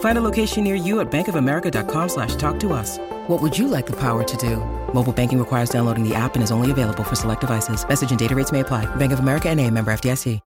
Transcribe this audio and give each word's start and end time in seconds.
Find 0.00 0.16
a 0.16 0.22
location 0.22 0.64
near 0.64 0.74
you 0.74 1.00
at 1.00 1.10
bankofamerica.com 1.10 2.08
slash 2.08 2.34
talk 2.36 2.58
to 2.60 2.72
us. 2.72 2.98
What 3.26 3.42
would 3.42 3.58
you 3.58 3.68
like 3.68 3.84
the 3.84 3.96
power 3.96 4.24
to 4.24 4.36
do? 4.38 4.56
Mobile 4.94 5.12
banking 5.12 5.38
requires 5.38 5.68
downloading 5.68 6.08
the 6.08 6.14
app 6.14 6.36
and 6.36 6.42
is 6.42 6.50
only 6.50 6.70
available 6.70 7.04
for 7.04 7.16
select 7.16 7.42
devices. 7.42 7.86
Message 7.86 8.08
and 8.08 8.18
data 8.18 8.34
rates 8.34 8.52
may 8.52 8.60
apply. 8.60 8.86
Bank 8.96 9.12
of 9.12 9.18
America 9.18 9.50
and 9.50 9.60
a 9.60 9.70
member 9.70 9.92
FDIC. 9.92 10.40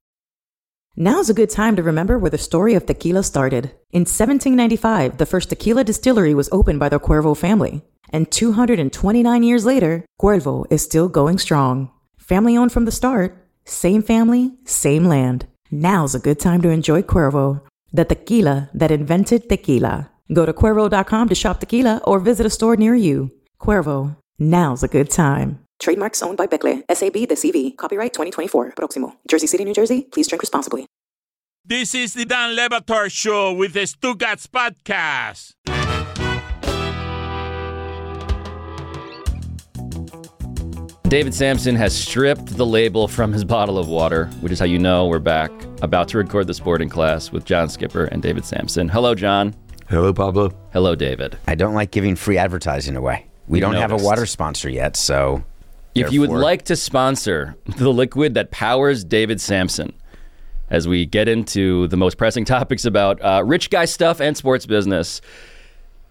Now's 0.97 1.29
a 1.29 1.33
good 1.33 1.49
time 1.49 1.77
to 1.77 1.83
remember 1.83 2.19
where 2.19 2.29
the 2.29 2.37
story 2.37 2.73
of 2.73 2.85
tequila 2.85 3.23
started. 3.23 3.71
In 3.91 4.01
1795, 4.01 5.19
the 5.19 5.25
first 5.25 5.47
tequila 5.47 5.85
distillery 5.85 6.33
was 6.33 6.49
opened 6.51 6.81
by 6.81 6.89
the 6.89 6.99
Cuervo 6.99 7.35
family. 7.35 7.81
And 8.09 8.29
229 8.29 9.41
years 9.41 9.65
later, 9.65 10.03
Cuervo 10.21 10.65
is 10.69 10.83
still 10.83 11.07
going 11.07 11.37
strong. 11.37 11.89
Family 12.17 12.57
owned 12.57 12.73
from 12.73 12.83
the 12.83 12.91
start, 12.91 13.37
same 13.63 14.03
family, 14.03 14.51
same 14.65 15.05
land. 15.05 15.47
Now's 15.71 16.13
a 16.13 16.19
good 16.19 16.41
time 16.41 16.61
to 16.63 16.69
enjoy 16.69 17.03
Cuervo, 17.03 17.61
the 17.91 18.05
tequila 18.05 18.69
that 18.73 18.91
invented 18.91 19.49
tequila. 19.49 20.09
Go 20.33 20.45
to 20.45 20.53
Cuervo.com 20.53 21.29
to 21.29 21.35
shop 21.35 21.59
tequila 21.59 22.01
or 22.05 22.19
visit 22.19 22.45
a 22.45 22.49
store 22.49 22.75
near 22.75 22.95
you. 22.95 23.31
Cuervo, 23.59 24.15
now's 24.39 24.83
a 24.83 24.87
good 24.87 25.09
time. 25.09 25.59
Trademarks 25.79 26.21
owned 26.21 26.37
by 26.37 26.47
Becle, 26.47 26.83
SAB 26.93 27.27
the 27.27 27.35
CV. 27.35 27.75
Copyright 27.75 28.13
2024. 28.13 28.73
Proximo. 28.75 29.15
Jersey 29.27 29.47
City, 29.47 29.65
New 29.65 29.73
Jersey. 29.73 30.03
Please 30.11 30.27
drink 30.27 30.41
responsibly. 30.41 30.85
This 31.65 31.93
is 31.93 32.13
the 32.13 32.25
Dan 32.25 32.55
Le 32.55 32.69
Batard 32.69 33.11
Show 33.11 33.53
with 33.53 33.73
the 33.73 33.81
Stugotz 33.81 34.47
Podcast. 34.47 35.53
David 41.11 41.33
Samson 41.33 41.75
has 41.75 41.93
stripped 41.93 42.55
the 42.55 42.65
label 42.65 43.05
from 43.05 43.33
his 43.33 43.43
bottle 43.43 43.77
of 43.77 43.89
water, 43.89 44.27
which 44.39 44.53
is 44.53 44.59
how 44.59 44.65
you 44.65 44.79
know 44.79 45.07
we're 45.07 45.19
back, 45.19 45.51
about 45.81 46.07
to 46.07 46.17
record 46.17 46.47
the 46.47 46.53
sporting 46.53 46.87
class 46.87 47.33
with 47.33 47.43
John 47.43 47.67
Skipper 47.67 48.05
and 48.05 48.23
David 48.23 48.45
Samson. 48.45 48.87
Hello, 48.87 49.13
John. 49.13 49.53
Hello, 49.89 50.13
Pablo. 50.13 50.53
Hello, 50.71 50.95
David. 50.95 51.37
I 51.47 51.55
don't 51.55 51.73
like 51.73 51.91
giving 51.91 52.15
free 52.15 52.37
advertising 52.37 52.95
away. 52.95 53.27
We 53.49 53.57
You 53.57 53.61
don't 53.61 53.75
have 53.75 53.91
a 53.91 53.97
water 53.97 54.25
sponsor 54.25 54.69
yet, 54.69 54.95
so 54.95 55.43
If 55.95 56.13
you 56.13 56.21
would 56.21 56.29
like 56.29 56.63
to 56.63 56.77
sponsor 56.77 57.57
the 57.65 57.91
liquid 57.91 58.35
that 58.35 58.51
powers 58.51 59.03
David 59.03 59.41
Samson, 59.41 59.91
as 60.69 60.87
we 60.87 61.05
get 61.05 61.27
into 61.27 61.89
the 61.89 61.97
most 61.97 62.17
pressing 62.17 62.45
topics 62.45 62.85
about 62.85 63.21
uh, 63.21 63.43
rich 63.45 63.69
guy 63.69 63.83
stuff 63.83 64.21
and 64.21 64.37
sports 64.37 64.65
business, 64.65 65.19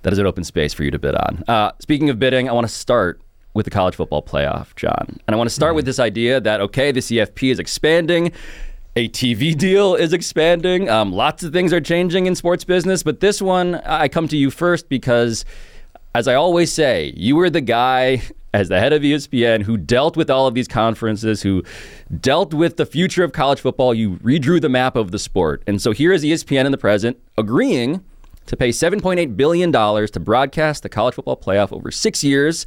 that 0.03 0.13
is 0.13 0.19
an 0.19 0.27
open 0.27 0.45
space 0.45 0.75
for 0.75 0.85
you 0.85 0.91
to 0.91 0.99
bid 0.99 1.15
on. 1.15 1.43
Uh, 1.49 1.73
speaking 1.81 2.11
of 2.11 2.19
bidding, 2.19 2.51
I 2.51 2.53
want 2.53 2.67
to 2.67 2.73
start 2.73 3.23
with 3.55 3.65
the 3.65 3.71
college 3.71 3.97
football 3.97 4.23
playoff, 4.23 4.75
John. 4.77 5.19
And 5.27 5.35
I 5.35 5.37
want 5.37 5.49
to 5.49 5.55
start 5.55 5.75
with 5.75 5.85
this 5.85 5.99
idea 5.99 6.41
that, 6.41 6.61
okay, 6.61 6.93
the 6.93 7.01
CFP 7.01 7.51
is 7.51 7.59
expanding. 7.59 8.33
A 8.97 9.09
TV 9.09 9.57
deal 9.59 9.95
is 9.95 10.13
expanding. 10.13 10.89
Um, 10.89 11.13
lots 11.13 11.43
of 11.43 11.53
things 11.53 11.73
are 11.73 11.81
changing 11.81 12.27
in 12.27 12.35
sports 12.35 12.65
business, 12.65 13.03
but 13.03 13.21
this 13.21 13.43
one, 13.43 13.77
I 13.77 14.09
come 14.09 14.29
to 14.29 14.37
you 14.37 14.51
first 14.51 14.89
because 14.89 15.45
as 16.15 16.27
I 16.27 16.35
always 16.35 16.73
say, 16.73 17.13
you 17.17 17.37
were 17.37 17.51
the 17.51 17.61
guy 17.61 18.23
as 18.55 18.69
the 18.69 18.81
head 18.81 18.93
of 18.93 19.03
ESPN 19.03 19.63
who 19.63 19.77
dealt 19.77 20.17
with 20.17 20.29
all 20.29 20.49
of 20.49 20.55
these 20.55 20.67
conferences, 20.67 21.43
who 21.43 21.63
dealt 22.21 22.53
with 22.53 22.77
the 22.77 22.87
future 22.87 23.23
of 23.23 23.33
college 23.33 23.61
football. 23.61 23.95
You 23.95 24.17
redrew 24.17 24.61
the 24.61 24.69
map 24.69 24.97
of 24.97 25.13
the 25.13 25.21
sport. 25.21 25.63
And 25.69 25.81
so 25.81 25.93
here 25.93 26.13
is 26.13 26.25
ESPN 26.25 26.65
in 26.65 26.73
the 26.73 26.79
present 26.79 27.17
agreeing 27.39 28.05
to 28.47 28.57
pay 28.57 28.71
$7.8 28.71 29.37
billion 29.37 29.71
to 29.71 30.21
broadcast 30.21 30.83
the 30.83 30.89
college 30.89 31.15
football 31.15 31.37
playoff 31.37 31.73
over 31.73 31.93
six 31.93 32.25
years, 32.25 32.67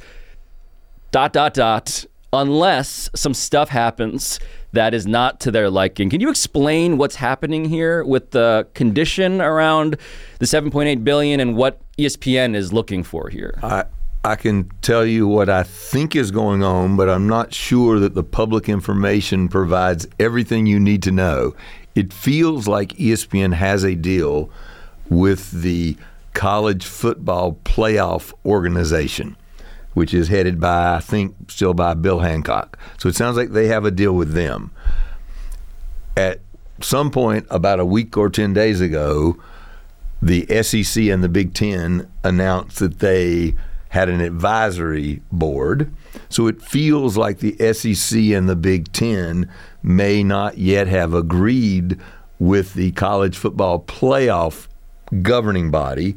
dot, 1.14 1.32
dot, 1.32 1.54
dot, 1.54 2.04
unless 2.32 3.08
some 3.14 3.32
stuff 3.32 3.68
happens 3.68 4.40
that 4.72 4.92
is 4.92 5.06
not 5.06 5.38
to 5.38 5.52
their 5.52 5.70
liking. 5.70 6.10
Can 6.10 6.20
you 6.20 6.28
explain 6.28 6.98
what's 6.98 7.14
happening 7.14 7.66
here 7.66 8.02
with 8.02 8.32
the 8.32 8.66
condition 8.74 9.40
around 9.40 9.96
the 10.40 10.46
7.8 10.46 11.04
billion 11.04 11.38
and 11.38 11.56
what 11.56 11.80
ESPN 11.98 12.56
is 12.56 12.72
looking 12.72 13.04
for 13.04 13.28
here? 13.28 13.60
I 13.62 13.84
I 14.24 14.34
can 14.34 14.68
tell 14.82 15.06
you 15.06 15.28
what 15.28 15.48
I 15.48 15.62
think 15.62 16.16
is 16.16 16.32
going 16.32 16.64
on, 16.64 16.96
but 16.96 17.08
I'm 17.08 17.28
not 17.28 17.54
sure 17.54 18.00
that 18.00 18.16
the 18.16 18.24
public 18.24 18.68
information 18.68 19.46
provides 19.48 20.08
everything 20.18 20.66
you 20.66 20.80
need 20.80 21.04
to 21.04 21.12
know. 21.12 21.54
It 21.94 22.12
feels 22.12 22.66
like 22.66 22.88
ESPN 22.94 23.52
has 23.52 23.84
a 23.84 23.94
deal 23.94 24.50
with 25.08 25.52
the 25.52 25.96
college 26.32 26.84
football 26.84 27.60
playoff 27.64 28.32
organization, 28.44 29.36
which 29.94 30.12
is 30.12 30.28
headed 30.28 30.60
by 30.60 30.96
I 30.96 31.00
think 31.00 31.50
still 31.50 31.74
by 31.74 31.94
Bill 31.94 32.20
Hancock. 32.20 32.78
So 32.98 33.08
it 33.08 33.16
sounds 33.16 33.36
like 33.36 33.50
they 33.50 33.68
have 33.68 33.84
a 33.84 33.90
deal 33.90 34.12
with 34.12 34.32
them. 34.32 34.70
At 36.16 36.40
some 36.80 37.10
point 37.10 37.46
about 37.50 37.80
a 37.80 37.84
week 37.84 38.16
or 38.16 38.28
10 38.28 38.52
days 38.52 38.80
ago, 38.80 39.36
the 40.20 40.46
SEC 40.62 41.04
and 41.04 41.22
the 41.22 41.28
Big 41.28 41.54
Ten 41.54 42.10
announced 42.22 42.78
that 42.78 42.98
they 43.00 43.54
had 43.90 44.08
an 44.08 44.20
advisory 44.20 45.22
board. 45.30 45.92
So 46.28 46.48
it 46.48 46.60
feels 46.60 47.16
like 47.16 47.38
the 47.38 47.56
SEC 47.72 48.18
and 48.18 48.48
the 48.48 48.56
Big 48.56 48.92
Ten 48.92 49.48
may 49.82 50.24
not 50.24 50.58
yet 50.58 50.88
have 50.88 51.14
agreed 51.14 52.00
with 52.38 52.74
the 52.74 52.90
college 52.92 53.36
football 53.36 53.80
playoff 53.80 54.66
governing 55.22 55.70
body 55.70 56.16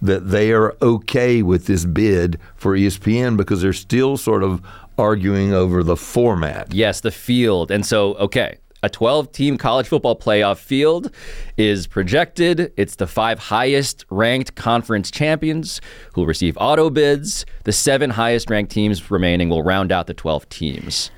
that 0.00 0.30
they 0.30 0.52
are 0.52 0.76
okay 0.80 1.42
with 1.42 1.66
this 1.66 1.84
bid 1.84 2.38
for 2.56 2.76
ESPN 2.76 3.36
because 3.36 3.62
they're 3.62 3.72
still 3.72 4.16
sort 4.16 4.42
of 4.42 4.62
arguing 4.96 5.52
over 5.52 5.82
the 5.82 5.96
format. 5.96 6.72
Yes, 6.72 7.00
the 7.00 7.10
field. 7.10 7.70
And 7.70 7.84
so, 7.86 8.14
okay, 8.14 8.58
a 8.82 8.88
12 8.88 9.32
team 9.32 9.58
college 9.58 9.88
football 9.88 10.16
playoff 10.16 10.58
field 10.58 11.12
is 11.56 11.86
projected. 11.86 12.72
It's 12.76 12.96
the 12.96 13.06
five 13.06 13.38
highest 13.38 14.04
ranked 14.10 14.54
conference 14.54 15.10
champions 15.10 15.80
who 16.14 16.22
will 16.22 16.28
receive 16.28 16.56
auto 16.60 16.90
bids. 16.90 17.44
The 17.64 17.72
seven 17.72 18.10
highest 18.10 18.50
ranked 18.50 18.72
teams 18.72 19.10
remaining 19.10 19.48
will 19.48 19.62
round 19.62 19.90
out 19.90 20.06
the 20.06 20.14
12 20.14 20.48
teams. 20.48 21.10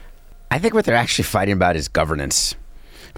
I 0.51 0.59
think 0.59 0.75
what 0.75 0.85
they're 0.85 0.97
actually 0.97 1.25
fighting 1.25 1.55
about 1.55 1.77
is 1.77 1.89
governance. 1.89 2.55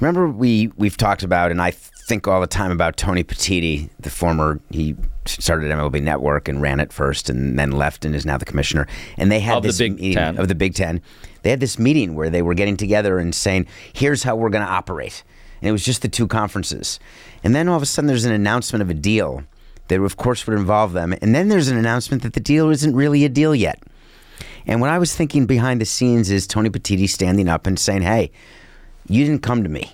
Remember, 0.01 0.29
we 0.29 0.71
we've 0.77 0.97
talked 0.97 1.23
about, 1.23 1.51
and 1.51 1.61
I 1.61 1.71
think 1.71 2.27
all 2.27 2.41
the 2.41 2.47
time 2.47 2.71
about 2.71 2.97
Tony 2.97 3.23
Petitti, 3.25 3.89
the 4.01 4.11
former 4.11 4.61
he 4.71 4.97
started 5.27 5.71
MLB 5.71 6.03
Network 6.03 6.49
and 6.49 6.61
ran 6.61 6.81
it 6.81 6.93
first, 6.93 7.31
and 7.31 7.59
then 7.59 7.71
left 7.73 8.05
and 8.05 8.15
is 8.15 8.27
now 8.27 8.37
the 8.37 8.45
commissioner. 8.45 8.87
And 9.17 9.31
they 9.31 9.41
had 9.41 9.59
Of 9.59 9.63
the 9.63 9.69
this 9.69 9.79
Big 9.79 9.95
meeting 9.97 10.15
Ten. 10.15 10.39
of 10.39 10.49
the 10.49 10.55
Big 10.55 10.75
Ten. 10.75 11.01
They 11.43 11.51
had 11.51 11.61
this 11.61 11.79
meeting 11.79 12.15
where 12.15 12.31
they 12.31 12.43
were 12.43 12.55
getting 12.55 12.77
together 12.77 13.19
and 13.19 13.35
saying, 13.35 13.67
"Here's 13.93 14.23
how 14.25 14.35
we're 14.37 14.51
going 14.51 14.65
to 14.65 14.71
operate." 14.71 15.23
And 15.61 15.69
it 15.69 15.73
was 15.73 15.85
just 15.85 16.03
the 16.03 16.09
two 16.09 16.27
conferences. 16.27 16.99
And 17.45 17.55
then 17.55 17.69
all 17.69 17.77
of 17.77 17.83
a 17.83 17.87
sudden, 17.87 18.09
there's 18.09 18.25
an 18.25 18.33
announcement 18.33 18.83
of 18.83 18.91
a 18.91 18.95
deal 18.95 19.45
that, 19.89 20.01
of 20.01 20.17
course, 20.17 20.45
would 20.47 20.59
involve 20.59 20.93
them. 20.93 21.15
And 21.23 21.35
then 21.35 21.49
there's 21.49 21.69
an 21.69 21.77
announcement 21.77 22.23
that 22.25 22.33
the 22.33 22.41
deal 22.41 22.71
isn't 22.71 22.97
really 22.97 23.25
a 23.25 23.29
deal 23.29 23.55
yet. 23.55 23.81
And 24.67 24.81
what 24.81 24.91
I 24.91 24.99
was 24.99 25.15
thinking 25.15 25.47
behind 25.47 25.81
the 25.81 25.85
scenes 25.85 26.31
is 26.31 26.47
Tony 26.47 26.71
Petitti 26.71 27.09
standing 27.09 27.49
up 27.49 27.67
and 27.67 27.79
saying, 27.79 28.03
"Hey, 28.03 28.33
you 29.09 29.25
didn't 29.25 29.43
come 29.43 29.63
to 29.63 29.69
me. 29.69 29.93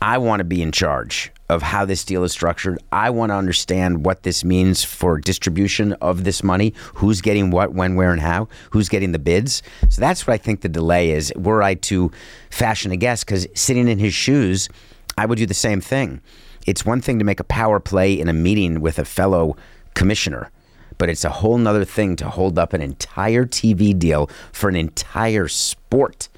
I 0.00 0.18
want 0.18 0.40
to 0.40 0.44
be 0.44 0.60
in 0.60 0.72
charge 0.72 1.32
of 1.48 1.62
how 1.62 1.84
this 1.84 2.04
deal 2.04 2.24
is 2.24 2.32
structured. 2.32 2.78
I 2.92 3.10
want 3.10 3.30
to 3.30 3.36
understand 3.36 4.04
what 4.04 4.22
this 4.22 4.44
means 4.44 4.82
for 4.82 5.18
distribution 5.18 5.92
of 5.94 6.24
this 6.24 6.42
money, 6.42 6.74
who's 6.94 7.20
getting 7.20 7.50
what, 7.50 7.72
when, 7.72 7.96
where, 7.96 8.12
and 8.12 8.20
how, 8.20 8.48
who's 8.70 8.88
getting 8.88 9.12
the 9.12 9.18
bids. 9.18 9.62
So 9.88 10.00
that's 10.00 10.26
what 10.26 10.34
I 10.34 10.38
think 10.38 10.60
the 10.60 10.68
delay 10.68 11.10
is. 11.10 11.32
Were 11.36 11.62
I 11.62 11.74
to 11.74 12.10
fashion 12.50 12.92
a 12.92 12.96
guess, 12.96 13.24
because 13.24 13.46
sitting 13.54 13.88
in 13.88 13.98
his 13.98 14.14
shoes, 14.14 14.68
I 15.16 15.26
would 15.26 15.38
do 15.38 15.46
the 15.46 15.54
same 15.54 15.80
thing. 15.80 16.20
It's 16.66 16.84
one 16.84 17.00
thing 17.00 17.18
to 17.18 17.24
make 17.24 17.40
a 17.40 17.44
power 17.44 17.78
play 17.78 18.18
in 18.18 18.28
a 18.28 18.32
meeting 18.32 18.80
with 18.80 18.98
a 18.98 19.04
fellow 19.04 19.56
commissioner, 19.94 20.50
but 20.98 21.08
it's 21.08 21.24
a 21.24 21.30
whole 21.30 21.58
nother 21.58 21.84
thing 21.84 22.16
to 22.16 22.28
hold 22.28 22.58
up 22.58 22.72
an 22.72 22.80
entire 22.80 23.44
TV 23.44 23.96
deal 23.98 24.30
for 24.52 24.68
an 24.68 24.76
entire 24.76 25.46
sport. 25.48 26.28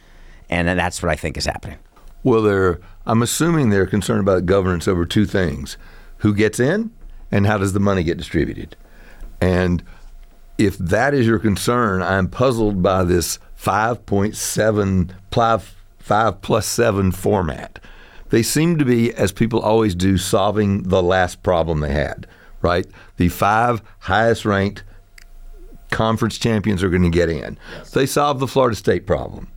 And 0.49 0.69
that's 0.69 1.03
what 1.03 1.11
I 1.11 1.17
think 1.17 1.37
is 1.37 1.47
happening. 1.47 1.79
Well, 2.23 2.43
they're 2.43 2.81
I'm 3.07 3.23
assuming 3.23 3.71
they're 3.71 3.87
concerned 3.87 4.21
about 4.21 4.47
governance 4.47 4.89
over 4.89 5.07
two 5.07 5.27
things: 5.27 5.77
who 6.19 6.35
gets 6.35 6.61
in, 6.61 6.91
and 7.31 7.47
how 7.47 7.59
does 7.59 7.73
the 7.73 7.81
money 7.81 8.03
get 8.03 8.19
distributed. 8.19 8.77
And 9.41 9.83
if 10.59 10.79
that 10.79 11.15
is 11.15 11.27
your 11.27 11.39
concern, 11.39 12.03
I'm 12.03 12.29
puzzled 12.29 12.83
by 12.83 13.05
this 13.05 13.39
5.7 13.61 15.13
five, 15.31 15.75
five 15.99 16.41
plus 16.41 16.67
seven 16.67 17.13
format. 17.13 17.79
They 18.31 18.43
seem 18.43 18.79
to 18.79 18.85
be, 18.85 19.13
as 19.15 19.33
people 19.33 19.61
always 19.61 19.95
do, 19.95 20.19
solving 20.19 20.85
the 20.85 21.03
last 21.03 21.43
problem 21.43 21.81
they 21.81 21.93
had, 21.93 22.27
right? 22.61 22.87
The 23.19 23.29
five 23.29 23.83
highest 24.01 24.45
ranked 24.45 24.83
conference 25.91 26.39
champions 26.39 26.83
are 26.83 26.89
going 26.89 27.03
to 27.03 27.11
get 27.11 27.29
in. 27.29 27.59
They 27.93 28.07
solve 28.07 28.41
the 28.41 28.49
Florida 28.49 28.77
State 28.77 29.07
problem. 29.07 29.49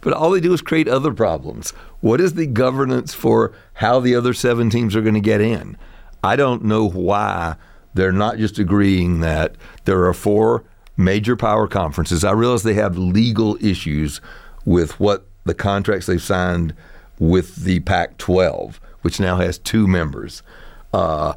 But 0.00 0.12
all 0.12 0.30
they 0.30 0.40
do 0.40 0.52
is 0.52 0.62
create 0.62 0.88
other 0.88 1.12
problems. 1.12 1.70
What 2.00 2.20
is 2.20 2.34
the 2.34 2.46
governance 2.46 3.14
for 3.14 3.52
how 3.74 4.00
the 4.00 4.14
other 4.14 4.32
seven 4.34 4.70
teams 4.70 4.94
are 4.94 5.02
going 5.02 5.14
to 5.14 5.20
get 5.20 5.40
in? 5.40 5.76
I 6.22 6.36
don't 6.36 6.64
know 6.64 6.88
why 6.88 7.56
they're 7.94 8.12
not 8.12 8.38
just 8.38 8.58
agreeing 8.58 9.20
that 9.20 9.56
there 9.84 10.04
are 10.04 10.14
four 10.14 10.64
major 10.96 11.36
power 11.36 11.66
conferences. 11.66 12.24
I 12.24 12.32
realize 12.32 12.62
they 12.62 12.74
have 12.74 12.98
legal 12.98 13.56
issues 13.64 14.20
with 14.64 14.98
what 15.00 15.26
the 15.44 15.54
contracts 15.54 16.06
they've 16.06 16.22
signed 16.22 16.74
with 17.18 17.56
the 17.56 17.80
Pac 17.80 18.18
12, 18.18 18.80
which 19.02 19.18
now 19.18 19.36
has 19.36 19.58
two 19.58 19.86
members. 19.86 20.42
Uh, 20.92 21.34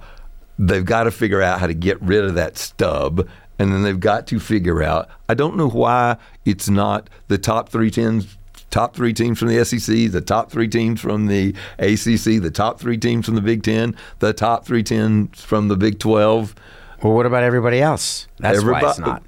they've 0.59 0.85
got 0.85 1.03
to 1.03 1.11
figure 1.11 1.41
out 1.41 1.59
how 1.59 1.67
to 1.67 1.73
get 1.73 2.01
rid 2.01 2.23
of 2.23 2.35
that 2.35 2.57
stub. 2.57 3.27
And 3.61 3.71
then 3.71 3.83
they've 3.83 3.99
got 3.99 4.25
to 4.27 4.39
figure 4.39 4.81
out. 4.81 5.07
I 5.29 5.35
don't 5.35 5.55
know 5.55 5.69
why 5.69 6.17
it's 6.45 6.67
not 6.67 7.11
the 7.27 7.37
top 7.37 7.69
three 7.69 7.91
teams, 7.91 8.35
top 8.71 8.95
three 8.95 9.13
teams 9.13 9.37
from 9.37 9.49
the 9.49 9.63
SEC, 9.63 10.11
the 10.11 10.19
top 10.19 10.49
three 10.49 10.67
teams 10.67 10.99
from 10.99 11.27
the 11.27 11.49
ACC, 11.77 12.41
the 12.41 12.49
top 12.51 12.79
three 12.79 12.97
teams 12.97 13.27
from 13.27 13.35
the 13.35 13.41
Big 13.41 13.61
Ten, 13.61 13.95
the 14.17 14.33
top 14.33 14.65
three 14.65 14.81
teams 14.81 15.39
from 15.43 15.67
the 15.67 15.77
Big 15.77 15.99
Twelve. 15.99 16.55
Well, 17.03 17.13
what 17.13 17.27
about 17.27 17.43
everybody 17.43 17.79
else? 17.79 18.27
That's 18.39 18.63
why 18.63 18.81
it's 18.81 18.97
not. 18.97 19.21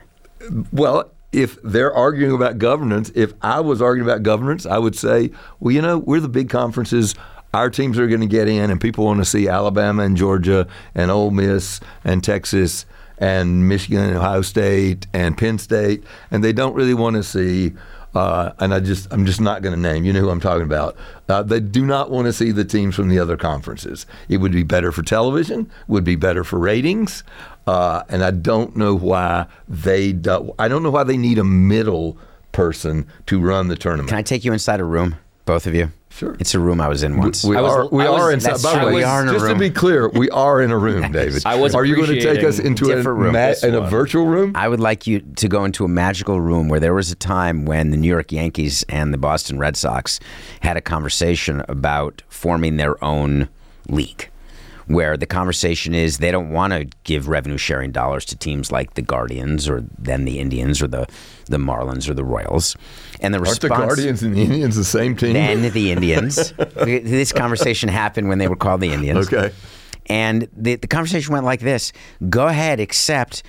Well, 0.72 1.12
if 1.32 1.62
they're 1.62 1.94
arguing 1.94 2.34
about 2.34 2.58
governance, 2.58 3.12
if 3.14 3.36
I 3.44 3.60
was 3.60 3.84
arguing 3.84 4.10
about 4.10 4.24
governance, 4.24 4.66
I 4.66 4.80
would 4.80 4.96
say, 4.96 5.30
well, 5.60 5.76
you 5.76 5.82
know, 5.84 6.00
we're 6.00 6.22
the 6.22 6.28
big 6.28 6.50
conferences. 6.50 7.14
Our 7.54 7.70
teams 7.70 8.00
are 8.00 8.08
going 8.08 8.22
to 8.22 8.26
get 8.26 8.48
in, 8.48 8.72
and 8.72 8.82
people 8.82 9.06
want 9.06 9.20
to 9.20 9.26
see 9.26 9.48
Alabama 9.48 10.02
and 10.02 10.18
Georgia 10.18 10.68
and 10.96 11.12
Ole 11.12 11.30
Miss 11.30 11.80
and 12.04 12.24
Texas 12.24 12.88
and 13.24 13.70
Michigan 13.70 14.02
and 14.02 14.18
Ohio 14.18 14.42
State 14.42 15.08
and 15.14 15.38
Penn 15.38 15.58
State, 15.58 16.04
and 16.30 16.44
they 16.44 16.52
don't 16.52 16.76
really 16.76 16.94
want 16.94 17.16
to 17.16 17.24
see. 17.24 17.72
Uh, 18.14 18.52
and 18.60 18.76
I 18.76 18.80
just, 18.80 19.08
I'm 19.12 19.26
just 19.26 19.42
not 19.42 19.64
going 19.64 19.74
to 19.74 19.80
name. 19.80 20.04
You 20.04 20.14
know 20.14 20.20
who 20.20 20.30
I'm 20.30 20.42
talking 20.42 20.66
about. 20.66 20.96
Uh, 21.28 21.42
they 21.42 21.60
do 21.60 21.84
not 21.84 22.12
want 22.12 22.28
to 22.28 22.34
see 22.34 22.52
the 22.52 22.66
teams 22.66 22.94
from 22.96 23.08
the 23.08 23.18
other 23.18 23.38
conferences. 23.38 24.06
It 24.30 24.38
would 24.38 24.52
be 24.52 24.62
better 24.62 24.92
for 24.92 25.02
television. 25.02 25.72
Would 25.88 26.04
be 26.04 26.16
better 26.16 26.44
for 26.44 26.60
ratings. 26.60 27.24
Uh, 27.66 28.04
and 28.10 28.24
I 28.24 28.32
don't 28.32 28.76
know 28.76 28.94
why 28.94 29.48
they. 29.70 30.12
Do, 30.12 30.54
I 30.60 30.68
don't 30.68 30.84
know 30.84 30.92
why 30.92 31.06
they 31.06 31.18
need 31.18 31.40
a 31.40 31.44
middle 31.46 32.18
person 32.52 33.08
to 33.28 33.40
run 33.40 33.70
the 33.70 33.78
tournament. 33.78 34.10
Can 34.10 34.18
I 34.18 34.22
take 34.22 34.44
you 34.44 34.54
inside 34.54 34.80
a 34.80 34.86
room, 34.86 35.16
both 35.46 35.66
of 35.66 35.74
you? 35.74 35.92
Sure. 36.16 36.36
It's 36.40 36.54
a 36.54 36.60
room 36.60 36.80
I 36.80 36.88
was 36.88 37.02
in 37.02 37.18
once. 37.18 37.44
We 37.44 37.58
I 37.58 37.62
was- 37.62 37.72
are, 37.74 37.88
we 37.88 38.04
was- 38.08 38.22
are 38.22 38.32
inside. 38.32 38.52
that's 38.52 38.64
By 38.64 38.80
the 38.80 38.86
way, 38.86 38.94
We 38.94 39.04
are 39.04 39.24
in 39.24 39.30
a 39.30 39.34
just 39.34 39.48
to 39.48 39.56
be 39.56 39.72
clear, 39.72 40.08
we 40.10 40.30
are 40.30 40.62
in 40.62 40.70
a 40.70 40.78
room, 40.78 41.12
David. 41.12 41.42
I 41.46 41.56
was 41.56 41.74
Are 41.74 41.84
you 41.84 41.96
going 41.96 42.08
to 42.10 42.22
take 42.22 42.44
us 42.44 42.60
into 42.60 42.92
a, 42.92 42.96
different 42.96 43.18
room. 43.20 43.34
ma- 43.34 43.54
in 43.64 43.74
a 43.74 43.82
virtual 43.82 44.28
room? 44.28 44.52
I 44.56 44.68
would 44.68 44.80
like 44.80 45.08
you 45.08 45.22
to 45.22 45.48
go 45.48 45.66
into 45.66 45.84
a 45.86 45.88
magical 45.88 46.40
room 46.40 46.70
where 46.70 46.80
there 46.80 46.94
was 46.94 47.12
a 47.12 47.16
time 47.16 47.66
when 47.66 47.90
the 47.90 47.98
New 47.98 48.08
York 48.08 48.32
Yankees 48.32 48.84
and 48.90 49.12
the 49.12 49.18
Boston 49.18 49.58
Red 49.58 49.76
Sox 49.76 50.20
had 50.62 50.78
a 50.78 50.82
conversation 50.82 51.64
about 51.68 52.22
forming 52.30 52.78
their 52.78 53.04
own 53.04 53.50
league. 53.90 54.30
Where 54.88 55.16
the 55.16 55.26
conversation 55.26 55.94
is 55.94 56.18
they 56.18 56.32
don't 56.32 56.52
want 56.52 56.74
to 56.74 56.86
give 57.04 57.28
revenue 57.28 57.58
sharing 57.58 57.92
dollars 57.92 58.26
to 58.26 58.36
teams 58.36 58.72
like 58.72 58.96
the 58.96 59.02
Guardians 59.02 59.70
or 59.70 59.84
then 59.98 60.26
the 60.26 60.40
Indians 60.40 60.82
or 60.82 60.88
the, 60.88 61.08
the 61.46 61.58
Marlins 61.58 62.10
or 62.10 62.14
the 62.14 62.24
Royals. 62.24 62.76
And 63.22 63.34
the 63.34 63.40
Aren't 63.40 63.62
the 63.62 63.70
Guardians 63.70 64.24
and 64.24 64.36
the 64.36 64.42
Indians 64.42 64.76
the 64.76 64.84
same 64.84 65.16
team? 65.16 65.34
then 65.34 65.72
the 65.72 65.92
Indians. 65.94 66.54
this 66.58 67.32
conversation 67.32 67.90
happened 67.90 68.28
when 68.28 68.40
they 68.40 68.48
were 68.48 68.56
called 68.56 68.82
the 68.82 68.92
Indians. 68.92 69.32
Okay. 69.32 69.54
And 70.08 70.50
the, 70.56 70.76
the 70.76 70.88
conversation 70.88 71.32
went 71.34 71.46
like 71.46 71.62
this 71.62 71.94
Go 72.30 72.48
ahead, 72.48 72.80
except 72.80 73.44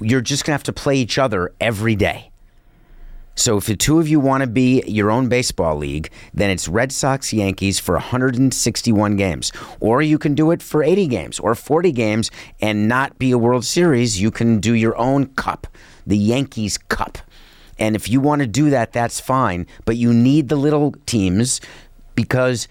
you're 0.00 0.20
just 0.20 0.44
going 0.44 0.52
to 0.52 0.54
have 0.54 0.62
to 0.64 0.72
play 0.72 0.96
each 0.96 1.18
other 1.18 1.52
every 1.60 1.94
day. 1.94 2.29
So 3.40 3.56
if 3.56 3.64
the 3.64 3.74
two 3.74 3.98
of 3.98 4.06
you 4.06 4.20
want 4.20 4.42
to 4.42 4.46
be 4.46 4.82
your 4.86 5.10
own 5.10 5.30
baseball 5.30 5.74
league, 5.74 6.10
then 6.34 6.50
it's 6.50 6.68
Red 6.68 6.92
Sox 6.92 7.32
Yankees 7.32 7.78
for 7.80 7.94
161 7.94 9.16
games. 9.16 9.50
Or 9.80 10.02
you 10.02 10.18
can 10.18 10.34
do 10.34 10.50
it 10.50 10.60
for 10.60 10.84
80 10.84 11.06
games 11.06 11.40
or 11.40 11.54
40 11.54 11.90
games 11.92 12.30
and 12.60 12.86
not 12.86 13.18
be 13.18 13.30
a 13.30 13.38
World 13.38 13.64
Series. 13.64 14.20
You 14.20 14.30
can 14.30 14.60
do 14.60 14.74
your 14.74 14.94
own 14.98 15.24
cup, 15.36 15.66
the 16.06 16.18
Yankees 16.18 16.76
Cup. 16.76 17.16
And 17.78 17.96
if 17.96 18.10
you 18.10 18.20
want 18.20 18.42
to 18.42 18.46
do 18.46 18.68
that, 18.68 18.92
that's 18.92 19.20
fine. 19.20 19.66
But 19.86 19.96
you 19.96 20.12
need 20.12 20.50
the 20.50 20.56
little 20.56 20.92
teams 21.06 21.62
because 22.14 22.68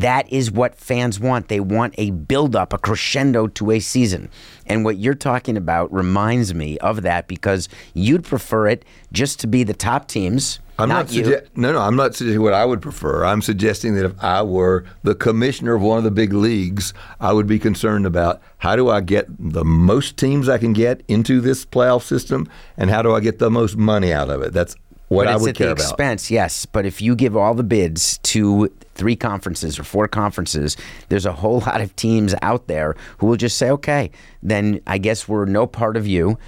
that 0.00 0.32
is 0.32 0.50
what 0.50 0.74
fans 0.74 1.18
want. 1.20 1.48
They 1.48 1.60
want 1.60 1.94
a 1.98 2.10
build 2.10 2.56
up, 2.56 2.72
a 2.72 2.78
crescendo 2.78 3.46
to 3.48 3.70
a 3.72 3.80
season. 3.80 4.30
And 4.66 4.84
what 4.84 4.98
you're 4.98 5.14
talking 5.14 5.56
about 5.56 5.92
reminds 5.92 6.54
me 6.54 6.78
of 6.78 7.02
that 7.02 7.28
because 7.28 7.68
you'd 7.94 8.24
prefer 8.24 8.68
it 8.68 8.84
just 9.12 9.40
to 9.40 9.46
be 9.46 9.64
the 9.64 9.74
top 9.74 10.08
teams. 10.08 10.60
I'm 10.78 10.88
not, 10.88 11.06
not, 11.06 11.06
sugge- 11.08 11.46
no, 11.56 11.72
no. 11.72 11.78
I'm 11.80 11.96
not 11.96 12.14
suggesting 12.14 12.40
what 12.40 12.54
I 12.54 12.64
would 12.64 12.80
prefer. 12.80 13.24
I'm 13.24 13.42
suggesting 13.42 13.96
that 13.96 14.06
if 14.06 14.24
I 14.24 14.42
were 14.42 14.86
the 15.02 15.14
commissioner 15.14 15.74
of 15.74 15.82
one 15.82 15.98
of 15.98 16.04
the 16.04 16.10
big 16.10 16.32
leagues, 16.32 16.94
I 17.20 17.34
would 17.34 17.46
be 17.46 17.58
concerned 17.58 18.06
about 18.06 18.40
how 18.58 18.76
do 18.76 18.88
I 18.88 19.02
get 19.02 19.26
the 19.38 19.64
most 19.64 20.16
teams 20.16 20.48
I 20.48 20.56
can 20.56 20.72
get 20.72 21.02
into 21.06 21.42
this 21.42 21.66
playoff 21.66 22.02
system, 22.04 22.48
and 22.78 22.88
how 22.88 23.02
do 23.02 23.14
I 23.14 23.20
get 23.20 23.38
the 23.38 23.50
most 23.50 23.76
money 23.76 24.10
out 24.10 24.30
of 24.30 24.40
it. 24.40 24.54
That's 24.54 24.74
what 25.08 25.24
but 25.26 25.34
I 25.34 25.36
would 25.36 25.50
at 25.50 25.56
care 25.56 25.66
the 25.66 25.72
about. 25.72 25.82
expense, 25.82 26.30
yes. 26.30 26.64
But 26.64 26.86
if 26.86 27.02
you 27.02 27.14
give 27.14 27.36
all 27.36 27.52
the 27.52 27.64
bids 27.64 28.16
to 28.18 28.72
three 28.94 29.16
conferences 29.16 29.78
or 29.78 29.84
four 29.84 30.08
conferences, 30.08 30.76
there's 31.08 31.26
a 31.26 31.32
whole 31.32 31.60
lot 31.66 31.80
of 31.80 31.94
teams 31.96 32.34
out 32.42 32.66
there 32.66 32.96
who 33.18 33.26
will 33.26 33.36
just 33.36 33.56
say, 33.56 33.70
okay, 33.70 34.10
then 34.42 34.80
I 34.86 34.98
guess 34.98 35.28
we're 35.28 35.46
no 35.46 35.66
part 35.66 35.96
of 35.96 36.06
you. 36.06 36.38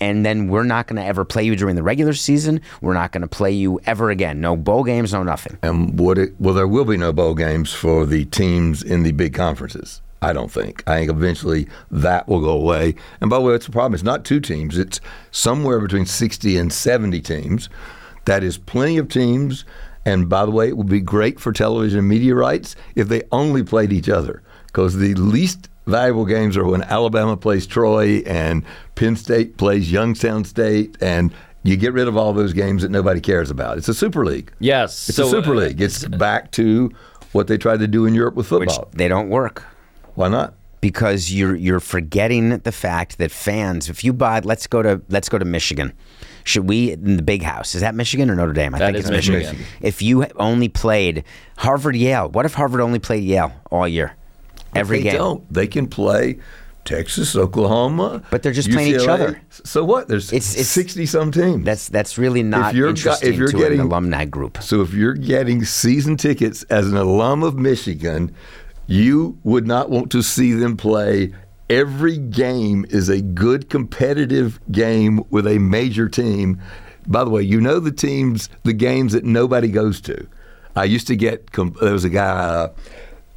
And 0.00 0.24
then 0.24 0.48
we're 0.48 0.62
not 0.62 0.86
going 0.86 1.02
to 1.02 1.04
ever 1.04 1.24
play 1.24 1.42
you 1.42 1.56
during 1.56 1.74
the 1.74 1.82
regular 1.82 2.12
season. 2.12 2.60
We're 2.80 2.94
not 2.94 3.10
going 3.10 3.22
to 3.22 3.28
play 3.28 3.50
you 3.50 3.80
ever 3.84 4.10
again. 4.10 4.40
No 4.40 4.56
bowl 4.56 4.84
games, 4.84 5.12
no 5.12 5.24
nothing. 5.24 5.58
And 5.60 5.98
would 5.98 6.18
it? 6.18 6.34
Well, 6.38 6.54
there 6.54 6.68
will 6.68 6.84
be 6.84 6.96
no 6.96 7.12
bowl 7.12 7.34
games 7.34 7.72
for 7.72 8.06
the 8.06 8.24
teams 8.26 8.80
in 8.80 9.02
the 9.02 9.10
big 9.10 9.34
conferences. 9.34 10.00
I 10.20 10.32
don't 10.32 10.50
think. 10.50 10.82
I 10.86 10.98
think 10.98 11.10
eventually 11.10 11.68
that 11.90 12.28
will 12.28 12.40
go 12.40 12.50
away. 12.50 12.94
And 13.20 13.30
by 13.30 13.38
the 13.38 13.42
way, 13.42 13.54
it's 13.54 13.66
a 13.66 13.70
problem. 13.70 13.94
It's 13.94 14.02
not 14.02 14.24
two 14.24 14.40
teams. 14.40 14.78
It's 14.78 15.00
somewhere 15.30 15.80
between 15.80 16.06
sixty 16.06 16.56
and 16.56 16.72
seventy 16.72 17.20
teams. 17.20 17.68
That 18.24 18.42
is 18.42 18.58
plenty 18.58 18.98
of 18.98 19.08
teams. 19.08 19.64
And 20.04 20.28
by 20.28 20.44
the 20.44 20.50
way, 20.50 20.68
it 20.68 20.76
would 20.76 20.88
be 20.88 21.00
great 21.00 21.38
for 21.38 21.52
television 21.52 21.98
and 22.00 22.08
media 22.08 22.34
rights 22.34 22.76
if 22.94 23.08
they 23.08 23.22
only 23.32 23.62
played 23.62 23.92
each 23.92 24.08
other, 24.08 24.42
because 24.66 24.96
the 24.96 25.14
least 25.14 25.68
valuable 25.86 26.24
games 26.24 26.56
are 26.56 26.64
when 26.64 26.82
Alabama 26.82 27.36
plays 27.36 27.66
Troy 27.66 28.22
and 28.26 28.64
Penn 28.94 29.16
State 29.16 29.56
plays 29.56 29.90
Youngstown 29.90 30.44
State, 30.44 30.96
and 31.00 31.34
you 31.62 31.76
get 31.76 31.92
rid 31.92 32.08
of 32.08 32.16
all 32.16 32.32
those 32.32 32.52
games 32.52 32.82
that 32.82 32.90
nobody 32.90 33.20
cares 33.20 33.50
about. 33.50 33.78
It's 33.78 33.88
a 33.88 33.94
super 33.94 34.24
league. 34.24 34.52
Yes. 34.60 35.08
It's 35.08 35.16
so, 35.16 35.26
a 35.26 35.30
super 35.30 35.52
uh, 35.52 35.66
league. 35.66 35.80
It's 35.80 36.04
back 36.04 36.52
to 36.52 36.90
what 37.32 37.46
they 37.46 37.58
tried 37.58 37.80
to 37.80 37.88
do 37.88 38.06
in 38.06 38.14
Europe 38.14 38.34
with 38.34 38.46
football. 38.46 38.88
they 38.92 39.08
don't 39.08 39.28
work. 39.28 39.64
Why 40.14 40.28
not? 40.28 40.54
because 40.80 41.32
you're 41.32 41.56
you're 41.56 41.80
forgetting 41.80 42.50
the 42.58 42.72
fact 42.72 43.18
that 43.18 43.30
fans 43.30 43.88
if 43.88 44.04
you 44.04 44.12
buy 44.12 44.40
let's 44.40 44.66
go 44.66 44.82
to 44.82 45.00
let's 45.08 45.28
go 45.28 45.38
to 45.38 45.44
Michigan 45.44 45.92
should 46.48 46.68
we 46.68 46.92
in 46.92 47.16
the 47.16 47.22
big 47.22 47.42
house 47.42 47.74
is 47.74 47.80
that 47.82 47.94
Michigan 47.94 48.30
or 48.30 48.34
Notre 48.34 48.52
Dame 48.52 48.74
I 48.74 48.78
That 48.78 48.86
think 48.94 48.96
is 48.98 49.04
it's 49.04 49.10
Michigan. 49.10 49.40
Michigan. 49.42 49.66
if 49.80 50.02
you 50.02 50.24
only 50.36 50.68
played 50.68 51.24
Harvard 51.58 51.94
Yale 51.96 52.28
what 52.30 52.44
if 52.46 52.54
Harvard 52.54 52.80
only 52.80 52.98
played 52.98 53.22
Yale 53.24 53.52
all 53.70 53.86
year 53.86 54.16
every 54.74 54.98
they 54.98 55.04
game 55.04 55.14
don't. 55.18 55.52
They 55.52 55.66
can 55.66 55.86
play 55.86 56.38
Texas, 56.84 57.36
Oklahoma, 57.36 58.22
But 58.30 58.42
they're 58.42 58.52
just 58.52 58.70
playing 58.70 58.94
each 58.94 59.06
other. 59.06 59.42
So 59.50 59.84
what? 59.84 60.08
There's 60.08 60.32
It's- 60.32 60.52
it's- 60.54 60.68
sixty 60.68 61.04
some 61.04 61.30
teams. 61.30 61.62
that's 61.64 61.86
that's 61.88 62.16
really 62.16 62.42
not 62.42 62.74
you're 62.74 62.88
interesting 62.88 63.28
if 63.30 63.36
you're 63.38 63.48
to 63.48 63.56
getting- 63.58 63.80
an 63.80 63.86
alumni 63.86 64.24
group 64.24 64.62
so 64.62 64.80
if 64.80 64.94
you're 64.94 65.12
getting 65.12 65.64
season 65.66 66.16
tickets 66.16 66.62
as 66.70 66.86
an 66.90 66.96
alum 66.96 67.42
of 67.42 67.56
Michigan, 67.56 68.30
you 68.86 69.36
would 69.44 69.66
not 69.66 69.90
want 69.90 70.10
to 70.12 70.22
see 70.22 70.52
them 70.54 70.78
play. 70.78 71.32
Every 71.70 72.16
game 72.16 72.86
is 72.88 73.10
a 73.10 73.20
good 73.20 73.68
competitive 73.68 74.58
game 74.72 75.22
with 75.28 75.46
a 75.46 75.58
major 75.58 76.08
team. 76.08 76.62
By 77.06 77.24
the 77.24 77.30
way, 77.30 77.42
you 77.42 77.60
know 77.60 77.78
the 77.78 77.92
teams, 77.92 78.48
the 78.64 78.72
games 78.72 79.12
that 79.12 79.24
nobody 79.24 79.68
goes 79.68 80.00
to. 80.02 80.26
I 80.74 80.84
used 80.84 81.06
to 81.08 81.16
get. 81.16 81.52
There 81.52 81.92
was 81.92 82.04
a 82.04 82.10
guy. 82.10 82.30
Uh, 82.30 82.72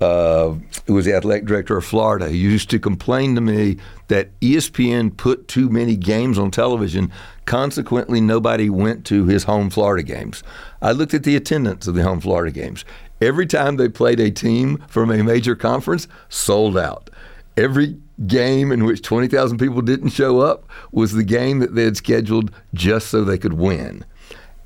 uh, 0.02 0.56
who 0.88 0.96
was 0.96 1.06
the 1.06 1.14
athletic 1.14 1.46
director 1.46 1.78
of 1.78 1.86
Florida, 1.86 2.28
he 2.28 2.38
used 2.38 2.72
to 2.72 2.80
complain 2.80 3.36
to 3.36 3.42
me 3.42 3.78
that 4.08 4.32
ESPN 4.40 5.16
put 5.16 5.48
too 5.48 5.70
many 5.70 5.96
games 5.96 6.40
on 6.40 6.50
television. 6.50 7.12
Consequently, 7.46 8.20
nobody 8.20 8.68
went 8.68 9.06
to 9.06 9.26
his 9.26 9.44
home 9.44 9.70
Florida 9.70 10.02
games. 10.02 10.42
I 10.82 10.92
looked 10.92 11.14
at 11.14 11.22
the 11.22 11.36
attendance 11.36 11.86
of 11.86 11.94
the 11.94 12.02
home 12.02 12.20
Florida 12.20 12.52
games. 12.52 12.84
Every 13.22 13.46
time 13.46 13.78
they 13.78 13.90
played 13.90 14.20
a 14.20 14.32
team 14.32 14.84
from 14.88 15.12
a 15.12 15.24
major 15.24 15.56
conference, 15.56 16.08
sold 16.30 16.80
out. 16.80 17.12
Every 17.56 18.00
game 18.28 18.72
in 18.72 18.86
which 18.86 19.02
20,000 19.02 19.58
people 19.58 19.82
didn't 19.82 20.10
show 20.10 20.40
up 20.40 20.68
was 20.92 21.14
the 21.14 21.24
game 21.24 21.60
that 21.60 21.76
they 21.76 21.84
had 21.84 21.98
scheduled 21.98 22.52
just 22.74 23.08
so 23.08 23.24
they 23.24 23.38
could 23.38 23.54
win. 23.54 24.06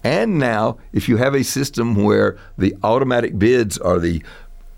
And 0.04 0.38
now, 0.38 0.78
if 0.94 1.10
you 1.10 1.18
have 1.18 1.34
a 1.34 1.44
system 1.44 1.96
where 1.96 2.38
the 2.58 2.76
automatic 2.84 3.40
bids 3.40 3.78
are 3.78 3.98
the 3.98 4.22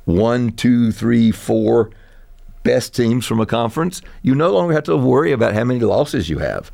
one, 0.05 0.53
two, 0.53 0.91
three, 0.91 1.31
four 1.31 1.91
best 2.63 2.95
teams 2.95 3.25
from 3.25 3.41
a 3.41 3.45
conference, 3.45 4.01
you 4.21 4.35
no 4.35 4.51
longer 4.51 4.73
have 4.73 4.83
to 4.83 4.95
worry 4.95 5.31
about 5.31 5.53
how 5.53 5.65
many 5.65 5.81
losses 5.81 6.29
you 6.29 6.39
have. 6.39 6.71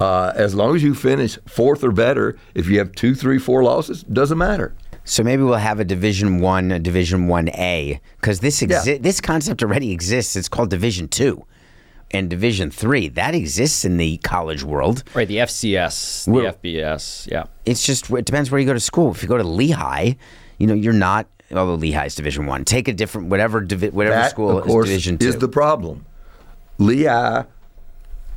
Uh, 0.00 0.32
as 0.34 0.54
long 0.54 0.74
as 0.74 0.82
you 0.82 0.94
finish 0.94 1.38
fourth 1.46 1.84
or 1.84 1.92
better, 1.92 2.36
if 2.54 2.66
you 2.66 2.78
have 2.78 2.92
two, 2.92 3.14
three, 3.14 3.38
four 3.38 3.62
losses, 3.62 4.02
doesn't 4.04 4.38
matter. 4.38 4.74
So 5.04 5.22
maybe 5.22 5.42
we'll 5.42 5.54
have 5.56 5.80
a 5.80 5.84
Division 5.84 6.38
One, 6.40 6.70
a 6.70 6.78
Division 6.78 7.26
One 7.26 7.48
A, 7.50 8.00
because 8.20 8.40
this 8.40 8.60
exi- 8.62 8.86
Yeah. 8.86 8.98
this 9.00 9.20
concept 9.20 9.62
already 9.62 9.90
exists. 9.92 10.36
It's 10.36 10.48
called 10.48 10.70
Division 10.70 11.08
Two 11.08 11.44
and 12.12 12.30
Division 12.30 12.70
Three. 12.70 13.08
That 13.08 13.34
exists 13.34 13.84
in 13.84 13.96
the 13.96 14.18
college 14.18 14.62
world. 14.62 15.02
Right, 15.14 15.26
the 15.26 15.38
FCS, 15.40 16.24
the 16.26 16.30
We're- 16.30 16.46
FBS. 16.52 17.26
Yeah. 17.30 17.44
It's 17.66 17.84
just 17.84 18.10
it 18.10 18.24
depends 18.24 18.50
where 18.50 18.60
you 18.60 18.66
go 18.66 18.74
to 18.74 18.80
school. 18.80 19.10
If 19.10 19.22
you 19.22 19.28
go 19.28 19.38
to 19.38 19.44
Lehigh, 19.44 20.12
you 20.58 20.66
know 20.66 20.74
you're 20.74 20.92
not. 20.92 21.26
Although 21.54 21.76
Lehigh's 21.76 22.14
Division 22.14 22.46
One, 22.46 22.64
take 22.64 22.88
a 22.88 22.92
different 22.94 23.28
whatever 23.28 23.60
divi- 23.60 23.90
whatever 23.90 24.14
that, 24.16 24.30
school 24.30 24.56
of 24.56 24.64
course, 24.64 24.86
is 24.88 24.90
Division 24.94 25.18
Two. 25.18 25.28
is 25.28 25.36
the 25.36 25.48
problem. 25.48 26.06
Lehigh, 26.78 27.44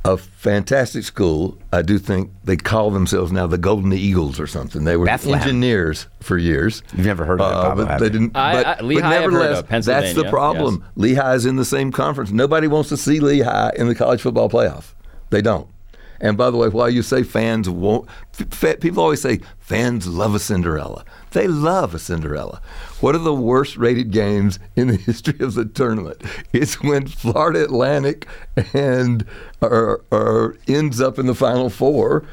a 0.06 0.16
fantastic 0.16 1.02
school. 1.04 1.58
I 1.72 1.82
do 1.82 1.98
think 1.98 2.30
they 2.44 2.56
call 2.56 2.90
themselves 2.90 3.32
now 3.32 3.46
the 3.46 3.58
Golden 3.58 3.92
Eagles 3.92 4.38
or 4.40 4.46
something. 4.46 4.84
They 4.84 4.96
were 4.96 5.06
Bethlehem. 5.06 5.42
engineers 5.42 6.06
for 6.20 6.38
years. 6.38 6.82
Uh, 6.86 6.96
You've 6.96 7.06
never 7.06 7.24
heard 7.24 7.40
of 7.40 7.50
it, 7.50 7.54
Pablo, 7.54 7.86
but 7.86 7.98
they 7.98 8.08
didn't. 8.08 8.36
I- 8.36 8.52
but, 8.54 8.66
I- 8.66 8.74
but 8.76 8.84
Lehigh 8.84 8.98
I've 8.98 9.24
heard 9.24 9.24
of, 9.26 9.32
nevertheless, 9.32 9.64
that's 9.68 9.86
the 9.86 9.92
Pennsylvania, 9.92 10.30
problem. 10.30 10.84
Lehigh 10.96 11.34
is 11.34 11.46
in 11.46 11.56
the 11.56 11.64
same 11.64 11.92
conference. 11.92 12.30
Nobody 12.30 12.66
wants 12.68 12.88
to 12.90 12.96
see 12.96 13.20
Lehigh 13.20 13.70
in 13.76 13.88
the 13.88 13.94
college 13.94 14.20
football 14.22 14.48
playoff. 14.48 14.94
They 15.30 15.42
don't. 15.42 15.66
And 16.20 16.36
by 16.36 16.50
the 16.50 16.56
way, 16.56 16.68
while 16.68 16.90
you 16.90 17.02
say 17.02 17.22
fans 17.22 17.68
won't, 17.68 18.08
f- 18.38 18.80
people 18.80 19.02
always 19.02 19.20
say 19.20 19.40
fans 19.58 20.06
love 20.06 20.34
a 20.34 20.38
Cinderella. 20.38 21.04
They 21.32 21.46
love 21.48 21.94
a 21.94 21.98
Cinderella. 21.98 22.60
What 23.00 23.14
are 23.14 23.18
the 23.18 23.34
worst 23.34 23.76
rated 23.76 24.10
games 24.10 24.58
in 24.74 24.88
the 24.88 24.96
history 25.08 25.38
of 25.40 25.54
the 25.54 25.64
tournament? 25.66 26.22
It's 26.52 26.80
when 26.82 27.06
Florida 27.06 27.64
Atlantic 27.64 28.26
and 28.72 29.24
or, 29.60 30.56
ends 30.68 31.00
up 31.00 31.18
in 31.18 31.26
the 31.26 31.34
Final 31.34 31.70
Four. 31.70 32.24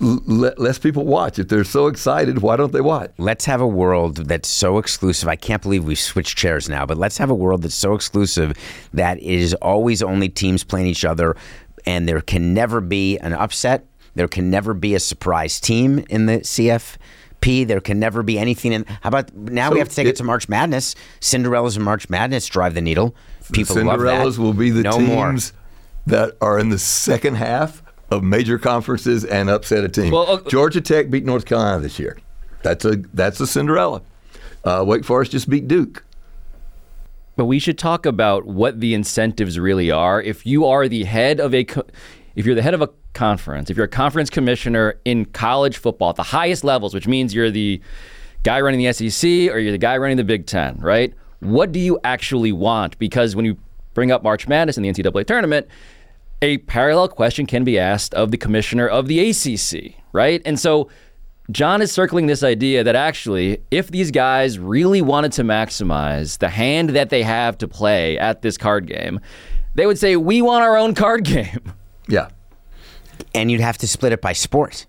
L- 0.00 0.20
less 0.28 0.78
people 0.78 1.04
watch. 1.04 1.38
If 1.40 1.48
they're 1.48 1.64
so 1.64 1.88
excited, 1.88 2.38
why 2.40 2.56
don't 2.56 2.72
they 2.72 2.80
watch? 2.80 3.10
let's 3.18 3.44
have 3.44 3.60
a 3.60 3.66
world 3.66 4.16
that's 4.28 4.48
so 4.48 4.78
exclusive. 4.78 5.28
I 5.28 5.34
can't 5.34 5.60
believe 5.60 5.84
we've 5.84 5.98
switched 5.98 6.38
chairs 6.38 6.68
now, 6.68 6.86
but 6.86 6.96
let's 6.96 7.18
have 7.18 7.30
a 7.30 7.34
world 7.34 7.62
that's 7.62 7.74
so 7.74 7.94
exclusive 7.94 8.56
that 8.92 9.18
it 9.18 9.24
is 9.24 9.54
always 9.54 10.00
only 10.02 10.28
teams 10.28 10.62
playing 10.62 10.86
each 10.86 11.04
other, 11.04 11.36
and 11.88 12.06
there 12.06 12.20
can 12.20 12.52
never 12.52 12.82
be 12.82 13.16
an 13.18 13.32
upset. 13.32 13.86
There 14.14 14.28
can 14.28 14.50
never 14.50 14.74
be 14.74 14.94
a 14.94 15.00
surprise 15.00 15.58
team 15.58 16.04
in 16.10 16.26
the 16.26 16.40
CFP. 16.40 17.66
There 17.66 17.80
can 17.80 17.98
never 17.98 18.22
be 18.22 18.38
anything. 18.38 18.72
In, 18.72 18.84
how 18.84 19.08
about 19.08 19.32
now 19.34 19.72
we 19.72 19.78
have 19.78 19.88
to 19.88 19.94
take 19.94 20.06
it, 20.06 20.10
it- 20.10 20.16
to 20.16 20.24
March 20.24 20.50
Madness? 20.50 20.94
Cinderellas 21.20 21.76
and 21.76 21.84
March 21.86 22.10
Madness 22.10 22.46
drive 22.46 22.74
the 22.74 22.82
needle. 22.82 23.16
People 23.52 23.74
the 23.74 23.84
love 23.84 24.00
that. 24.00 24.26
Cinderellas 24.26 24.36
will 24.36 24.52
be 24.52 24.68
the 24.68 24.82
no 24.82 24.98
teams 24.98 25.08
more. 25.54 26.18
that 26.18 26.36
are 26.42 26.58
in 26.58 26.68
the 26.68 26.78
second 26.78 27.36
half 27.36 27.82
of 28.10 28.22
major 28.22 28.58
conferences 28.58 29.24
and 29.24 29.48
upset 29.48 29.82
a 29.82 29.88
team. 29.88 30.12
Well, 30.12 30.30
uh, 30.30 30.40
Georgia 30.42 30.82
Tech 30.82 31.08
beat 31.08 31.24
North 31.24 31.46
Carolina 31.46 31.80
this 31.80 31.98
year. 31.98 32.18
That's 32.62 32.84
a 32.84 32.96
that's 33.14 33.40
a 33.40 33.46
Cinderella. 33.46 34.02
Uh, 34.62 34.84
Wake 34.86 35.04
Forest 35.04 35.32
just 35.32 35.48
beat 35.48 35.68
Duke. 35.68 36.04
But 37.38 37.44
we 37.44 37.60
should 37.60 37.78
talk 37.78 38.04
about 38.04 38.46
what 38.46 38.80
the 38.80 38.94
incentives 38.94 39.60
really 39.60 39.92
are. 39.92 40.20
If 40.20 40.44
you 40.44 40.66
are 40.66 40.88
the 40.88 41.04
head 41.04 41.38
of 41.38 41.54
a, 41.54 41.62
co- 41.62 41.86
if 42.34 42.44
you're 42.44 42.56
the 42.56 42.62
head 42.62 42.74
of 42.74 42.82
a 42.82 42.90
conference, 43.14 43.70
if 43.70 43.76
you're 43.76 43.86
a 43.86 43.88
conference 43.88 44.28
commissioner 44.28 44.98
in 45.04 45.24
college 45.24 45.76
football 45.76 46.10
at 46.10 46.16
the 46.16 46.24
highest 46.24 46.64
levels, 46.64 46.94
which 46.94 47.06
means 47.06 47.32
you're 47.32 47.52
the 47.52 47.80
guy 48.42 48.60
running 48.60 48.84
the 48.84 48.92
SEC 48.92 49.24
or 49.52 49.60
you're 49.60 49.70
the 49.70 49.78
guy 49.78 49.96
running 49.98 50.16
the 50.16 50.24
Big 50.24 50.46
Ten, 50.46 50.78
right? 50.80 51.14
What 51.38 51.70
do 51.70 51.78
you 51.78 52.00
actually 52.02 52.50
want? 52.50 52.98
Because 52.98 53.36
when 53.36 53.44
you 53.44 53.56
bring 53.94 54.10
up 54.10 54.24
March 54.24 54.48
Madness 54.48 54.76
in 54.76 54.82
the 54.82 54.90
NCAA 54.90 55.24
tournament, 55.24 55.68
a 56.42 56.58
parallel 56.58 57.06
question 57.06 57.46
can 57.46 57.62
be 57.62 57.78
asked 57.78 58.14
of 58.14 58.32
the 58.32 58.36
commissioner 58.36 58.88
of 58.88 59.06
the 59.06 59.30
ACC, 59.30 59.94
right? 60.12 60.42
And 60.44 60.58
so 60.58 60.90
John 61.50 61.80
is 61.80 61.90
circling 61.90 62.26
this 62.26 62.42
idea 62.42 62.84
that 62.84 62.94
actually, 62.94 63.62
if 63.70 63.90
these 63.90 64.10
guys 64.10 64.58
really 64.58 65.00
wanted 65.00 65.32
to 65.32 65.42
maximize 65.44 66.38
the 66.38 66.48
hand 66.50 66.90
that 66.90 67.08
they 67.08 67.22
have 67.22 67.56
to 67.58 67.68
play 67.68 68.18
at 68.18 68.42
this 68.42 68.58
card 68.58 68.86
game, 68.86 69.20
they 69.74 69.86
would 69.86 69.98
say, 69.98 70.16
We 70.16 70.42
want 70.42 70.62
our 70.64 70.76
own 70.76 70.94
card 70.94 71.24
game. 71.24 71.72
Yeah. 72.06 72.28
and 73.34 73.50
you'd 73.50 73.60
have 73.60 73.78
to 73.78 73.88
split 73.88 74.12
it 74.12 74.20
by 74.20 74.32
sport. 74.32 74.86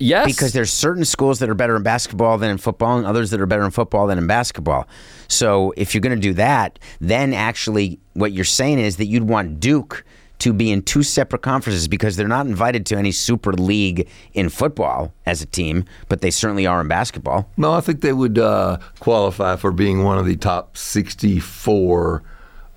Yes. 0.00 0.26
because 0.26 0.52
there's 0.52 0.72
certain 0.72 1.04
schools 1.04 1.38
that 1.38 1.48
are 1.48 1.54
better 1.54 1.76
in 1.76 1.84
basketball 1.84 2.36
than 2.38 2.50
in 2.50 2.58
football, 2.58 2.98
and 2.98 3.06
others 3.06 3.30
that 3.30 3.40
are 3.40 3.46
better 3.46 3.64
in 3.64 3.70
football 3.70 4.08
than 4.08 4.18
in 4.18 4.26
basketball. 4.26 4.88
So 5.28 5.72
if 5.76 5.94
you're 5.94 6.00
going 6.00 6.16
to 6.16 6.20
do 6.20 6.34
that, 6.34 6.78
then 7.00 7.32
actually 7.32 8.00
what 8.14 8.32
you're 8.32 8.44
saying 8.44 8.80
is 8.80 8.96
that 8.96 9.06
you'd 9.06 9.22
want 9.28 9.60
Duke 9.60 10.04
to 10.38 10.52
be 10.52 10.70
in 10.70 10.82
two 10.82 11.02
separate 11.02 11.42
conferences 11.42 11.88
because 11.88 12.16
they're 12.16 12.28
not 12.28 12.46
invited 12.46 12.86
to 12.86 12.96
any 12.96 13.12
super 13.12 13.52
league 13.52 14.08
in 14.34 14.48
football 14.48 15.12
as 15.24 15.42
a 15.42 15.46
team, 15.46 15.84
but 16.08 16.20
they 16.20 16.30
certainly 16.30 16.66
are 16.66 16.80
in 16.80 16.88
basketball. 16.88 17.50
No, 17.56 17.72
I 17.72 17.80
think 17.80 18.00
they 18.00 18.12
would 18.12 18.38
uh, 18.38 18.78
qualify 19.00 19.56
for 19.56 19.72
being 19.72 20.02
one 20.02 20.18
of 20.18 20.26
the 20.26 20.36
top 20.36 20.76
64 20.76 22.22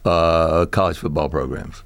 uh, 0.06 0.66
college 0.68 0.98
football 0.98 1.30
programs. 1.30 1.84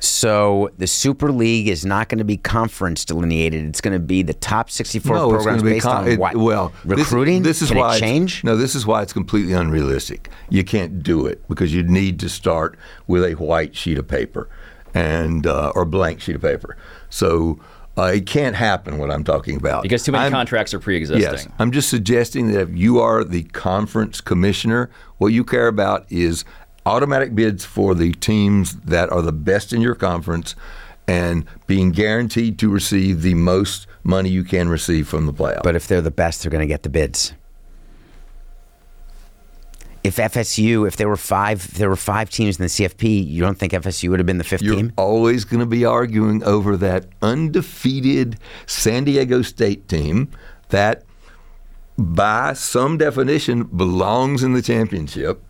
So 0.00 0.70
the 0.78 0.86
Super 0.86 1.30
League 1.30 1.68
is 1.68 1.84
not 1.84 2.08
going 2.08 2.18
to 2.18 2.24
be 2.24 2.38
conference 2.38 3.04
delineated. 3.04 3.66
It's 3.66 3.82
going 3.82 3.92
to 3.92 3.98
be 4.04 4.22
the 4.22 4.32
top 4.34 4.70
64 4.70 5.14
no, 5.14 5.28
programs 5.30 5.60
to 5.60 5.64
be 5.64 5.72
based 5.72 5.84
con- 5.84 6.04
on 6.04 6.08
it- 6.08 6.18
what? 6.18 6.36
well 6.36 6.72
recruiting. 6.84 7.42
This, 7.42 7.60
is 7.60 7.68
Can 7.68 7.78
why 7.78 7.96
it 7.96 8.00
change. 8.00 8.42
No, 8.42 8.56
this 8.56 8.74
is 8.74 8.86
why 8.86 9.02
it's 9.02 9.12
completely 9.12 9.52
unrealistic. 9.52 10.30
You 10.48 10.64
can't 10.64 11.02
do 11.02 11.26
it 11.26 11.46
because 11.48 11.74
you 11.74 11.82
need 11.82 12.18
to 12.20 12.30
start 12.30 12.78
with 13.06 13.24
a 13.24 13.34
white 13.34 13.76
sheet 13.76 13.98
of 13.98 14.08
paper 14.08 14.48
and 14.94 15.46
uh, 15.46 15.72
or 15.74 15.84
blank 15.84 16.20
sheet 16.22 16.36
of 16.36 16.42
paper. 16.42 16.78
So 17.10 17.60
uh, 17.98 18.04
it 18.14 18.26
can't 18.26 18.56
happen. 18.56 18.96
What 18.96 19.10
I'm 19.10 19.24
talking 19.24 19.56
about 19.56 19.82
because 19.82 20.02
too 20.02 20.12
many 20.12 20.24
I'm- 20.24 20.32
contracts 20.32 20.72
are 20.72 20.80
pre 20.80 20.96
existing. 20.96 21.20
Yes, 21.30 21.46
I'm 21.58 21.72
just 21.72 21.90
suggesting 21.90 22.52
that 22.52 22.60
if 22.62 22.70
you 22.74 23.00
are 23.00 23.22
the 23.22 23.42
conference 23.42 24.22
commissioner, 24.22 24.88
what 25.18 25.28
you 25.28 25.44
care 25.44 25.68
about 25.68 26.06
is 26.10 26.44
automatic 26.90 27.34
bids 27.34 27.64
for 27.64 27.94
the 27.94 28.12
teams 28.14 28.74
that 28.80 29.10
are 29.10 29.22
the 29.22 29.32
best 29.32 29.72
in 29.72 29.80
your 29.80 29.94
conference 29.94 30.56
and 31.06 31.44
being 31.66 31.92
guaranteed 31.92 32.58
to 32.58 32.68
receive 32.68 33.22
the 33.22 33.34
most 33.34 33.86
money 34.02 34.28
you 34.28 34.42
can 34.42 34.68
receive 34.68 35.06
from 35.08 35.26
the 35.26 35.32
playoff. 35.32 35.62
But 35.62 35.76
if 35.76 35.86
they're 35.86 36.00
the 36.00 36.10
best, 36.10 36.42
they're 36.42 36.50
going 36.50 36.60
to 36.60 36.66
get 36.66 36.82
the 36.82 36.88
bids. 36.88 37.32
If 40.02 40.16
FSU, 40.16 40.88
if 40.88 40.96
there 40.96 41.08
were 41.08 41.16
five, 41.16 41.58
if 41.64 41.72
there 41.72 41.90
were 41.90 41.96
five 41.96 42.30
teams 42.30 42.58
in 42.58 42.62
the 42.64 42.68
CFP, 42.68 43.26
you 43.26 43.40
don't 43.42 43.58
think 43.58 43.72
FSU 43.72 44.08
would 44.08 44.18
have 44.18 44.26
been 44.26 44.38
the 44.38 44.44
5th 44.44 44.62
You're 44.62 44.74
team? 44.74 44.92
always 44.96 45.44
going 45.44 45.60
to 45.60 45.66
be 45.66 45.84
arguing 45.84 46.42
over 46.42 46.76
that 46.78 47.06
undefeated 47.20 48.38
San 48.66 49.04
Diego 49.04 49.42
State 49.42 49.88
team 49.88 50.30
that, 50.70 51.04
by 51.98 52.54
some 52.54 52.96
definition, 52.96 53.64
belongs 53.64 54.42
in 54.42 54.54
the 54.54 54.62
championship. 54.62 55.42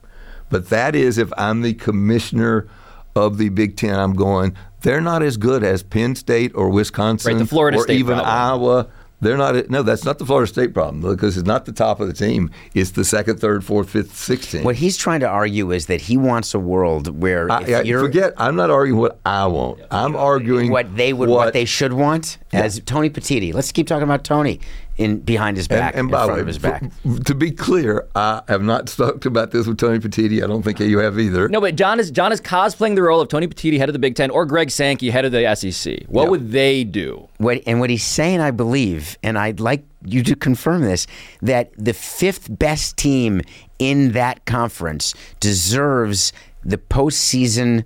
But 0.51 0.69
that 0.69 0.95
is 0.95 1.17
if 1.17 1.33
I'm 1.39 1.63
the 1.63 1.75
commissioner 1.75 2.69
of 3.17 3.39
the 3.39 3.49
Big 3.49 3.77
Ten, 3.77 3.99
I'm 3.99 4.15
going, 4.15 4.55
they're 4.83 5.01
not 5.01 5.23
as 5.23 5.37
good 5.37 5.65
as 5.65 5.83
Penn 5.83 6.15
State 6.15 6.53
or 6.55 6.69
Wisconsin 6.69 7.33
Right, 7.35 7.39
the 7.39 7.47
Florida 7.47 7.79
or 7.79 7.83
State 7.85 7.99
even 7.99 8.19
problem. 8.19 8.35
Iowa. 8.35 8.89
They're 9.23 9.37
not. 9.37 9.69
No, 9.69 9.83
that's 9.83 10.07
not 10.07 10.19
the 10.19 10.25
Florida 10.25 10.51
State 10.51 10.73
problem 10.73 11.03
because 11.03 11.37
it's 11.37 11.47
not 11.47 11.67
the 11.67 11.73
top 11.73 12.01
of 12.01 12.07
the 12.07 12.15
team. 12.15 12.51
It's 12.73 12.93
the 12.93 13.05
second, 13.05 13.39
third, 13.39 13.63
fourth, 13.63 13.91
fifth, 13.91 14.17
sixth 14.17 14.53
team. 14.53 14.65
What 14.65 14.77
he's 14.77 14.97
trying 14.97 15.21
to 15.21 15.29
argue 15.29 15.73
is 15.73 15.87
that 15.87 16.01
he 16.01 16.17
wants 16.17 16.55
a 16.55 16.59
world 16.59 17.21
where 17.21 17.45
if 17.45 17.51
I, 17.51 17.57
I 17.59 17.83
you're 17.83 18.01
forget. 18.01 18.33
I'm 18.39 18.57
not 18.57 18.71
arguing 18.71 18.99
what 18.99 19.21
I 19.27 19.47
want. 19.47 19.83
I'm 19.91 20.17
arguing 20.17 20.71
what 20.71 20.97
they 20.97 21.13
would, 21.13 21.29
what, 21.29 21.53
they 21.53 21.67
should 21.67 21.93
want, 21.93 22.39
as 22.53 22.81
Tony 22.85 23.09
Petitti. 23.11 23.55
Let's 23.55 23.71
keep 23.73 23.87
talking 23.87 24.03
about 24.03 24.25
Tony 24.25 24.61
in 24.97 25.19
behind 25.21 25.57
his 25.57 25.67
back, 25.69 25.95
And, 25.95 26.01
and 26.01 26.09
in 26.09 26.11
by 26.11 26.25
front 26.25 26.33
way, 26.35 26.41
of 26.41 26.47
his 26.47 26.59
back. 26.59 26.83
f- 27.07 27.25
to 27.25 27.35
be 27.35 27.51
clear, 27.53 28.07
I 28.15 28.43
have 28.49 28.63
not 28.63 28.87
talked 28.89 29.25
about 29.25 29.51
this 29.51 29.67
with 29.67 29.79
Tony 29.79 29.99
Petitti. 29.99 30.43
I 30.43 30.47
don't 30.47 30.63
think 30.63 30.81
you 30.81 30.99
have 30.99 31.19
either. 31.19 31.49
No, 31.49 31.61
but 31.61 31.77
John 31.77 32.01
is 32.01 32.11
John 32.11 32.33
is 32.33 32.41
cosplaying 32.41 32.97
the 32.97 33.03
role 33.03 33.21
of 33.21 33.29
Tony 33.29 33.47
Petiti, 33.47 33.79
head 33.79 33.89
of 33.89 33.93
the 33.93 33.99
Big 33.99 34.15
Ten, 34.17 34.31
or 34.31 34.45
Greg 34.47 34.71
Sankey, 34.71 35.11
head 35.11 35.25
of 35.25 35.33
the 35.33 35.55
SEC. 35.55 36.05
What 36.09 36.25
Yeah. 36.25 36.29
would 36.31 36.51
they 36.53 36.85
do? 36.85 37.29
What, 37.39 37.63
and 37.67 37.81
what 37.81 37.89
he's 37.89 38.05
saying, 38.05 38.41
I 38.41 38.51
believe, 38.51 39.17
and 39.23 39.39
I'd 39.39 39.61
like 39.61 39.85
you 40.05 40.23
to 40.25 40.35
confirm 40.35 40.83
this, 40.83 41.07
that 41.43 41.71
the 41.79 41.93
fifth 41.95 42.49
best 42.59 42.97
team 42.97 43.43
in 43.79 44.13
that 44.13 44.45
conference 44.45 45.15
deserves 45.41 46.33
the 46.65 46.77
postseason 46.79 47.85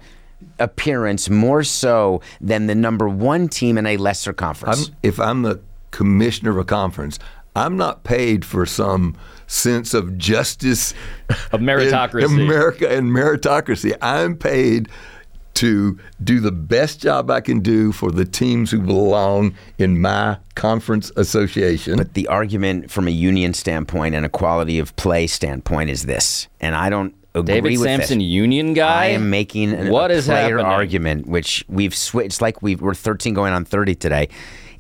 appearance 0.59 1.29
more 1.31 1.65
so 1.65 2.21
than 2.41 2.67
the 2.67 2.75
number 2.75 3.09
one 3.09 3.49
team 3.49 3.79
in 3.79 3.87
a 3.87 3.97
lesser 3.97 4.33
conference. 4.33 4.89
I'm, 4.89 4.97
if 5.03 5.21
I'm 5.21 5.43
the 5.43 5.61
commissioner 5.91 6.51
of 6.51 6.59
a 6.59 6.65
conference, 6.65 7.19
I'm 7.57 7.77
not 7.77 8.05
paid 8.05 8.45
for 8.45 8.67
some 8.67 9.17
sense 9.47 9.95
of 9.95 10.19
justice 10.19 10.95
Of 11.53 11.61
meritocracy. 11.61 12.25
in 12.25 12.41
America 12.41 12.89
and 12.89 13.11
meritocracy. 13.11 13.97
I'm 14.03 14.37
paid 14.37 14.89
to 15.55 15.99
do 16.23 16.41
the 16.41 16.51
best 16.51 17.01
job 17.01 17.31
I 17.31 17.41
can 17.41 17.61
do 17.61 17.93
for 17.93 18.11
the 18.11 18.25
teams 18.25 18.73
who 18.73 18.81
belong 18.81 19.55
in 19.79 20.01
my 20.01 20.39
conference 20.57 21.13
association. 21.17 21.97
But 21.97 22.15
the 22.15 22.27
argument 22.27 22.91
from 22.91 23.07
a 23.07 23.13
union 23.13 23.55
standpoint 23.55 24.17
and 24.17 24.27
a 24.27 24.29
quality 24.29 24.81
of 24.81 24.97
play 24.97 25.29
standpoint 25.29 25.91
is 25.91 26.07
this, 26.07 26.49
and 26.61 26.75
I 26.75 26.91
don't 26.91 27.15
agree 27.35 27.55
David 27.55 27.73
with 27.73 27.81
Samson, 27.81 28.21
it. 28.21 28.25
Union 28.25 28.75
guy. 28.75 29.05
I 29.05 29.07
am 29.07 29.31
making 29.31 29.73
an, 29.73 29.89
What 29.91 30.11
a 30.11 30.15
is 30.15 30.27
player 30.27 30.59
happening? 30.59 30.67
argument, 30.67 31.27
which 31.27 31.65
we've 31.69 31.95
switched. 31.95 32.27
It's 32.27 32.41
like 32.41 32.63
we 32.63 32.77
we're 32.77 32.95
13 32.95 33.35
going 33.35 33.53
on 33.53 33.65
30 33.65 33.95
today. 33.97 34.29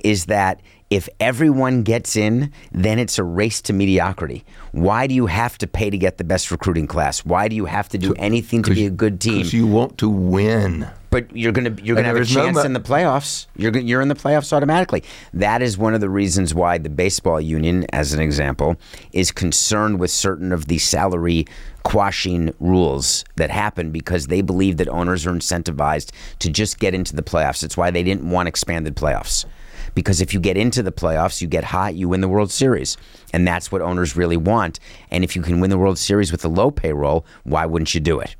Is 0.00 0.26
that 0.26 0.60
if 0.90 1.08
everyone 1.18 1.82
gets 1.82 2.14
in, 2.14 2.52
then 2.70 2.98
it's 2.98 3.18
a 3.18 3.24
race 3.24 3.60
to 3.62 3.72
mediocrity. 3.72 4.44
Why 4.72 5.06
do 5.06 5.14
you 5.14 5.26
have 5.26 5.58
to 5.58 5.66
pay 5.66 5.90
to 5.90 5.98
get 5.98 6.18
the 6.18 6.24
best 6.24 6.50
recruiting 6.50 6.86
class? 6.86 7.24
Why 7.24 7.48
do 7.48 7.56
you 7.56 7.64
have 7.64 7.88
to 7.90 7.98
do 7.98 8.14
anything 8.14 8.62
to 8.64 8.74
be 8.74 8.86
a 8.86 8.90
good 8.90 9.20
team? 9.20 9.38
Because 9.38 9.54
you 9.54 9.66
want 9.66 9.98
to 9.98 10.08
win. 10.08 10.88
but 11.10 11.34
you're 11.36 11.52
gonna 11.52 11.70
you're 11.82 11.96
And 11.96 12.04
gonna 12.04 12.08
have 12.08 12.16
a 12.16 12.20
is 12.20 12.34
no 12.34 12.44
chance 12.44 12.64
in 12.64 12.72
the 12.74 12.80
playoffs. 12.80 13.46
You're 13.56 13.76
you're 13.76 14.02
in 14.02 14.08
the 14.08 14.14
playoffs 14.14 14.52
automatically. 14.52 15.02
That 15.32 15.62
is 15.62 15.78
one 15.78 15.94
of 15.94 16.00
the 16.00 16.10
reasons 16.10 16.54
why 16.54 16.78
the 16.78 16.90
baseball 16.90 17.40
union, 17.40 17.86
as 17.92 18.12
an 18.12 18.20
example, 18.20 18.76
is 19.12 19.30
concerned 19.32 19.98
with 20.00 20.10
certain 20.10 20.52
of 20.52 20.66
the 20.66 20.78
salary 20.78 21.46
quashing 21.84 22.52
rules 22.60 23.24
that 23.36 23.50
happen 23.50 23.90
because 23.90 24.26
they 24.26 24.42
believe 24.42 24.76
that 24.78 24.88
owners 24.88 25.24
are 25.26 25.32
incentivized 25.32 26.10
to 26.40 26.50
just 26.50 26.78
get 26.78 26.94
into 26.94 27.14
the 27.14 27.22
playoffs. 27.22 27.62
It's 27.62 27.76
why 27.76 27.90
they 27.90 28.02
didn't 28.02 28.28
want 28.28 28.48
expanded 28.48 28.96
playoffs. 28.96 29.44
Because 29.94 30.20
if 30.20 30.34
you 30.34 30.40
get 30.40 30.56
into 30.56 30.82
the 30.82 30.92
playoffs, 30.92 31.40
you 31.40 31.48
get 31.48 31.64
hot, 31.64 31.94
you 31.94 32.08
win 32.08 32.20
the 32.20 32.28
World 32.28 32.50
Series. 32.50 32.96
And 33.32 33.46
that's 33.46 33.70
what 33.70 33.80
owners 33.80 34.16
really 34.16 34.36
want. 34.36 34.80
And 35.10 35.24
if 35.24 35.36
you 35.36 35.42
can 35.42 35.60
win 35.60 35.70
the 35.70 35.78
World 35.78 35.98
Series 35.98 36.32
with 36.32 36.44
a 36.44 36.48
low 36.48 36.70
payroll, 36.70 37.24
why 37.44 37.66
wouldn't 37.66 37.94
you 37.94 38.00
do 38.00 38.20
it? 38.20 38.36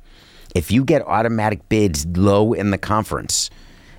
If 0.53 0.71
you 0.71 0.83
get 0.83 1.01
automatic 1.01 1.67
bids 1.67 2.05
low 2.05 2.53
in 2.53 2.71
the 2.71 2.77
conference, 2.77 3.49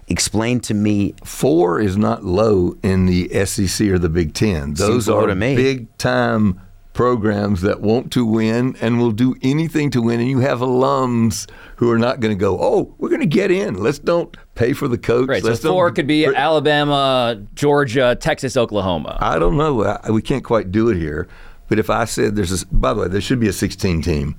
explain 0.09 0.61
to 0.61 0.75
me 0.75 1.15
Four 1.25 1.81
is 1.81 1.97
not 1.97 2.25
low 2.25 2.77
in 2.83 3.07
the 3.07 3.29
SEC 3.45 3.89
or 3.89 3.99
the 3.99 4.09
Big 4.09 4.33
Ten. 4.35 4.75
Those 4.75 5.09
are 5.09 5.35
big 5.35 5.97
time 5.99 6.61
programs 6.97 7.61
that 7.61 7.83
want 7.83 8.11
to 8.11 8.25
win 8.25 8.75
and 8.81 8.99
will 8.99 9.13
do 9.13 9.37
anything 9.43 9.91
to 9.91 10.01
win. 10.01 10.19
And 10.19 10.31
you 10.31 10.39
have 10.39 10.61
alums 10.61 11.47
who 11.77 11.91
are 11.91 11.99
not 11.99 12.21
going 12.21 12.35
to 12.35 12.41
go, 12.41 12.59
oh, 12.59 12.95
we're 12.97 13.11
going 13.11 13.21
to 13.21 13.27
get 13.27 13.51
in. 13.51 13.75
Let's 13.75 13.99
don't 13.99 14.35
pay 14.55 14.73
for 14.73 14.89
the 14.89 14.97
coach. 14.97 15.29
Right, 15.29 15.43
so 15.43 15.49
Let's 15.51 15.61
don't- 15.61 15.73
four 15.73 15.91
could 15.91 16.07
be 16.07 16.25
Alabama, 16.25 17.41
Georgia, 17.55 18.17
Texas, 18.19 18.57
Oklahoma. 18.57 19.19
I 19.21 19.39
don't 19.39 19.59
know. 19.59 19.85
I, 19.85 20.11
we 20.11 20.23
can't 20.23 20.43
quite 20.43 20.73
do 20.73 20.89
it 20.89 20.97
here. 20.97 21.29
But 21.69 21.79
if 21.79 21.91
I 21.91 22.07
said 22.07 22.35
there's 22.35 22.63
a, 22.63 22.67
by 22.69 22.95
the 22.95 23.03
way, 23.03 23.09
there 23.09 23.21
should 23.21 23.41
be 23.41 23.49
a 23.49 23.53
16 23.53 24.01
team 24.01 24.35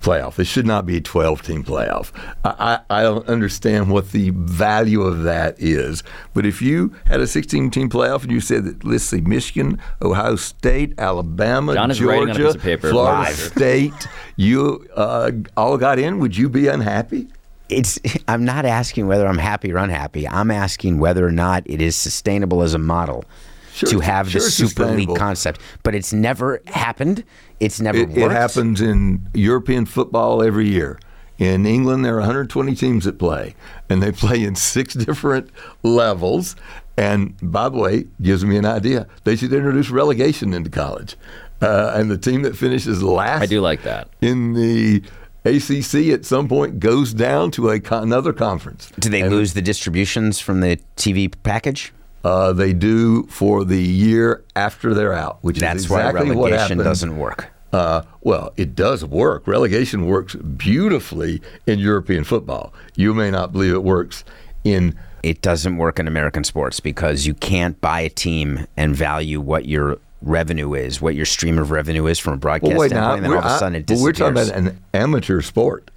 playoff. 0.00 0.38
It 0.38 0.46
should 0.46 0.66
not 0.66 0.86
be 0.86 0.96
a 0.96 1.00
12 1.00 1.42
team 1.42 1.64
playoff. 1.64 2.12
I, 2.44 2.80
I, 2.90 3.00
I 3.00 3.02
don't 3.02 3.26
understand 3.28 3.90
what 3.90 4.12
the 4.12 4.30
value 4.30 5.02
of 5.02 5.22
that 5.24 5.56
is. 5.58 6.02
But 6.34 6.46
if 6.46 6.62
you 6.62 6.94
had 7.06 7.20
a 7.20 7.26
16 7.26 7.70
team 7.70 7.88
playoff 7.88 8.22
and 8.22 8.32
you 8.32 8.40
said 8.40 8.64
that, 8.64 8.84
let's 8.84 9.04
see, 9.04 9.20
Michigan, 9.20 9.80
Ohio 10.02 10.36
State, 10.36 10.98
Alabama, 10.98 11.74
John 11.74 11.90
is 11.90 12.02
writing 12.02 12.30
on 12.30 12.30
a 12.30 12.34
Georgia, 12.34 12.58
paper 12.58 12.90
Florida 12.90 13.20
live. 13.20 13.36
State, 13.36 14.08
you 14.36 14.88
uh, 14.96 15.30
all 15.56 15.76
got 15.76 15.98
in, 15.98 16.18
would 16.18 16.36
you 16.36 16.48
be 16.48 16.68
unhappy? 16.68 17.28
it's 17.70 18.00
I'm 18.28 18.44
not 18.44 18.64
asking 18.66 19.06
whether 19.06 19.26
I'm 19.26 19.38
happy 19.38 19.72
or 19.72 19.78
unhappy. 19.78 20.26
I'm 20.26 20.50
asking 20.50 20.98
whether 20.98 21.24
or 21.24 21.30
not 21.30 21.62
it 21.66 21.80
is 21.80 21.96
sustainable 21.96 22.62
as 22.62 22.74
a 22.74 22.78
model 22.78 23.24
Sure, 23.72 23.88
to 23.90 24.00
have 24.00 24.30
sure 24.30 24.40
the 24.40 24.50
super 24.50 24.86
league 24.86 25.14
concept. 25.16 25.60
But 25.82 25.94
it's 25.94 26.12
never 26.12 26.60
happened. 26.66 27.24
It's 27.60 27.80
never 27.80 27.98
It, 27.98 28.08
worked. 28.08 28.18
it 28.18 28.30
happens 28.30 28.80
in 28.80 29.26
European 29.34 29.86
football 29.86 30.42
every 30.42 30.68
year. 30.68 30.98
In 31.38 31.64
England, 31.64 32.04
there 32.04 32.14
are 32.16 32.20
120 32.20 32.74
teams 32.74 33.04
that 33.04 33.18
play, 33.18 33.54
and 33.88 34.02
they 34.02 34.12
play 34.12 34.42
in 34.44 34.54
six 34.56 34.94
different 34.94 35.50
levels. 35.82 36.56
And 36.96 37.34
by 37.42 37.68
the 37.70 37.78
way, 37.78 38.06
gives 38.20 38.44
me 38.44 38.56
an 38.58 38.66
idea. 38.66 39.06
They 39.24 39.36
should 39.36 39.52
introduce 39.52 39.88
relegation 39.90 40.52
into 40.52 40.68
college, 40.68 41.16
uh, 41.62 41.92
and 41.94 42.10
the 42.10 42.18
team 42.18 42.42
that 42.42 42.56
finishes 42.56 43.02
last 43.02 43.42
I 43.42 43.46
do 43.46 43.60
like 43.62 43.82
that. 43.84 44.08
in 44.20 44.52
the 44.52 45.02
ACC 45.46 46.12
at 46.12 46.26
some 46.26 46.46
point 46.48 46.78
goes 46.80 47.14
down 47.14 47.50
to 47.52 47.70
a 47.70 47.80
another 47.90 48.34
conference. 48.34 48.92
Do 48.98 49.08
they 49.08 49.26
lose 49.26 49.54
the 49.54 49.62
distributions 49.62 50.40
from 50.40 50.60
the 50.60 50.78
TV 50.96 51.32
package? 51.42 51.92
Uh, 52.22 52.52
they 52.52 52.72
do 52.72 53.24
for 53.24 53.64
the 53.64 53.80
year 53.82 54.44
after 54.54 54.92
they're 54.94 55.12
out, 55.14 55.38
which 55.42 55.58
That's 55.58 55.80
is 55.80 55.88
why 55.90 56.08
exactly 56.08 56.34
what 56.36 56.50
relegation 56.50 56.78
doesn't 56.78 57.16
work. 57.16 57.48
Uh, 57.72 58.02
well, 58.20 58.52
it 58.56 58.74
does 58.74 59.04
work. 59.04 59.46
Relegation 59.46 60.06
works 60.06 60.34
beautifully 60.34 61.40
in 61.66 61.78
European 61.78 62.24
football. 62.24 62.74
You 62.96 63.14
may 63.14 63.30
not 63.30 63.52
believe 63.52 63.72
it 63.72 63.82
works 63.84 64.24
in. 64.64 64.98
It 65.22 65.42
doesn't 65.42 65.76
work 65.76 65.98
in 65.98 66.08
American 66.08 66.44
sports 66.44 66.80
because 66.80 67.26
you 67.26 67.34
can't 67.34 67.80
buy 67.80 68.00
a 68.00 68.08
team 68.08 68.66
and 68.76 68.96
value 68.96 69.40
what 69.40 69.66
your 69.66 69.98
revenue 70.22 70.74
is, 70.74 71.00
what 71.00 71.14
your 71.14 71.26
stream 71.26 71.58
of 71.58 71.70
revenue 71.70 72.06
is 72.06 72.18
from 72.18 72.34
a 72.34 72.36
broadcast 72.38 72.70
Well, 72.70 72.80
wait 72.80 72.90
now. 72.90 73.12
standpoint, 73.14 73.24
and 73.24 73.32
then 73.32 73.42
all 73.42 73.48
of 73.50 73.56
a 73.56 73.58
sudden 73.58 73.76
it 73.76 73.86
but 73.86 73.98
we're 73.98 74.12
talking 74.12 74.32
about 74.32 74.48
an 74.56 74.82
amateur 74.92 75.40
sport. 75.40 75.90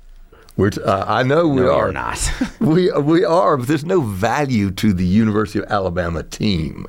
We're 0.56 0.70
t- 0.70 0.82
uh, 0.84 1.06
I 1.12 1.24
know 1.24 1.48
we 1.48 1.62
No, 1.62 1.74
are 1.74 1.92
not. 1.92 2.32
we 2.60 2.92
we 2.92 3.26
are, 3.26 3.58
but 3.58 3.68
there's 3.68 3.86
no 3.86 4.02
value 4.02 4.70
to 4.72 4.94
the 4.94 5.06
University 5.06 5.60
of 5.60 5.66
Alabama 5.72 6.24
team. 6.24 6.86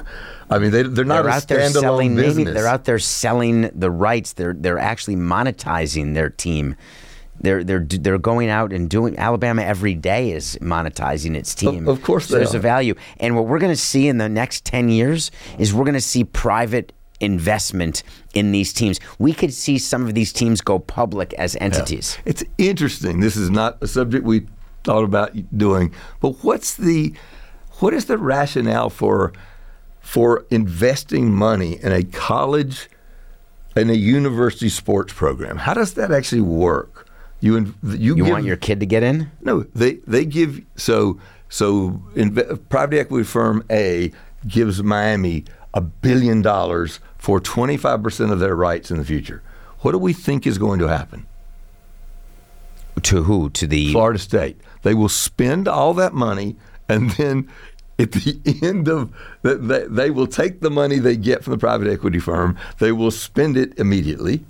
I 0.50 0.58
mean, 0.58 0.70
they, 0.70 0.82
they're 0.82 1.04
not 1.06 1.22
they're 1.22 1.32
a 1.32 1.34
out 1.36 1.48
there 1.48 1.58
standalone 1.60 1.80
selling 1.80 2.16
business. 2.16 2.36
maybe 2.36 2.50
they're 2.52 2.66
out 2.68 2.84
there 2.84 2.98
selling 2.98 3.70
the 3.74 3.90
rights 3.90 4.34
they're 4.34 4.52
they're 4.52 4.78
actually 4.78 5.16
monetizing 5.16 6.12
their 6.12 6.28
team 6.28 6.76
they're 7.40 7.64
they're 7.64 7.80
they're 7.84 8.18
going 8.18 8.48
out 8.50 8.72
and 8.72 8.88
doing 8.90 9.18
Alabama 9.18 9.62
every 9.62 9.94
day 9.94 10.30
is 10.32 10.56
monetizing 10.60 11.34
its 11.34 11.54
team. 11.54 11.88
of 11.88 12.02
course 12.02 12.26
so 12.26 12.36
there's 12.36 12.54
a 12.54 12.58
value. 12.60 12.94
And 13.18 13.34
what 13.34 13.46
we're 13.46 13.58
going 13.58 13.72
to 13.72 13.76
see 13.80 14.06
in 14.06 14.18
the 14.18 14.28
next 14.28 14.64
10 14.66 14.88
years 14.90 15.30
is 15.58 15.72
we're 15.74 15.84
going 15.84 15.94
to 15.94 16.00
see 16.00 16.22
private 16.24 16.92
investment 17.20 18.02
in 18.34 18.52
these 18.52 18.72
teams. 18.72 18.98
We 19.18 19.32
could 19.32 19.52
see 19.54 19.78
some 19.78 20.06
of 20.06 20.14
these 20.14 20.32
teams 20.32 20.60
go 20.60 20.78
public 20.78 21.32
as 21.34 21.56
entities. 21.60 22.18
It's 22.24 22.42
interesting. 22.58 23.20
This 23.20 23.36
is 23.36 23.50
not 23.50 23.78
a 23.82 23.86
subject 23.86 24.24
we 24.24 24.46
thought 24.82 25.04
about 25.04 25.32
doing, 25.56 25.92
but 26.20 26.30
what's 26.44 26.74
the 26.74 27.14
what 27.80 27.94
is 27.94 28.04
the 28.06 28.18
rationale 28.18 28.90
for 28.90 29.32
for 30.00 30.44
investing 30.50 31.32
money 31.32 31.78
in 31.82 31.92
a 31.92 32.02
college 32.04 32.88
in 33.76 33.90
a 33.90 33.94
university 33.94 34.68
sports 34.68 35.12
program? 35.12 35.56
How 35.56 35.74
does 35.74 35.94
that 35.94 36.12
actually 36.12 36.42
work? 36.42 37.08
You 37.40 37.56
in- 37.56 37.74
you, 37.82 37.96
You 38.16 38.16
give, 38.16 38.28
want 38.28 38.44
your 38.44 38.56
kid 38.56 38.80
to 38.80 38.86
get 38.86 39.02
in? 39.02 39.30
no 39.40 39.62
they 39.74 39.94
they 40.06 40.24
give 40.24 40.60
so 40.76 41.18
so 41.48 42.02
private 42.68 42.98
equity 42.98 43.24
firm 43.24 43.64
A 43.70 44.12
gives 44.46 44.82
Miami 44.82 45.44
a 45.74 45.80
billion 45.80 46.40
dollars 46.40 47.00
for 47.18 47.40
25% 47.40 48.32
of 48.32 48.38
their 48.38 48.54
rights 48.54 48.90
in 48.90 48.96
the 48.96 49.04
future. 49.04 49.42
What 49.80 49.92
do 49.92 49.98
we 49.98 50.12
think 50.14 50.46
is 50.46 50.56
going 50.56 50.78
to 50.78 50.88
happen? 50.88 51.26
To 53.02 53.24
who? 53.24 53.50
To 53.50 53.66
the 53.66 53.92
Florida 53.92 54.18
State. 54.18 54.56
They 54.82 54.94
will 54.94 55.08
spend 55.08 55.68
all 55.68 55.92
that 55.94 56.14
money, 56.14 56.56
and 56.88 57.10
then 57.12 57.50
at 57.98 58.12
the 58.12 58.40
end 58.62 58.88
of 58.88 59.12
the, 59.42 59.56
they, 59.56 59.84
they 59.86 60.10
will 60.10 60.28
take 60.28 60.60
the 60.60 60.70
money 60.70 60.98
they 60.98 61.16
get 61.16 61.42
from 61.42 61.50
the 61.50 61.58
private 61.58 61.88
equity 61.88 62.20
firm. 62.20 62.56
They 62.78 62.92
will 62.92 63.10
spend 63.10 63.56
it 63.56 63.78
immediately, 63.78 64.44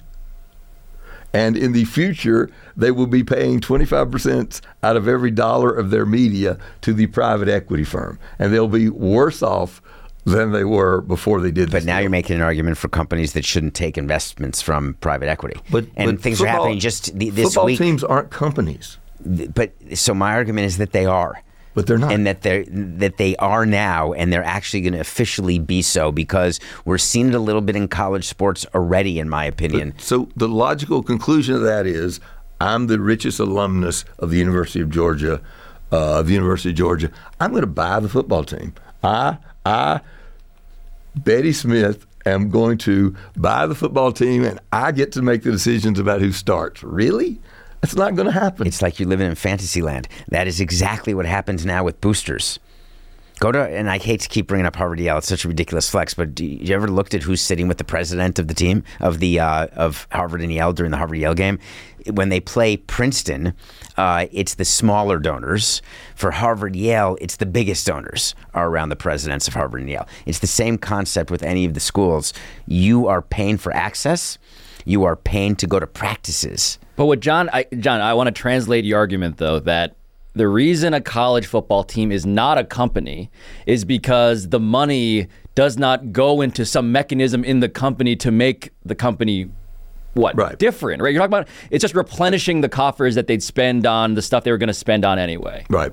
and 1.32 1.56
in 1.56 1.72
the 1.72 1.84
future, 1.86 2.50
they 2.76 2.90
will 2.90 3.06
be 3.06 3.24
paying 3.24 3.60
twenty 3.60 3.86
five 3.86 4.10
percent 4.10 4.60
out 4.82 4.96
of 4.96 5.08
every 5.08 5.30
dollar 5.30 5.70
of 5.70 5.90
their 5.90 6.06
media 6.06 6.58
to 6.82 6.92
the 6.92 7.06
private 7.06 7.48
equity 7.48 7.84
firm, 7.84 8.18
and 8.38 8.52
they'll 8.52 8.68
be 8.68 8.90
worse 8.90 9.42
off 9.42 9.80
than 10.24 10.52
they 10.52 10.64
were 10.64 11.00
before 11.02 11.40
they 11.40 11.50
did. 11.50 11.70
But 11.70 11.84
now 11.84 11.96
deal. 11.96 12.02
you're 12.02 12.10
making 12.10 12.36
an 12.36 12.42
argument 12.42 12.78
for 12.78 12.88
companies 12.88 13.32
that 13.34 13.44
shouldn't 13.44 13.74
take 13.74 13.98
investments 13.98 14.62
from 14.62 14.94
private 15.00 15.28
equity. 15.28 15.60
But, 15.70 15.86
and 15.96 16.12
but 16.12 16.22
things 16.22 16.40
are 16.40 16.46
happening 16.46 16.78
just 16.80 17.16
the, 17.18 17.30
this 17.30 17.48
football 17.48 17.66
week. 17.66 17.78
teams 17.78 18.02
aren't 18.02 18.30
companies, 18.30 18.98
But 19.24 19.72
so 19.94 20.14
my 20.14 20.32
argument 20.34 20.66
is 20.66 20.78
that 20.78 20.92
they 20.92 21.04
are. 21.06 21.42
but 21.74 21.86
they're 21.86 21.98
not. 21.98 22.12
and 22.12 22.26
that 22.26 22.42
they 22.42 22.64
that 22.70 23.16
they 23.18 23.34
are 23.36 23.66
now, 23.66 24.12
and 24.12 24.32
they're 24.32 24.44
actually 24.44 24.80
going 24.80 24.92
to 24.94 25.00
officially 25.00 25.58
be 25.58 25.82
so 25.82 26.10
because 26.12 26.58
we're 26.84 26.98
seeing 26.98 27.28
it 27.28 27.34
a 27.34 27.38
little 27.40 27.60
bit 27.62 27.76
in 27.76 27.88
college 27.88 28.26
sports 28.26 28.64
already, 28.74 29.18
in 29.18 29.28
my 29.28 29.44
opinion. 29.44 29.92
So 29.98 30.28
the 30.36 30.48
logical 30.48 31.02
conclusion 31.02 31.54
of 31.56 31.62
that 31.62 31.86
is, 31.86 32.20
I'm 32.60 32.86
the 32.86 32.98
richest 33.00 33.40
alumnus 33.40 34.04
of 34.20 34.30
the 34.30 34.38
University 34.38 34.80
of 34.80 34.88
Georgia, 34.88 35.40
uh, 35.92 36.20
of 36.20 36.28
the 36.28 36.32
University 36.34 36.70
of 36.70 36.76
Georgia. 36.76 37.10
I'm 37.40 37.50
going 37.50 37.60
to 37.62 37.66
buy 37.66 37.98
the 38.00 38.08
football 38.08 38.44
team. 38.44 38.72
I, 39.02 39.36
I, 39.64 40.00
Betty 41.16 41.52
Smith, 41.52 42.06
am 42.26 42.50
going 42.50 42.78
to 42.78 43.14
buy 43.36 43.66
the 43.66 43.74
football 43.74 44.12
team, 44.12 44.44
and 44.44 44.60
I 44.72 44.92
get 44.92 45.12
to 45.12 45.22
make 45.22 45.42
the 45.42 45.50
decisions 45.50 45.98
about 45.98 46.20
who 46.20 46.32
starts. 46.32 46.82
Really? 46.82 47.40
That's 47.80 47.96
not 47.96 48.14
going 48.14 48.26
to 48.26 48.32
happen. 48.32 48.66
It's 48.66 48.80
like 48.80 48.98
you're 48.98 49.08
living 49.08 49.28
in 49.28 49.34
fantasy 49.34 49.82
land. 49.82 50.08
That 50.28 50.46
is 50.46 50.60
exactly 50.60 51.12
what 51.12 51.26
happens 51.26 51.66
now 51.66 51.84
with 51.84 52.00
boosters. 52.00 52.58
Go 53.40 53.50
to, 53.50 53.58
and 53.58 53.90
I 53.90 53.98
hate 53.98 54.20
to 54.20 54.28
keep 54.28 54.46
bringing 54.46 54.64
up 54.64 54.76
Harvard 54.76 55.00
Yale. 55.00 55.18
It's 55.18 55.26
such 55.26 55.44
a 55.44 55.48
ridiculous 55.48 55.90
flex, 55.90 56.14
but 56.14 56.36
do 56.36 56.46
you 56.46 56.74
ever 56.74 56.86
looked 56.86 57.14
at 57.14 57.24
who's 57.24 57.40
sitting 57.40 57.66
with 57.66 57.78
the 57.78 57.84
president 57.84 58.38
of 58.38 58.46
the 58.46 58.54
team 58.54 58.84
of 59.00 59.18
the 59.18 59.40
uh, 59.40 59.66
of 59.72 60.06
Harvard 60.12 60.40
and 60.40 60.52
Yale 60.52 60.72
during 60.72 60.92
the 60.92 60.96
Harvard 60.96 61.18
Yale 61.18 61.34
game? 61.34 61.58
When 62.12 62.28
they 62.28 62.38
play 62.38 62.76
Princeton, 62.76 63.54
uh, 63.96 64.26
it's 64.30 64.54
the 64.54 64.64
smaller 64.64 65.18
donors. 65.18 65.82
For 66.14 66.30
Harvard 66.30 66.76
Yale, 66.76 67.16
it's 67.20 67.36
the 67.36 67.46
biggest 67.46 67.86
donors 67.86 68.34
are 68.52 68.68
around 68.68 68.90
the 68.90 68.96
presidents 68.96 69.48
of 69.48 69.54
Harvard 69.54 69.80
and 69.80 69.90
Yale. 69.90 70.06
It's 70.26 70.38
the 70.38 70.46
same 70.46 70.78
concept 70.78 71.30
with 71.30 71.42
any 71.42 71.64
of 71.64 71.74
the 71.74 71.80
schools. 71.80 72.32
You 72.66 73.08
are 73.08 73.22
paying 73.22 73.58
for 73.58 73.72
access 73.74 74.38
You 74.84 75.04
are 75.04 75.16
paying 75.16 75.56
to 75.56 75.66
go 75.66 75.80
to 75.80 75.86
practices. 75.86 76.78
But 76.96 77.06
what 77.06 77.20
John, 77.20 77.48
I, 77.52 77.64
John, 77.78 78.00
I 78.00 78.14
want 78.14 78.28
to 78.28 78.32
translate 78.32 78.84
your 78.84 78.98
argument 78.98 79.38
though 79.38 79.58
that 79.60 79.96
the 80.34 80.48
reason 80.48 80.94
a 80.94 81.00
college 81.00 81.46
football 81.46 81.84
team 81.84 82.10
is 82.10 82.26
not 82.26 82.58
a 82.58 82.64
company 82.64 83.30
is 83.66 83.84
because 83.84 84.48
the 84.48 84.60
money 84.60 85.28
does 85.54 85.78
not 85.78 86.12
go 86.12 86.40
into 86.40 86.64
some 86.66 86.90
mechanism 86.90 87.44
in 87.44 87.60
the 87.60 87.68
company 87.68 88.16
to 88.16 88.30
make 88.30 88.70
the 88.84 88.94
company 88.94 89.48
what 90.14 90.36
Right. 90.36 90.58
different, 90.58 91.02
right? 91.02 91.12
You're 91.12 91.20
talking 91.20 91.32
about 91.38 91.48
it's 91.70 91.82
just 91.82 91.94
replenishing 91.94 92.60
the 92.60 92.68
coffers 92.68 93.14
that 93.14 93.26
they'd 93.26 93.42
spend 93.42 93.86
on 93.86 94.14
the 94.14 94.22
stuff 94.22 94.44
they 94.44 94.50
were 94.50 94.58
going 94.58 94.68
to 94.68 94.74
spend 94.74 95.04
on 95.04 95.18
anyway. 95.18 95.64
Right. 95.68 95.92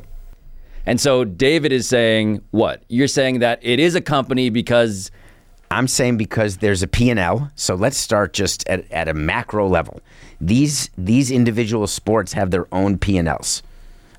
And 0.86 1.00
so 1.00 1.24
David 1.24 1.72
is 1.72 1.88
saying 1.88 2.42
what? 2.52 2.84
You're 2.88 3.08
saying 3.08 3.40
that 3.40 3.60
it 3.62 3.80
is 3.80 3.94
a 3.96 4.02
company 4.02 4.50
because 4.50 5.12
I'm 5.70 5.88
saying 5.88 6.18
because 6.18 6.58
there's 6.58 6.84
a 6.84 6.88
P&L. 6.88 7.52
So 7.56 7.76
let's 7.76 7.98
start 7.98 8.34
just 8.34 8.68
at, 8.68 8.92
at 8.92 9.08
a 9.08 9.14
macro 9.14 9.68
level. 9.68 10.02
These 10.40 10.90
these 10.98 11.30
individual 11.32 11.86
sports 11.88 12.34
have 12.34 12.50
their 12.52 12.68
own 12.74 12.98
P&Ls. 12.98 13.62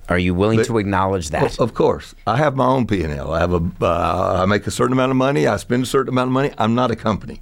Are 0.09 0.19
you 0.19 0.35
willing 0.35 0.59
But- 0.59 0.67
to 0.67 0.79
acknowledge 0.79 1.31
that? 1.31 1.59
Of 1.59 1.75
course, 1.75 2.15
I 2.27 2.37
have 2.37 2.57
my 2.57 2.67
own 2.67 2.87
P 2.87 3.03
and 3.03 3.13
L. 3.13 3.33
I 3.33 3.41
have 3.41 3.53
a. 3.53 3.63
Uh, 3.81 4.41
I 4.43 4.47
make 4.47 4.67
a 4.67 4.71
certain 4.71 4.93
amount 4.93 5.11
of 5.11 5.17
money. 5.17 5.47
I 5.47 5.57
spend 5.57 5.85
a 5.85 5.87
certain 5.87 6.09
amount 6.13 6.29
of 6.29 6.33
money. 6.33 6.51
I'm 6.59 6.75
not 6.75 6.91
a 6.91 6.97
company. 6.97 7.41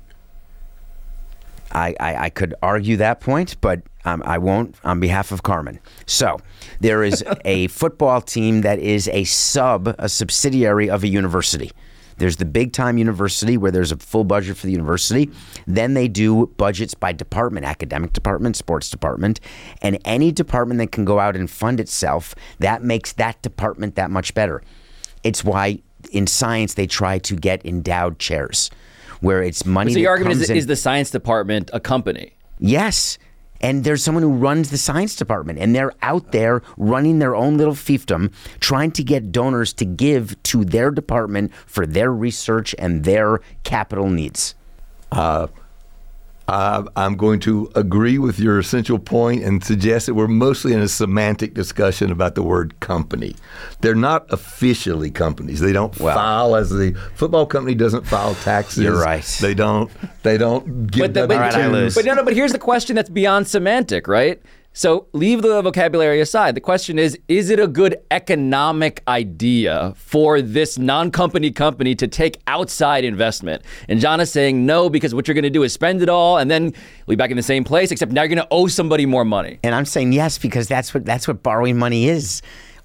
I, 1.73 1.95
I, 2.01 2.17
I 2.25 2.31
could 2.31 2.55
argue 2.63 2.97
that 2.97 3.21
point, 3.21 3.57
but 3.61 3.83
um, 4.05 4.23
I 4.27 4.39
won't 4.39 4.75
on 4.83 4.99
behalf 4.99 5.31
of 5.31 5.43
Carmen. 5.43 5.79
So 6.07 6.41
there 6.81 7.03
is 7.05 7.25
a 7.45 7.69
football 7.69 8.21
team 8.21 8.63
that 8.63 8.79
is 8.81 9.09
a 9.09 9.25
sub, 9.25 9.95
a 9.99 10.09
subsidiary 10.09 10.91
of 10.91 11.05
a 11.05 11.09
university. 11.09 11.71
There's 12.21 12.37
the 12.37 12.45
big 12.45 12.75
time 12.75 12.99
university 12.99 13.57
where 13.57 13.71
there's 13.71 13.93
a 13.93 13.97
full 13.97 14.25
budget 14.25 14.59
for 14.59 14.67
the 14.67 14.73
university. 14.73 15.31
Then 15.67 15.95
they 15.95 16.07
do 16.07 16.49
budgets 16.59 16.93
by 16.93 17.13
department, 17.13 17.65
academic 17.65 18.13
department, 18.13 18.57
sports 18.57 18.91
department, 18.91 19.41
and 19.81 19.99
any 20.05 20.31
department 20.31 20.79
that 20.81 20.93
can 20.93 21.07
go 21.07 21.19
out 21.19 21.35
and 21.35 21.51
fund 21.51 21.81
itself, 21.81 22.35
that 22.59 22.83
makes 22.85 23.15
that 23.15 23.41
department 23.41 23.95
that 23.95 24.11
much 24.11 24.35
better. 24.35 24.63
It's 25.25 25.43
why 25.43 25.79
in 26.13 26.27
science 26.27 26.75
they 26.75 26.87
try 26.87 27.19
to 27.21 27.35
get 27.37 27.65
endowed 27.65 28.19
chairs 28.19 28.71
where 29.21 29.43
it's 29.43 29.65
money 29.65 29.93
so 29.93 29.99
the 29.99 30.07
argument 30.07 30.43
is, 30.43 30.51
in- 30.51 30.57
is 30.59 30.67
the 30.67 30.77
science 30.77 31.11
department 31.11 31.71
a 31.73 31.81
company? 31.81 32.35
Yes. 32.59 33.17
And 33.61 33.85
there's 33.85 34.03
someone 34.03 34.23
who 34.23 34.33
runs 34.33 34.71
the 34.71 34.79
science 34.79 35.15
department, 35.17 35.59
and 35.59 35.75
they're 35.75 35.93
out 36.03 36.33
there 36.33 36.63
running 36.77 37.19
their 37.19 37.37
own 37.37 37.57
little 37.59 37.75
fiefdom, 37.75 38.33
trying 38.61 38.91
to 38.93 39.05
get 39.05 39.33
donors 39.33 39.73
to 39.75 39.85
give 39.85 40.43
to 40.45 40.65
their 40.65 40.91
department 40.91 41.53
for 41.67 41.87
their 41.87 42.13
research 42.13 42.75
and 42.79 43.05
their 43.05 43.41
capital 43.65 44.09
needs. 44.09 44.55
Uh, 45.13 45.49
I, 46.51 46.83
I'm 46.97 47.17
going 47.17 47.39
to 47.41 47.71
agree 47.77 48.19
with 48.19 48.41
your 48.41 48.59
essential 48.59 48.99
point 48.99 49.45
and 49.45 49.63
suggest 49.63 50.07
that 50.07 50.15
we're 50.15 50.27
mostly 50.27 50.73
in 50.73 50.81
a 50.81 50.89
semantic 50.89 51.55
discussion 51.55 52.11
about 52.11 52.35
the 52.35 52.43
word 52.43 52.79
company. 52.81 53.37
They're 53.83 53.95
not 53.95 54.27
officially 54.33 55.13
companies. 55.13 55.61
They 55.61 55.73
don't 55.73 55.97
Well- 56.01 56.17
file 56.17 56.57
as 56.57 56.71
the 56.71 56.95
football 57.15 57.47
company 57.47 57.77
doesn't 57.77 58.05
file 58.05 58.35
taxes. 58.35 58.83
You're 58.83 59.01
right. 59.01 59.23
They 59.41 59.55
don't. 59.55 59.91
They 60.25 60.39
don't 60.39 60.89
give. 60.89 61.03
But, 61.03 61.15
the, 61.15 61.27
but, 61.29 61.37
All 61.37 61.41
right, 61.43 61.55
I 61.55 61.67
lose. 61.69 61.95
but 61.95 62.05
no, 62.05 62.15
no. 62.15 62.25
But 62.25 62.35
here's 62.35 62.53
the 62.53 62.59
question 62.59 62.97
that's 62.97 63.11
beyond 63.11 63.47
semantic, 63.47 64.09
right? 64.09 64.43
So 64.73 65.09
leave 65.13 65.43
the 65.43 65.61
vocabulary 65.63 66.21
aside. 66.21 66.55
The 66.55 66.61
question 66.61 66.99
is: 66.99 67.19
Is 67.27 67.51
it 67.51 67.59
a 67.59 67.67
good 67.67 67.97
economic 68.11 69.03
idea 69.09 69.95
for 69.97 70.41
this 70.41 70.79
non-company 70.79 71.51
company 71.51 71.97
to 71.97 72.07
take 72.07 72.41
outside 72.47 73.05
investment? 73.05 73.63
And 73.89 74.01
John 74.01 74.21
is 74.21 74.31
saying 74.31 74.65
no 74.65 74.89
because 74.89 75.13
what 75.13 75.27
you're 75.27 75.35
going 75.35 75.43
to 75.43 75.51
do 75.51 75.65
is 75.65 75.73
spend 75.73 76.03
it 76.03 76.09
all, 76.09 76.39
and 76.39 76.49
then 76.49 76.73
be 77.09 77.17
back 77.17 77.31
in 77.31 77.37
the 77.37 77.43
same 77.43 77.65
place. 77.65 77.91
Except 77.91 78.13
now 78.13 78.23
you're 78.23 78.29
going 78.29 78.39
to 78.39 78.49
owe 78.53 78.69
somebody 78.69 79.07
more 79.07 79.25
money. 79.25 79.59
And 79.65 79.75
I'm 79.75 79.87
saying 79.87 80.13
yes 80.13 80.39
because 80.39 80.69
that's 80.69 80.95
what 80.95 81.05
that's 81.05 81.27
what 81.27 81.43
borrowing 81.43 81.77
money 81.77 82.09
is. 82.09 82.41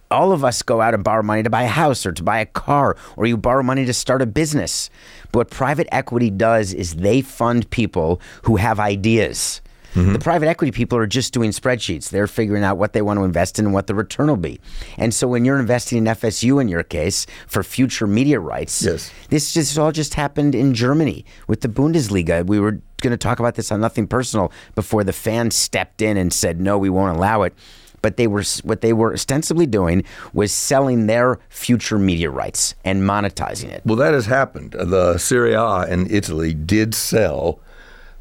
All 0.10 0.32
of 0.32 0.44
us 0.44 0.62
go 0.64 0.82
out 0.82 0.94
and 0.94 1.04
borrow 1.04 1.24
money 1.24 1.44
to 1.44 1.50
buy 1.50 1.64
a 1.64 1.68
house 1.68 2.06
or 2.06 2.12
to 2.12 2.24
buy 2.24 2.40
a 2.40 2.46
car, 2.46 2.96
or 3.16 3.28
you 3.28 3.38
borrow 3.38 3.62
money 3.62 3.86
to 3.86 3.94
start 3.94 4.24
a 4.24 4.26
business. 4.26 4.90
But 5.32 5.38
what 5.38 5.50
private 5.52 5.88
equity 5.92 6.32
does 6.32 6.74
is 6.74 6.96
they 6.96 7.22
fund 7.22 7.70
people 7.70 8.22
who 8.44 8.56
have 8.56 8.80
ideas. 8.80 9.62
Mm-hmm. 9.96 10.14
The 10.14 10.20
private 10.20 10.48
equity 10.48 10.72
people 10.72 10.98
are 10.98 11.08
just 11.08 11.34
doing 11.34 11.52
spreadsheets. 11.52 12.10
They're 12.10 12.28
figuring 12.28 12.64
out 12.64 12.78
what 12.78 12.94
they 12.94 13.02
want 13.02 13.18
to 13.20 13.24
invest 13.24 13.58
in 13.60 13.66
and 13.66 13.74
what 13.74 13.88
the 13.88 13.96
return 13.96 14.28
will 14.28 14.36
be. 14.38 14.60
And 14.98 15.14
so 15.14 15.28
when 15.28 15.46
you're 15.46 15.60
investing 15.60 15.98
in 15.98 16.04
FSU 16.06 16.62
in 16.62 16.68
your 16.68 16.84
case 16.84 17.26
for 17.48 17.64
future 17.64 18.06
media 18.06 18.40
rights, 18.40 18.82
Yes. 18.84 19.12
this 19.30 19.54
just 19.54 19.78
all 19.80 19.92
just 19.92 20.14
happened 20.16 20.54
in 20.54 20.74
Germany 20.74 21.26
with 21.48 21.62
the 21.62 21.70
Bundesliga. 21.70 22.46
We 22.46 22.60
were 22.60 22.74
going 23.02 23.12
to 23.12 23.18
talk 23.18 23.40
about 23.40 23.56
this 23.56 23.72
on 23.72 23.82
Nothing 23.82 24.08
Personal 24.08 24.52
before 24.76 25.04
the 25.04 25.14
fans 25.14 25.56
stepped 25.56 26.02
in 26.02 26.18
and 26.18 26.32
said, 26.34 26.60
no, 26.60 26.78
we 26.78 26.90
won't 26.90 27.16
allow 27.18 27.44
it. 27.44 27.54
But 28.02 28.18
they 28.18 28.28
were 28.28 28.44
what 28.64 28.82
they 28.82 28.94
were 28.94 29.14
ostensibly 29.14 29.66
doing 29.66 30.04
was 30.32 30.52
selling 30.52 31.08
their 31.08 31.40
future 31.50 31.98
media 31.98 32.30
rights 32.30 32.76
and 32.84 33.02
monetizing 33.02 33.70
it. 33.70 33.82
Well, 33.84 33.96
that 33.96 34.14
has 34.14 34.28
happened. 34.28 34.74
The 34.74 35.18
Serie 35.18 35.54
A 35.56 35.88
in 35.92 36.06
Italy 36.12 36.54
did 36.54 36.94
sell, 36.94 37.60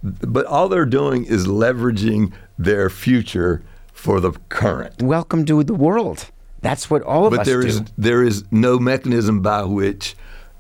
but 0.05 0.45
all 0.47 0.69
they're 0.69 0.85
doing 0.85 1.25
is 1.25 1.47
leveraging 1.47 2.33
their 2.59 2.91
future 2.91 3.63
for 3.93 4.21
the 4.21 4.33
current. 4.51 5.03
Welcome 5.03 5.47
to 5.47 5.65
the 5.65 5.75
world. 5.75 6.31
That's 6.61 6.91
what 6.91 7.03
all 7.03 7.27
of 7.27 7.31
But 7.31 7.41
us 7.41 7.47
there 7.47 7.63
do. 7.63 7.67
is 7.69 7.83
there 7.97 8.23
is 8.23 8.45
no 8.51 8.79
mechanism 8.79 9.41
by 9.41 9.65
which 9.65 10.15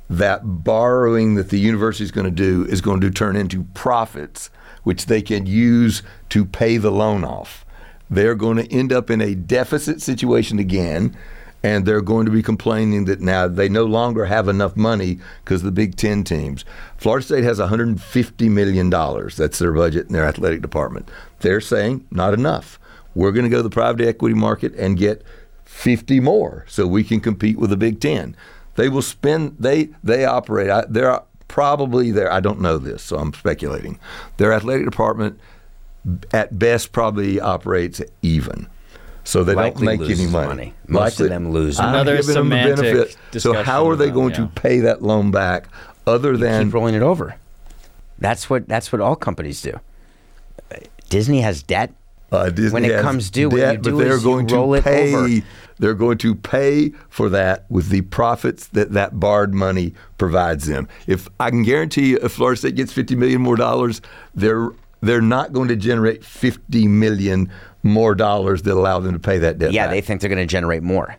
that 0.09 0.41
borrowing 0.65 1.35
that 1.35 1.51
the 1.51 1.59
university 1.59 2.05
is 2.05 2.11
going 2.11 2.27
to 2.27 2.31
do 2.31 2.67
is 2.71 2.81
going 2.81 3.01
to 3.01 3.11
turn 3.11 3.37
into 3.37 3.65
profits, 3.75 4.51
which 4.83 5.07
they 5.07 5.23
can 5.23 5.47
use 5.47 6.03
to 6.31 6.45
pay 6.45 6.77
the 6.77 6.91
loan 6.91 7.25
off. 7.25 7.65
They're 8.11 8.35
going 8.35 8.59
to 8.59 8.71
end 8.73 8.93
up 8.93 9.11
in 9.11 9.21
a 9.21 9.35
deficit 9.35 10.01
situation 10.03 10.59
again, 10.59 11.17
and 11.65 11.87
they're 11.87 12.03
going 12.03 12.27
to 12.27 12.31
be 12.31 12.43
complaining 12.43 13.07
that 13.07 13.23
now 13.23 13.49
they 13.49 13.71
no 13.71 13.87
longer 13.87 14.27
have 14.27 14.49
enough 14.49 14.77
money 14.77 15.19
because 15.43 15.63
the 15.63 15.73
Big 15.73 15.97
Ten 15.97 16.23
teams. 16.23 16.63
Florida 16.99 17.25
State 17.25 17.45
has 17.45 17.59
150 17.59 18.49
million 18.51 18.91
dollars. 18.91 19.39
That's 19.39 19.59
their 19.59 19.73
budget 19.73 20.07
in 20.07 20.13
their 20.13 20.27
athletic 20.27 20.61
department. 20.61 21.11
They're 21.41 21.63
saying 21.63 22.07
not 22.11 22.35
enough. 22.35 22.79
We're 23.15 23.33
going 23.33 23.45
to 23.45 23.51
go 23.51 23.57
to 23.57 23.63
the 23.63 23.71
private 23.71 24.07
equity 24.07 24.35
market 24.35 24.75
and 24.75 24.99
get 24.99 25.25
50 25.65 26.21
more 26.21 26.67
so 26.69 26.87
we 26.87 27.03
can 27.03 27.21
compete 27.21 27.59
with 27.59 27.71
the 27.71 27.79
Big 27.79 27.99
Ten. 27.99 28.37
They 28.75 28.91
will 28.91 29.03
spend, 29.03 29.57
they, 29.59 29.89
they 30.03 30.27
operate, 30.27 30.69
I, 30.69 30.85
they're 30.87 31.23
probably 31.49 32.11
there, 32.11 32.31
I 32.31 32.41
don't 32.41 32.61
know 32.61 32.77
this, 32.77 33.03
so 33.03 33.17
I'm 33.17 33.33
speculating. 33.33 33.99
Their 34.37 34.53
athletic 34.53 34.85
department 34.85 35.41
at 36.31 36.59
best 36.59 36.93
probably 36.93 37.41
operates 37.41 38.03
even. 38.21 38.69
So 39.27 39.43
they 39.43 39.55
Likely 39.55 39.87
don't 39.97 40.07
make 40.07 40.11
any 40.19 40.27
money. 40.27 40.49
money. 40.49 40.75
Most 40.87 41.19
of 41.21 41.31
them 41.31 41.51
lose 41.51 41.81
I'm 41.81 41.95
Another 41.95 42.17
giving 42.17 42.35
them 42.35 42.49
the 42.51 42.57
benefit. 42.57 43.17
So 43.41 43.63
how 43.63 43.89
are 43.89 43.97
they 43.97 44.07
about- 44.07 44.15
going 44.15 44.31
yeah. 44.33 44.37
to 44.37 44.47
pay 44.49 44.81
that 44.81 45.03
loan 45.03 45.31
back 45.31 45.67
other 46.07 46.37
than 46.37 46.67
Keep 46.67 46.75
rolling 46.75 46.95
it 46.95 47.03
over. 47.03 47.37
That's 48.19 48.49
what 48.51 48.69
that's 48.69 48.93
what 48.93 49.01
all 49.01 49.17
companies 49.17 49.63
do. 49.63 49.81
Disney 51.09 51.41
has 51.41 51.63
debt. 51.63 51.93
Uh, 52.33 52.51
Disney 52.51 52.73
When 52.75 52.85
it 52.85 52.93
has 52.93 53.03
comes 53.03 53.31
due, 53.31 53.49
what 53.49 53.59
you 53.61 53.77
do 53.79 53.93
but 53.93 53.99
they're 54.05 54.17
is 54.17 54.25
you 54.25 54.31
roll 54.31 54.47
to 54.47 54.75
it 54.75 54.87
over. 54.87 55.47
They're 55.79 55.95
going 55.95 56.19
to 56.19 56.35
pay 56.35 56.91
for 57.09 57.29
that 57.31 57.65
with 57.69 57.89
the 57.89 58.03
profits 58.03 58.69
that 58.69 58.93
that 58.93 59.19
barred 59.19 59.55
money 59.55 59.95
provides 60.19 60.67
them. 60.67 60.89
If 61.07 61.29
I 61.41 61.51
can 61.51 61.63
guarantee 61.63 62.11
you, 62.11 62.19
if 62.23 62.33
Florida 62.33 62.59
State 62.59 62.77
gets 62.77 62.93
fifty 62.93 63.15
million 63.17 63.41
more 63.41 63.57
dollars, 63.57 64.01
they're 64.35 64.71
they're 65.01 65.21
not 65.23 65.53
going 65.53 65.69
to 65.69 65.77
generate 65.77 66.25
fifty 66.25 66.87
million 66.87 67.51
more 67.85 68.15
dollars 68.15 68.63
that 68.63 68.73
allow 68.73 68.99
them 68.99 69.13
to 69.13 69.19
pay 69.21 69.39
that 69.39 69.59
debt. 69.59 69.73
Yeah, 69.73 69.85
back. 69.85 69.91
they 69.93 70.01
think 70.01 70.21
they're 70.21 70.31
going 70.31 70.43
to 70.43 70.47
generate 70.47 70.83
more. 70.83 71.17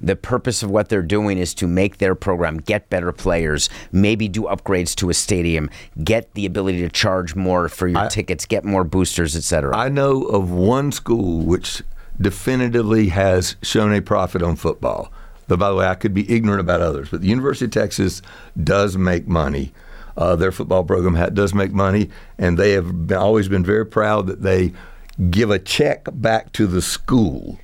The 0.00 0.16
purpose 0.16 0.62
of 0.62 0.70
what 0.70 0.88
they're 0.90 1.02
doing 1.02 1.38
is 1.38 1.54
to 1.54 1.66
make 1.66 1.98
their 1.98 2.14
program 2.14 2.58
get 2.58 2.90
better 2.90 3.12
players, 3.12 3.70
maybe 3.92 4.28
do 4.28 4.42
upgrades 4.42 4.94
to 4.96 5.08
a 5.08 5.14
stadium, 5.14 5.70
get 6.02 6.34
the 6.34 6.44
ability 6.44 6.80
to 6.80 6.90
charge 6.90 7.34
more 7.34 7.68
for 7.68 7.86
your 7.86 8.08
tickets, 8.08 8.44
get 8.44 8.64
more 8.64 8.84
boosters, 8.84 9.34
etc. 9.34 9.74
I 9.74 9.88
know 9.88 10.24
of 10.24 10.50
one 10.50 10.92
school 10.92 11.40
which 11.40 11.82
definitively 12.20 13.08
has 13.08 13.56
shown 13.62 13.94
a 13.94 14.02
profit 14.02 14.42
on 14.42 14.56
football. 14.56 15.10
But 15.46 15.58
by 15.58 15.68
the 15.68 15.76
way, 15.76 15.86
I 15.86 15.94
could 15.94 16.14
be 16.14 16.30
ignorant 16.30 16.60
about 16.60 16.80
others, 16.80 17.10
but 17.10 17.20
the 17.20 17.28
University 17.28 17.66
of 17.66 17.70
Texas 17.70 18.22
does 18.62 18.96
make 18.96 19.28
money. 19.28 19.72
Uh, 20.16 20.36
their 20.36 20.52
football 20.52 20.84
program 20.84 21.14
ha- 21.14 21.28
does 21.28 21.54
make 21.54 21.72
money, 21.72 22.08
and 22.38 22.58
they 22.58 22.72
have 22.72 23.06
been, 23.08 23.18
always 23.18 23.48
been 23.48 23.64
very 23.64 23.84
proud 23.84 24.26
that 24.26 24.42
they 24.42 24.72
give 25.30 25.50
a 25.50 25.58
check 25.58 26.06
back 26.12 26.52
to 26.52 26.66
the 26.66 26.82
school. 26.82 27.58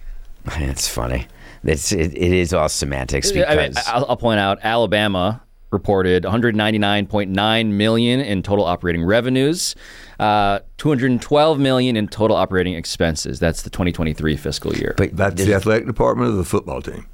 It's 0.47 0.89
funny. 0.89 1.27
It's 1.63 1.93
it, 1.93 2.17
it 2.17 2.33
is 2.33 2.55
all 2.55 2.69
semantics 2.69 3.31
I 3.31 3.35
because 3.35 3.57
mean, 3.57 3.85
I'll, 3.87 4.07
I'll 4.11 4.17
point 4.17 4.41
out 4.41 4.59
Alabama 4.63 5.43
reported 5.71 6.25
199.9 6.25 7.67
million 7.73 8.21
in 8.21 8.43
total 8.43 8.65
operating 8.65 9.05
revenues, 9.05 9.77
uh, 10.19 10.61
212 10.79 11.59
million 11.61 11.97
in 11.97 12.09
total 12.09 12.37
operating 12.37 12.75
expenses. 12.75 13.39
That's 13.39 13.63
the 13.63 13.71
2023 13.71 14.37
fiscal 14.37 14.75
year. 14.75 14.95
but 14.97 15.17
That's 15.17 15.45
the 15.45 15.55
athletic 15.55 15.87
department 15.87 16.31
of 16.31 16.37
the 16.37 16.45
football 16.45 16.83
team. 16.83 17.07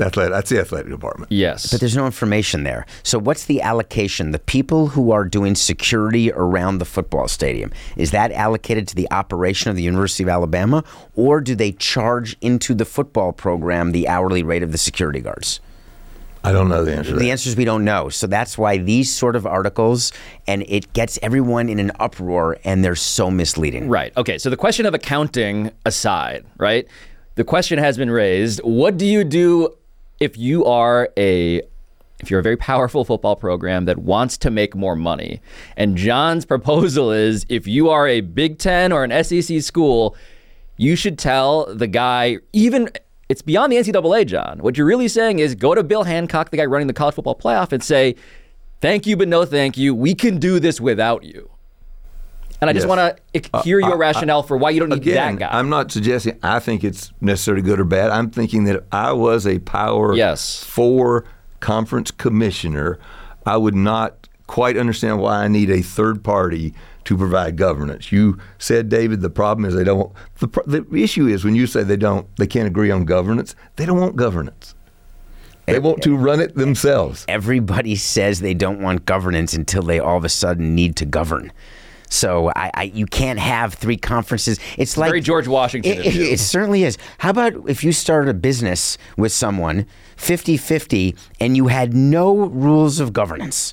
Athletic, 0.00 0.32
that's 0.32 0.50
the 0.50 0.60
athletic 0.60 0.90
department. 0.90 1.30
Yes. 1.30 1.70
But 1.70 1.80
there's 1.80 1.96
no 1.96 2.06
information 2.06 2.64
there. 2.64 2.86
So 3.02 3.18
what's 3.18 3.46
the 3.46 3.62
allocation? 3.62 4.30
The 4.30 4.38
people 4.38 4.88
who 4.88 5.10
are 5.10 5.24
doing 5.24 5.54
security 5.54 6.32
around 6.32 6.78
the 6.78 6.84
football 6.84 7.28
stadium, 7.28 7.72
is 7.96 8.10
that 8.10 8.32
allocated 8.32 8.88
to 8.88 8.94
the 8.94 9.10
operation 9.10 9.70
of 9.70 9.76
the 9.76 9.82
University 9.82 10.22
of 10.22 10.28
Alabama 10.28 10.84
or 11.14 11.40
do 11.40 11.54
they 11.54 11.72
charge 11.72 12.36
into 12.40 12.74
the 12.74 12.84
football 12.84 13.32
program 13.32 13.92
the 13.92 14.08
hourly 14.08 14.42
rate 14.42 14.62
of 14.62 14.72
the 14.72 14.78
security 14.78 15.20
guards? 15.20 15.60
I 16.42 16.52
don't 16.52 16.68
know 16.68 16.84
the 16.84 16.96
answer 16.96 17.10
to 17.10 17.16
that. 17.16 17.20
The 17.20 17.30
answer 17.30 17.50
is 17.50 17.56
we 17.56 17.66
don't 17.66 17.84
know. 17.84 18.08
So 18.08 18.26
that's 18.26 18.56
why 18.56 18.78
these 18.78 19.14
sort 19.14 19.36
of 19.36 19.46
articles 19.46 20.12
and 20.46 20.64
it 20.68 20.92
gets 20.94 21.18
everyone 21.22 21.68
in 21.68 21.78
an 21.78 21.92
uproar 22.00 22.56
and 22.64 22.82
they're 22.82 22.94
so 22.94 23.30
misleading. 23.30 23.88
Right. 23.88 24.16
Okay. 24.16 24.38
So 24.38 24.48
the 24.48 24.56
question 24.56 24.86
of 24.86 24.94
accounting 24.94 25.70
aside, 25.84 26.46
right? 26.56 26.86
The 27.34 27.44
question 27.44 27.78
has 27.78 27.96
been 27.98 28.10
raised. 28.10 28.60
What 28.60 28.96
do 28.96 29.04
you 29.04 29.22
do 29.22 29.74
if 30.20 30.36
you 30.36 30.64
are 30.66 31.08
a 31.16 31.62
if 32.20 32.30
you're 32.30 32.40
a 32.40 32.42
very 32.42 32.56
powerful 32.56 33.02
football 33.02 33.34
program 33.34 33.86
that 33.86 33.98
wants 33.98 34.36
to 34.38 34.50
make 34.50 34.76
more 34.76 34.94
money? 34.94 35.40
And 35.76 35.96
John's 35.96 36.44
proposal 36.44 37.10
is 37.10 37.46
if 37.48 37.66
you 37.66 37.88
are 37.88 38.06
a 38.06 38.20
Big 38.20 38.58
10 38.58 38.92
or 38.92 39.04
an 39.04 39.24
SEC 39.24 39.62
school, 39.62 40.14
you 40.76 40.96
should 40.96 41.18
tell 41.18 41.74
the 41.74 41.86
guy 41.86 42.38
even 42.52 42.90
it's 43.30 43.42
beyond 43.42 43.72
the 43.72 43.76
NCAA, 43.76 44.26
John. 44.26 44.58
What 44.58 44.76
you're 44.76 44.86
really 44.86 45.08
saying 45.08 45.38
is 45.38 45.54
go 45.54 45.74
to 45.74 45.82
Bill 45.82 46.02
Hancock, 46.02 46.50
the 46.50 46.56
guy 46.56 46.64
running 46.64 46.88
the 46.88 46.92
college 46.92 47.14
football 47.14 47.36
playoff, 47.36 47.72
and 47.72 47.82
say, 47.82 48.16
"Thank 48.80 49.06
you, 49.06 49.16
but 49.16 49.28
no 49.28 49.44
thank 49.44 49.78
you. 49.78 49.94
We 49.94 50.14
can 50.14 50.38
do 50.38 50.58
this 50.58 50.80
without 50.80 51.22
you." 51.22 51.50
And 52.60 52.68
I 52.68 52.72
just 52.74 52.86
Yes. 52.86 52.88
want 52.96 53.16
to 53.34 53.50
uh, 53.54 53.62
hear 53.62 53.78
your 53.80 53.90
I- 53.92 53.94
I- 53.94 53.96
rationale 53.96 54.42
for 54.42 54.56
why 54.56 54.70
you 54.70 54.80
don't 54.80 54.90
need 54.90 54.98
Again, 54.98 55.36
that 55.36 55.50
guy. 55.50 55.58
I'm 55.58 55.68
not 55.70 55.90
suggesting 55.90 56.38
I 56.42 56.58
think 56.58 56.84
it's 56.84 57.12
necessarily 57.20 57.62
good 57.62 57.80
or 57.80 57.84
bad. 57.84 58.10
I'm 58.10 58.30
thinking 58.30 58.64
that 58.64 58.76
if 58.76 58.82
I 58.92 59.12
was 59.12 59.46
a 59.46 59.58
Power 59.60 60.14
Yes. 60.14 60.62
Four 60.64 61.24
conference 61.60 62.10
commissioner, 62.10 62.98
I 63.46 63.56
would 63.56 63.74
not 63.74 64.28
quite 64.46 64.76
understand 64.76 65.20
why 65.20 65.44
I 65.44 65.48
need 65.48 65.70
a 65.70 65.80
third 65.80 66.22
party 66.22 66.74
to 67.04 67.16
provide 67.16 67.56
governance. 67.56 68.12
You 68.12 68.36
said, 68.58 68.88
David, 68.90 69.22
the 69.22 69.30
problem 69.30 69.64
is 69.64 69.74
they 69.74 69.84
don't. 69.84 70.12
The, 70.38 70.84
the 70.90 71.02
issue 71.02 71.26
is 71.28 71.44
when 71.44 71.54
you 71.54 71.66
say 71.66 71.82
they 71.82 71.96
don't, 71.96 72.26
they 72.36 72.46
can't 72.46 72.66
agree 72.66 72.90
on 72.90 73.04
governance. 73.06 73.54
They 73.76 73.86
don't 73.86 73.98
want 74.00 74.16
governance. 74.16 74.74
They 75.66 75.78
want 75.78 76.02
to 76.02 76.16
run 76.16 76.40
it 76.40 76.56
themselves. 76.56 77.24
Everybody 77.28 77.94
says 77.94 78.40
they 78.40 78.54
don't 78.54 78.80
want 78.80 79.06
governance 79.06 79.54
until 79.54 79.82
they 79.82 80.00
all 80.00 80.16
of 80.16 80.24
a 80.24 80.28
sudden 80.28 80.74
need 80.74 80.96
to 80.96 81.06
govern. 81.06 81.52
So 82.10 82.50
I, 82.54 82.70
I 82.74 82.82
you 82.82 83.06
can't 83.06 83.38
have 83.38 83.74
three 83.74 83.96
conferences. 83.96 84.60
It's 84.76 84.98
like 84.98 85.08
Very 85.08 85.20
George 85.22 85.48
Washington 85.48 85.92
It, 85.92 86.06
it, 86.06 86.16
it 86.16 86.40
certainly 86.40 86.84
is. 86.84 86.98
How 87.18 87.30
about 87.30 87.54
if 87.68 87.82
you 87.82 87.92
started 87.92 88.28
a 88.28 88.34
business 88.34 88.98
with 89.16 89.32
someone 89.32 89.86
50-50 90.16 91.16
and 91.40 91.56
you 91.56 91.68
had 91.68 91.94
no 91.94 92.36
rules 92.36 93.00
of 93.00 93.12
governance? 93.12 93.72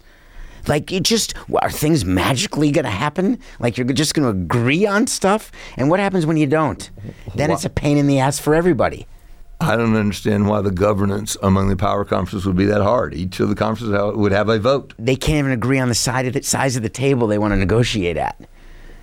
Like 0.67 0.91
it 0.91 1.03
just 1.03 1.33
are 1.61 1.71
things 1.71 2.05
magically 2.05 2.71
going 2.71 2.85
to 2.85 2.91
happen? 2.91 3.39
Like 3.59 3.77
you're 3.77 3.87
just 3.87 4.13
going 4.13 4.31
to 4.31 4.41
agree 4.41 4.85
on 4.85 5.07
stuff? 5.07 5.51
And 5.75 5.89
what 5.89 5.99
happens 5.99 6.25
when 6.25 6.37
you 6.37 6.47
don't? 6.47 6.89
Then 7.35 7.51
it's 7.51 7.65
a 7.65 7.69
pain 7.69 7.97
in 7.97 8.07
the 8.07 8.19
ass 8.19 8.39
for 8.39 8.53
everybody. 8.53 9.07
I 9.59 9.75
don't 9.75 9.95
understand 9.95 10.47
why 10.47 10.61
the 10.61 10.71
governance 10.71 11.35
among 11.41 11.69
the 11.69 11.75
power 11.75 12.05
conferences 12.05 12.45
would 12.45 12.55
be 12.55 12.65
that 12.65 12.81
hard. 12.81 13.13
Each 13.15 13.39
of 13.39 13.49
the 13.49 13.55
conferences 13.55 14.15
would 14.15 14.31
have 14.31 14.49
a 14.49 14.59
vote. 14.59 14.93
they 14.99 15.15
can't 15.15 15.39
even 15.39 15.51
agree 15.51 15.79
on 15.79 15.89
the 15.89 15.95
side 15.95 16.27
of 16.27 16.33
the 16.33 16.43
size 16.43 16.75
of 16.75 16.83
the 16.83 16.89
table 16.89 17.27
they 17.27 17.39
want 17.39 17.53
to 17.53 17.57
negotiate 17.57 18.17
at. 18.17 18.39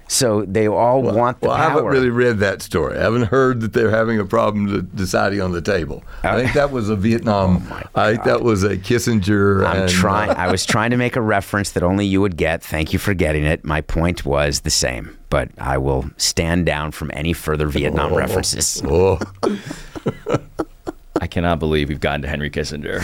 So 0.07 0.45
they 0.45 0.69
all 0.69 1.03
want 1.03 1.41
the 1.41 1.49
well, 1.49 1.57
I 1.57 1.63
haven't 1.63 1.87
really 1.87 2.11
read 2.11 2.39
that 2.41 2.61
story. 2.61 2.99
I 2.99 3.03
haven't 3.03 3.25
heard 3.25 3.63
that 3.63 3.73
they're 3.73 3.91
having 3.91 4.21
a 4.21 4.25
problem 4.25 4.89
deciding 4.95 5.41
on 5.41 5.53
the 5.53 5.63
table. 5.63 6.05
I 6.23 6.41
think 6.43 6.53
that 6.53 6.71
was 6.71 6.91
a 6.91 6.97
Vietnam. 6.97 7.67
Oh 7.97 8.03
I 8.03 8.13
think 8.13 8.25
that 8.25 8.43
was 8.43 8.65
a 8.65 8.77
Kissinger. 8.77 9.67
I'm 9.67 9.83
and, 9.83 9.91
trying. 9.91 10.31
uh, 10.31 10.35
I 10.35 10.51
was 10.51 10.67
trying 10.75 10.91
to 10.91 10.97
make 10.97 11.17
a 11.17 11.21
reference 11.21 11.71
that 11.73 11.83
only 11.83 12.05
you 12.07 12.21
would 12.21 12.37
get. 12.37 12.63
Thank 12.63 12.93
you 12.93 12.99
for 12.99 13.15
getting 13.15 13.45
it. 13.45 13.65
My 13.65 13.81
point 13.81 14.25
was 14.27 14.61
the 14.61 14.71
same, 14.71 15.17
but 15.31 15.49
I 15.59 15.79
will 15.79 16.11
stand 16.17 16.67
down 16.67 16.93
from 16.93 17.11
any 17.15 17.33
further 17.33 17.67
Vietnam 17.67 18.15
references. 18.15 18.83
oh, 18.85 19.19
I 21.21 21.27
cannot 21.27 21.59
believe 21.59 21.89
we've 21.89 22.01
gotten 22.01 22.23
to 22.23 22.29
Henry 22.29 22.51
Kissinger. 22.51 23.01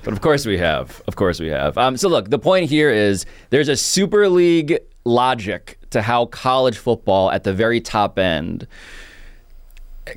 but 0.04 0.12
of 0.12 0.20
course 0.20 0.46
we 0.46 0.58
have. 0.58 1.02
Of 1.06 1.16
course 1.16 1.38
we 1.40 1.48
have. 1.48 1.76
Um, 1.78 1.96
so 1.96 2.08
look, 2.08 2.30
the 2.30 2.38
point 2.38 2.68
here 2.68 2.90
is 2.90 3.26
there's 3.50 3.68
a 3.68 3.76
Super 3.76 4.28
League 4.28 4.78
logic 5.04 5.78
to 5.90 6.02
how 6.02 6.26
college 6.26 6.78
football 6.78 7.30
at 7.30 7.44
the 7.44 7.52
very 7.52 7.80
top 7.80 8.18
end 8.18 8.66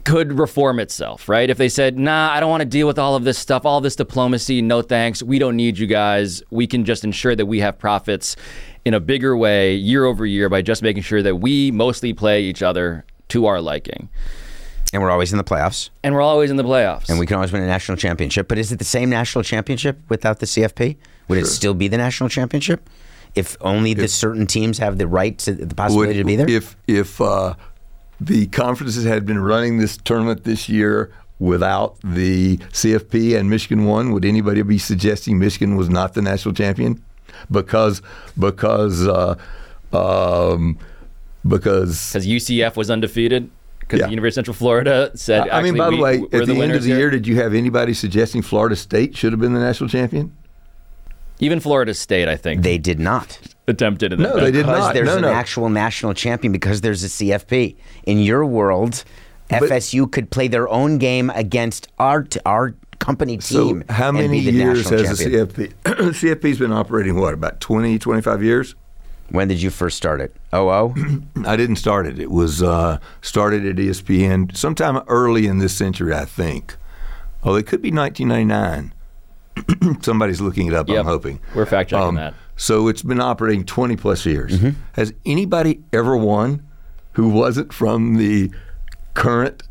could 0.03 0.39
reform 0.39 0.79
itself, 0.79 1.29
right? 1.29 1.49
If 1.49 1.57
they 1.57 1.69
said, 1.69 1.97
nah, 1.97 2.31
I 2.31 2.39
don't 2.39 2.49
want 2.49 2.61
to 2.61 2.67
deal 2.69 2.87
with 2.87 2.97
all 2.97 3.15
of 3.15 3.23
this 3.23 3.37
stuff, 3.37 3.65
all 3.65 3.81
this 3.81 3.95
diplomacy, 3.95 4.61
no 4.61 4.81
thanks. 4.81 5.21
We 5.21 5.39
don't 5.39 5.55
need 5.55 5.77
you 5.77 5.87
guys. 5.87 6.41
We 6.49 6.65
can 6.65 6.85
just 6.85 7.03
ensure 7.03 7.35
that 7.35 7.45
we 7.45 7.59
have 7.59 7.77
profits 7.77 8.35
in 8.85 8.93
a 8.93 8.99
bigger 8.99 9.37
way 9.37 9.75
year 9.75 10.05
over 10.05 10.25
year 10.25 10.49
by 10.49 10.61
just 10.61 10.81
making 10.81 11.03
sure 11.03 11.21
that 11.21 11.35
we 11.35 11.71
mostly 11.71 12.13
play 12.13 12.43
each 12.43 12.63
other 12.63 13.05
to 13.29 13.45
our 13.45 13.61
liking. 13.61 14.09
And 14.93 15.01
we're 15.01 15.09
always 15.09 15.31
in 15.33 15.37
the 15.39 15.43
playoffs, 15.43 15.89
And 16.03 16.13
we're 16.13 16.21
always 16.21 16.51
in 16.51 16.57
the 16.57 16.63
playoffs. 16.63 17.09
and 17.09 17.17
we 17.19 17.25
can 17.25 17.35
always 17.35 17.51
win 17.51 17.63
a 17.63 17.67
national 17.67 17.97
championship. 17.97 18.47
But 18.47 18.59
is 18.59 18.71
it 18.71 18.77
the 18.77 18.85
same 18.85 19.09
national 19.09 19.43
championship 19.43 19.97
without 20.07 20.39
the 20.39 20.45
CFP? 20.45 20.97
Would 21.27 21.39
it 21.39 21.47
still 21.47 21.73
be 21.73 21.87
the 21.87 21.97
national 21.97 22.29
championship 22.29 22.87
if 23.33 23.57
only 23.61 23.93
the 23.95 24.07
certain 24.07 24.45
teams 24.45 24.77
have 24.77 24.99
the 24.99 25.07
right 25.07 25.37
to 25.39 25.53
the 25.53 25.73
possibility 25.73 26.19
to 26.19 26.23
be 26.23 26.35
there? 26.35 26.49
If 26.49 26.75
if 26.87 27.19
uh, 27.19 27.55
the 28.21 28.45
conferences 28.47 29.03
had 29.05 29.25
been 29.25 29.39
running 29.39 29.79
this 29.79 29.97
tournament 29.97 30.43
this 30.43 30.69
year 30.69 31.11
without 31.39 31.97
the 32.03 32.57
CFP 32.57 33.37
and 33.37 33.49
Michigan 33.49 33.85
won, 33.85 34.11
would 34.11 34.25
anybody 34.25 34.61
be 34.61 34.77
suggesting 34.77 35.39
Michigan 35.39 35.75
was 35.75 35.89
not 35.89 36.13
the 36.13 36.21
national 36.21 36.53
champion? 36.53 37.03
Because 37.49 38.01
because 38.37 39.07
uh, 39.07 39.35
um, 39.91 40.77
because 41.47 42.13
because 42.13 42.27
UCF 42.27 42.75
was 42.75 42.91
undefeated. 42.91 43.49
Because 43.87 43.99
Yeah. 43.99 44.05
the 44.07 44.11
University 44.11 44.39
of 44.41 44.45
Central 44.45 44.55
Florida 44.55 45.11
said. 45.15 45.49
I 45.49 45.61
mean, 45.61 45.75
by 45.77 45.89
the 45.89 45.95
we- 45.97 46.01
way, 46.01 46.15
at 46.31 46.45
the, 46.45 46.53
end 46.61 46.71
of 46.73 46.81
the 46.83 46.89
here. 46.89 46.97
year, 46.97 47.09
did 47.09 47.27
you 47.27 47.35
have 47.37 47.53
anybody 47.53 47.93
suggesting 47.93 48.41
Florida 48.41 48.75
State 48.75 49.15
should 49.15 49.31
have 49.33 49.39
been 49.39 49.53
the 49.53 49.59
national 49.59 49.89
champion? 49.89 50.31
even 51.39 51.59
Florida 51.59 51.93
State, 51.93 52.27
I 52.29 52.37
think, 52.37 52.61
they 52.63 52.77
did 52.77 52.99
not. 52.99 53.37
attempted 53.67 54.13
it. 54.13 54.19
No, 54.19 54.35
they 54.39 54.51
did 54.51 54.65
because 54.65 54.79
not. 54.79 54.93
there's 54.93 55.07
No, 55.07 55.17
an 55.17 55.25
actual 55.25 55.69
national 55.69 56.13
champion 56.13 56.51
because 56.53 56.81
there's 56.81 57.03
a 57.03 57.07
CFP. 57.09 57.75
In 58.05 58.19
your 58.19 58.45
world, 58.45 59.03
FSU 59.49 60.09
could 60.09 60.29
play 60.31 60.47
their 60.47 60.69
own 60.69 60.97
game 60.99 61.29
against 61.35 61.87
our 61.99 62.25
our 62.45 62.75
company 62.99 63.33
team. 63.33 63.41
So 63.41 63.67
team. 63.69 63.83
how 63.89 64.09
and 64.09 64.17
many 64.17 64.39
be 64.39 64.51
the 64.51 64.57
years 64.57 64.89
has 64.89 65.19
champion. 65.19 65.47
the 65.47 65.67
CFP? 65.83 66.13
CFP's 66.13 66.59
been 66.59 66.71
operating 66.71 67.15
what 67.19 67.33
about 67.33 67.59
20, 67.59 67.99
25 67.99 68.43
years? 68.43 68.75
When 69.29 69.47
did 69.47 69.61
you 69.61 69.69
first 69.69 69.97
start 69.97 70.21
it? 70.21 70.35
Oh 70.51 70.69
oh. 70.69 70.95
I 71.45 71.55
didn't 71.55 71.77
start 71.77 72.05
it. 72.05 72.19
It 72.19 72.29
was 72.31 72.61
uh, 72.61 72.99
started 73.21 73.65
at 73.65 73.75
ESPN 73.77 74.55
sometime 74.55 74.97
early 75.07 75.47
in 75.47 75.57
this 75.59 75.73
century, 75.75 76.13
I 76.13 76.25
think. 76.25 76.75
Oh, 77.43 77.55
it 77.55 77.65
could 77.67 77.81
be 77.81 77.91
1999. 77.91 78.93
Somebody's 80.01 80.41
looking 80.41 80.67
it 80.67 80.73
up. 80.73 80.87
Yep. 80.87 80.99
I'm 80.99 81.05
hoping. 81.05 81.39
We're 81.55 81.65
fact 81.65 81.89
checking 81.89 82.07
Um, 82.07 82.15
that. 82.15 82.33
So 82.55 82.87
it's 82.87 83.01
been 83.01 83.19
operating 83.19 83.65
20 83.65 83.95
plus 83.95 84.25
years. 84.25 84.53
Mm-hmm. 84.59 84.79
Has 84.93 85.13
anybody 85.25 85.81
ever 85.91 86.15
won 86.15 86.63
who 87.13 87.29
wasn't 87.29 87.73
from 87.73 88.15
the 88.15 88.51
current 89.13 89.63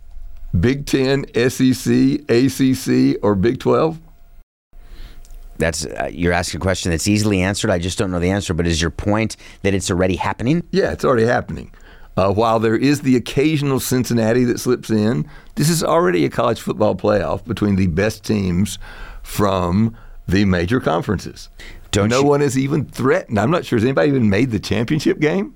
Big 0.59 0.85
Ten, 0.87 1.25
SEC, 1.35 2.21
ACC, 2.29 3.19
or 3.23 3.35
Big 3.35 3.59
12? 3.61 3.99
That's 5.63 5.87
uh, 5.87 6.11
you're 6.13 6.33
asking 6.33 6.61
a 6.61 6.63
question 6.63 6.91
that's 6.91 7.07
easily 7.07 7.41
answered. 7.41 7.71
I 7.71 7.79
just 7.79 7.97
don't 7.99 8.11
know 8.11 8.19
the 8.19 8.31
answer. 8.31 8.53
But 8.53 8.67
is 8.67 8.81
your 8.83 8.91
point 8.91 9.37
that 9.63 9.75
it's 9.75 9.91
already 9.91 10.17
happening? 10.17 10.65
Yeah, 10.73 10.91
it's 10.93 11.05
already 11.05 11.25
happening. 11.27 11.73
Uh, 12.17 12.31
while 12.33 12.59
there 12.59 12.77
is 12.77 13.01
the 13.03 13.17
occasional 13.17 13.81
Cincinnati 13.81 14.45
that 14.45 14.59
slips 14.61 14.91
in, 14.91 15.27
this 15.55 15.71
is 15.71 15.83
already 15.83 16.25
a 16.27 16.31
college 16.31 16.61
football 16.61 16.95
playoff 16.95 17.45
between 17.45 17.77
the 17.77 17.87
best 17.87 18.25
teams 18.25 18.79
from 19.23 19.97
the 20.29 20.45
major 20.45 20.81
conferences. 20.81 21.49
Don't 21.91 22.09
no 22.11 22.21
you- 22.21 22.27
one 22.27 22.41
has 22.41 22.59
even 22.59 22.85
threatened. 22.85 23.39
I'm 23.39 23.51
not 23.51 23.65
sure 23.65 23.79
has 23.79 23.85
anybody 23.85 24.09
even 24.09 24.29
made 24.29 24.51
the 24.51 24.59
championship 24.59 25.21
game. 25.21 25.55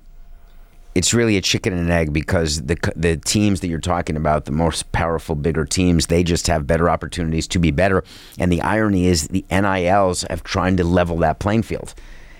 It's 0.97 1.13
really 1.13 1.37
a 1.37 1.41
chicken 1.41 1.73
and 1.73 1.83
an 1.83 1.91
egg 1.91 2.11
because 2.11 2.63
the 2.63 2.75
the 2.95 3.17
teams 3.17 3.59
that 3.59 3.67
you're 3.67 3.77
talking 3.77 4.17
about, 4.17 4.45
the 4.45 4.51
most 4.51 4.91
powerful, 4.93 5.35
bigger 5.35 5.63
teams, 5.63 6.07
they 6.07 6.23
just 6.23 6.47
have 6.47 6.65
better 6.65 6.89
opportunities 6.89 7.47
to 7.49 7.59
be 7.59 7.69
better. 7.69 8.03
And 8.39 8.51
the 8.51 8.63
irony 8.63 9.05
is, 9.05 9.27
the 9.27 9.45
NILs 9.51 10.23
have 10.27 10.43
trying 10.43 10.75
to 10.77 10.83
level 10.83 11.17
that 11.17 11.37
playing 11.37 11.61
field. 11.61 11.93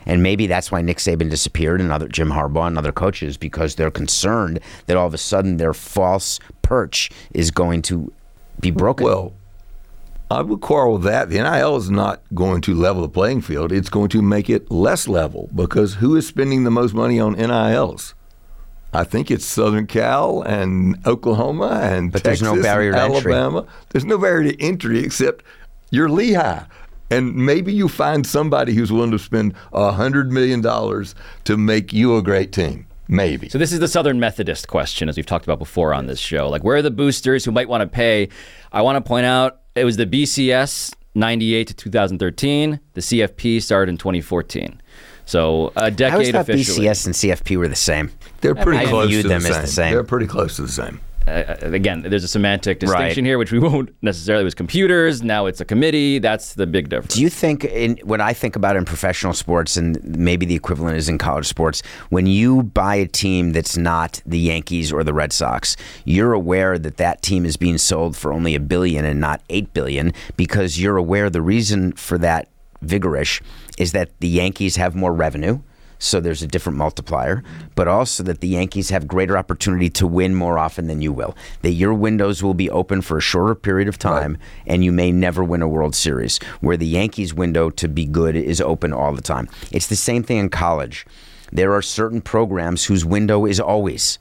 And 0.08 0.24
maybe 0.24 0.48
that's 0.48 0.72
why 0.72 0.82
Nick 0.82 0.98
Saban 0.98 1.30
disappeared 1.30 1.82
and 1.82 1.92
other 1.92 2.08
Jim 2.08 2.32
Harbaugh 2.32 2.66
and 2.66 2.80
other 2.80 2.92
coaches 2.92 3.38
because 3.38 3.76
they're 3.76 3.92
concerned 3.92 4.60
that 4.88 4.98
all 4.98 5.06
of 5.06 5.14
a 5.14 5.20
sudden 5.20 5.58
their 5.58 5.76
false 5.76 6.40
perch 6.64 7.12
is 7.36 7.52
going 7.52 7.84
to 7.84 8.12
be 8.60 8.72
broken. 8.72 9.06
Well, 9.06 9.34
I 10.32 10.42
would 10.42 10.62
quarrel 10.62 10.94
with 10.94 11.04
that. 11.04 11.30
The 11.30 11.44
NIL 11.44 11.76
is 11.76 11.92
not 11.92 12.24
going 12.34 12.62
to 12.62 12.74
level 12.74 13.04
the 13.04 13.10
playing 13.10 13.42
field. 13.42 13.72
It's 13.72 13.90
going 13.90 14.10
to 14.10 14.24
make 14.24 14.50
it 14.50 14.72
less 14.72 15.08
level 15.08 15.48
because 15.54 15.94
who 15.94 16.16
is 16.16 16.26
spending 16.26 16.64
the 16.64 16.72
most 16.72 16.96
money 16.96 17.20
on 17.20 17.34
NILs? 17.34 18.16
I 18.94 19.04
think 19.04 19.30
it's 19.30 19.46
Southern 19.46 19.86
Cal 19.88 20.42
and 20.42 20.98
Oklahoma 21.06 21.80
and 21.84 22.12
But 22.12 22.24
there's 22.24 22.40
Texas 22.40 22.56
no 22.56 22.62
barrier 22.62 22.94
and 22.94 23.12
to 23.12 23.18
entry. 23.18 23.34
Alabama. 23.34 23.68
There's 23.90 24.06
no 24.06 24.18
barrier 24.18 24.52
to 24.52 24.64
entry 24.64 25.00
except 25.00 25.44
You're 25.92 26.10
Lehigh. 26.10 26.64
And 27.10 27.36
maybe 27.36 27.74
you 27.74 27.88
find 27.88 28.26
somebody 28.28 28.74
who's 28.74 28.92
willing 28.92 29.12
to 29.12 29.20
spend 29.20 29.54
a 29.72 29.94
$100 29.94 30.30
million 30.30 30.62
to 30.62 31.58
make 31.58 31.94
you 31.94 32.18
a 32.18 32.22
great 32.22 32.52
team. 32.52 32.86
Maybe. 33.08 33.48
So 33.48 33.58
this 33.58 33.72
is 33.72 33.80
the 33.80 33.88
Southern 33.88 34.20
Methodist 34.20 34.68
question, 34.68 35.08
as 35.08 35.16
we've 35.16 35.26
talked 35.26 35.46
about 35.46 35.60
before 35.60 35.94
on 35.94 36.08
this 36.08 36.20
show. 36.20 36.50
Like, 36.50 36.66
where 36.66 36.76
are 36.76 36.82
the 36.82 36.92
boosters 36.92 37.46
who 37.46 37.52
might 37.52 37.70
want 37.70 37.82
to 37.82 37.88
pay? 37.88 38.28
I 38.74 38.82
want 38.82 38.98
to 38.98 39.08
point 39.08 39.26
out 39.26 39.62
it 39.76 39.86
was 39.86 39.96
the 39.96 40.06
BCS 40.06 40.94
98 41.16 41.68
to 41.68 41.74
2013. 41.74 42.80
The 42.94 43.02
CFP 43.02 43.62
started 43.62 43.92
in 43.92 43.98
2014 43.98 44.82
So 45.28 45.72
a 45.76 45.92
decade 45.92 46.14
always 46.14 46.32
thought 46.32 46.42
officially. 46.50 46.88
BCS 46.88 47.06
and 47.06 47.14
CFP 47.16 47.58
were 47.58 47.68
the 47.68 47.76
same. 47.76 48.12
They're 48.42 48.56
pretty 48.56 48.80
I 48.80 48.90
close 48.90 49.10
viewed 49.10 49.24
to 49.24 49.28
them 49.28 49.44
the 49.44 49.50
as 49.50 49.54
same. 49.56 49.62
the 49.62 49.68
same. 49.68 49.94
They're 49.94 50.04
pretty 50.04 50.26
close 50.28 50.56
to 50.56 50.62
the 50.64 50.68
same. 50.72 51.02
uh, 51.28 51.56
again, 51.62 52.02
there's 52.04 52.24
a 52.24 52.28
semantic 52.30 52.80
distinction 52.80 53.26
Right. 53.26 53.28
here, 53.30 53.38
which 53.38 53.52
we 53.52 53.60
won't 53.68 53.94
necessarily. 54.02 54.44
It 54.44 54.46
was 54.46 54.56
computers. 54.56 55.22
Now 55.22 55.46
it's 55.46 55.60
a 55.60 55.66
committee. 55.66 56.20
That's 56.20 56.54
the 56.54 56.66
big 56.66 56.88
difference. 56.88 57.16
Do 57.16 57.22
you 57.22 57.30
think, 57.30 57.66
in, 57.66 57.98
when 58.06 58.22
I 58.22 58.32
think 58.32 58.56
about 58.56 58.78
in 58.78 58.86
professional 58.86 59.34
sports, 59.34 59.76
and 59.76 60.02
maybe 60.06 60.46
the 60.46 60.56
equivalent 60.56 60.96
is 60.96 61.10
in 61.10 61.18
college 61.18 61.46
sports, 61.48 61.84
when 62.10 62.26
you 62.28 62.64
buy 62.64 62.96
a 62.96 63.06
team 63.08 63.52
that's 63.52 63.76
not 63.76 64.22
the 64.26 64.40
Yankees 64.40 64.94
or 64.94 65.04
the 65.04 65.14
Red 65.14 65.34
Sox, 65.34 65.76
you're 66.06 66.32
aware 66.32 66.80
that 66.80 66.96
that 66.96 67.22
team 67.22 67.46
is 67.46 67.58
being 67.58 67.78
sold 67.78 68.16
for 68.16 68.32
only 68.32 68.56
a 68.56 68.62
billion 68.62 69.04
and 69.04 69.20
not 69.20 69.42
eight 69.50 69.74
billion 69.74 70.14
because 70.38 70.80
you're 70.80 70.96
aware 70.96 71.30
the 71.30 71.42
reason 71.42 71.92
for 71.92 72.18
that 72.20 72.48
vigorish 72.86 73.42
is 73.78 73.92
that 73.94 74.20
the 74.20 74.28
Yankees 74.28 74.76
have 74.76 74.96
more 74.96 75.14
revenue. 75.14 75.62
So 76.00 76.20
there's 76.20 76.44
a 76.44 76.48
different 76.48 76.78
multiplier, 76.78 77.44
but 77.74 77.88
also 77.88 78.22
that 78.24 78.40
the 78.40 78.48
Yankees 78.48 78.92
have 78.92 79.08
greater 79.08 79.36
opportunity 79.36 79.90
to 79.92 80.06
win 80.06 80.36
more 80.36 80.60
often 80.60 80.86
than 80.86 81.02
you 81.02 81.12
will. 81.12 81.36
That 81.64 81.72
your 81.72 81.94
windows 81.94 82.44
will 82.44 82.54
be 82.54 82.70
open 82.70 83.02
for 83.02 83.18
a 83.18 83.22
shorter 83.22 83.56
period 83.56 83.88
of 83.88 83.98
time, 83.98 84.38
and 84.68 84.84
you 84.84 84.92
may 84.92 85.12
never 85.12 85.44
win 85.44 85.64
a 85.64 85.68
World 85.68 85.96
Series. 85.96 86.38
Where 86.62 86.78
the 86.78 86.86
Yankees' 86.86 87.34
window 87.34 87.72
to 87.72 87.88
be 87.88 88.06
good 88.06 88.36
is 88.36 88.62
open 88.62 88.94
all 88.94 89.14
the 89.14 89.22
time. 89.24 89.50
It's 89.72 89.88
the 89.88 89.96
same 89.96 90.22
thing 90.22 90.38
in 90.38 90.50
college. 90.50 91.06
There 91.52 91.74
are 91.74 91.82
certain 91.82 92.22
programs 92.22 92.86
whose 92.86 93.04
window 93.04 93.46
is 93.46 93.60
always, 93.60 94.20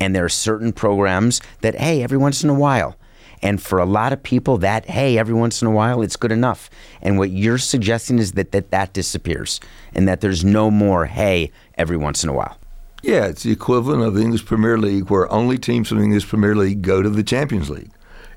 and 0.00 0.16
there 0.16 0.24
are 0.24 0.30
certain 0.30 0.72
programs 0.72 1.40
that 1.60 1.76
hey, 1.76 2.02
every 2.02 2.18
once 2.18 2.42
in 2.42 2.50
a 2.50 2.54
while. 2.54 2.96
And 3.42 3.60
for 3.60 3.78
a 3.78 3.86
lot 3.86 4.12
of 4.12 4.22
people, 4.22 4.58
that 4.58 4.86
hey, 4.86 5.18
every 5.18 5.34
once 5.34 5.62
in 5.62 5.68
a 5.68 5.70
while, 5.70 6.02
it's 6.02 6.16
good 6.16 6.32
enough. 6.32 6.68
And 7.00 7.18
what 7.18 7.30
you're 7.30 7.58
suggesting 7.58 8.18
is 8.18 8.32
that 8.32 8.52
that, 8.52 8.70
that 8.70 8.92
disappears, 8.92 9.60
and 9.94 10.06
that 10.08 10.20
there's 10.20 10.44
no 10.44 10.70
more 10.70 11.06
hey, 11.06 11.50
every 11.76 11.96
once 11.96 12.22
in 12.22 12.30
a 12.30 12.34
while. 12.34 12.56
Yeah, 13.02 13.26
it's 13.26 13.44
the 13.44 13.52
equivalent 13.52 14.02
of 14.02 14.14
the 14.14 14.20
English 14.20 14.44
Premier 14.44 14.76
League, 14.76 15.08
where 15.08 15.30
only 15.32 15.56
teams 15.56 15.88
from 15.88 15.98
the 15.98 16.04
English 16.04 16.28
Premier 16.28 16.54
League 16.54 16.82
go 16.82 17.00
to 17.00 17.08
the 17.08 17.22
Champions 17.22 17.70
League. 17.70 17.90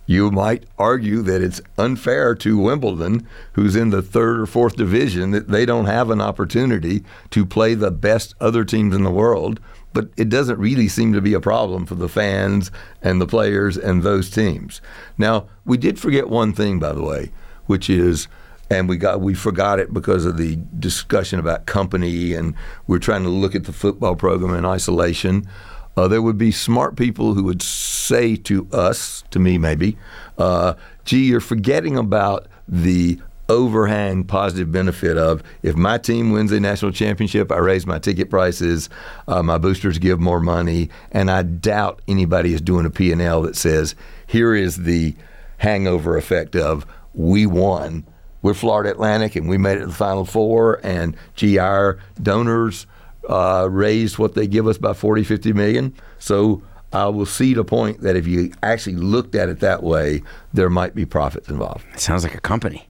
You 0.05 0.31
might 0.31 0.65
argue 0.77 1.21
that 1.21 1.41
it's 1.41 1.61
unfair 1.77 2.35
to 2.35 2.57
Wimbledon, 2.57 3.27
who's 3.53 3.75
in 3.75 3.89
the 3.89 4.01
third 4.01 4.39
or 4.39 4.45
fourth 4.45 4.75
division, 4.75 5.31
that 5.31 5.47
they 5.47 5.65
don't 5.65 5.85
have 5.85 6.09
an 6.09 6.21
opportunity 6.21 7.03
to 7.31 7.45
play 7.45 7.73
the 7.73 7.91
best 7.91 8.35
other 8.39 8.65
teams 8.65 8.95
in 8.95 9.03
the 9.03 9.11
world. 9.11 9.59
But 9.93 10.10
it 10.17 10.29
doesn't 10.29 10.60
really 10.60 10.88
seem 10.88 11.13
to 11.13 11.21
be 11.21 11.34
a 11.34 11.39
problem 11.39 11.86
for 11.86 11.95
the 11.95 12.10
fans 12.10 12.71
and 13.01 13.21
the 13.21 13.27
players 13.27 13.77
and 13.77 14.01
those 14.01 14.29
teams. 14.29 14.82
Now, 15.17 15.47
we 15.65 15.77
did 15.77 15.99
forget 15.99 16.29
one 16.29 16.51
thing, 16.53 16.79
by 16.79 16.93
the 16.93 17.03
way, 17.03 17.32
which 17.67 17.89
is 17.89 18.27
and 18.69 18.89
we 18.89 18.97
got 18.97 19.21
we 19.21 19.34
forgot 19.34 19.79
it 19.79 19.93
because 19.93 20.25
of 20.25 20.38
the 20.38 20.58
discussion 20.79 21.39
about 21.39 21.65
company 21.65 22.34
and 22.34 22.56
we're 22.88 22.99
trying 22.99 23.23
to 23.23 23.29
look 23.29 23.56
at 23.56 23.65
the 23.65 23.73
football 23.73 24.15
program 24.15 24.56
in 24.56 24.65
isolation. 24.65 25.47
Uh, 25.95 26.08
there 26.08 26.21
would 26.21 26.38
be 26.38 26.51
smart 26.51 26.95
people 26.95 27.36
who 27.36 27.43
would 27.43 27.62
say 27.62 28.36
to 28.36 28.67
us, 28.71 29.23
to 29.29 29.38
me 29.38 29.58
maybe, 29.60 29.95
uh, 30.39 30.73
"Gee, 31.06 31.25
you're 31.25 31.39
forgetting 31.39 31.97
about 31.97 32.47
the 32.67 33.19
overhang 33.49 34.23
positive 34.23 34.71
benefit 34.71 35.17
of 35.17 35.43
if 35.62 35.75
my 35.75 35.97
team 35.97 36.32
wins 36.32 36.51
a 36.51 36.60
national 36.60 36.91
championship, 36.91 37.51
I 37.51 37.58
raise 37.58 37.86
my 37.86 37.99
ticket 37.99 38.29
prices, 38.29 38.89
uh, 39.27 39.43
my 39.43 39.58
boosters 39.58 39.99
give 39.99 40.19
more 40.19 40.39
money, 40.39 40.89
and 41.12 41.29
I 41.29 41.43
doubt 41.43 42.01
anybody 42.08 42.53
is 42.53 42.62
doing 42.62 42.86
a 42.86 42.89
P&L 42.89 43.41
that 43.43 43.56
says 43.56 43.95
here 44.27 44.53
is 44.53 44.77
the 44.77 45.15
hangover 45.58 46.17
effect 46.17 46.56
of 46.56 46.86
we 47.13 47.45
won." 47.45 48.06
we're 48.43 48.53
Florida 48.53 48.91
Atlantic 48.91 49.36
and 49.36 49.49
we 49.49 49.58
made 49.58 49.77
it 49.77 49.82
to 49.82 49.88
the 49.88 49.93
Final 49.93 50.25
Four, 50.25 50.79
and 50.84 51.15
our 51.60 51.97
donors 52.21 52.86
uh, 53.27 53.67
raised 53.71 54.19
what 54.19 54.36
they 54.36 54.45
give 54.45 54.67
us 54.67 54.77
by 54.77 54.93
40, 54.93 55.23
50 55.23 55.53
million. 55.53 55.93
So 56.19 56.62
I 56.91 57.08
will 57.08 57.25
see 57.25 57.56
the 57.56 57.63
point 57.63 58.01
that 58.01 58.15
if 58.15 58.27
you 58.27 58.51
actually 58.62 58.97
looked 58.97 59.34
at 59.34 59.49
it 59.49 59.62
that 59.62 59.82
way, 59.82 60.21
there 60.53 60.69
might 60.69 60.93
be 60.93 61.06
profits 61.06 61.49
involved. 61.49 61.86
It 61.93 62.01
sounds 62.01 62.23
like 62.23 62.36
a 62.36 62.41
company. 62.41 62.86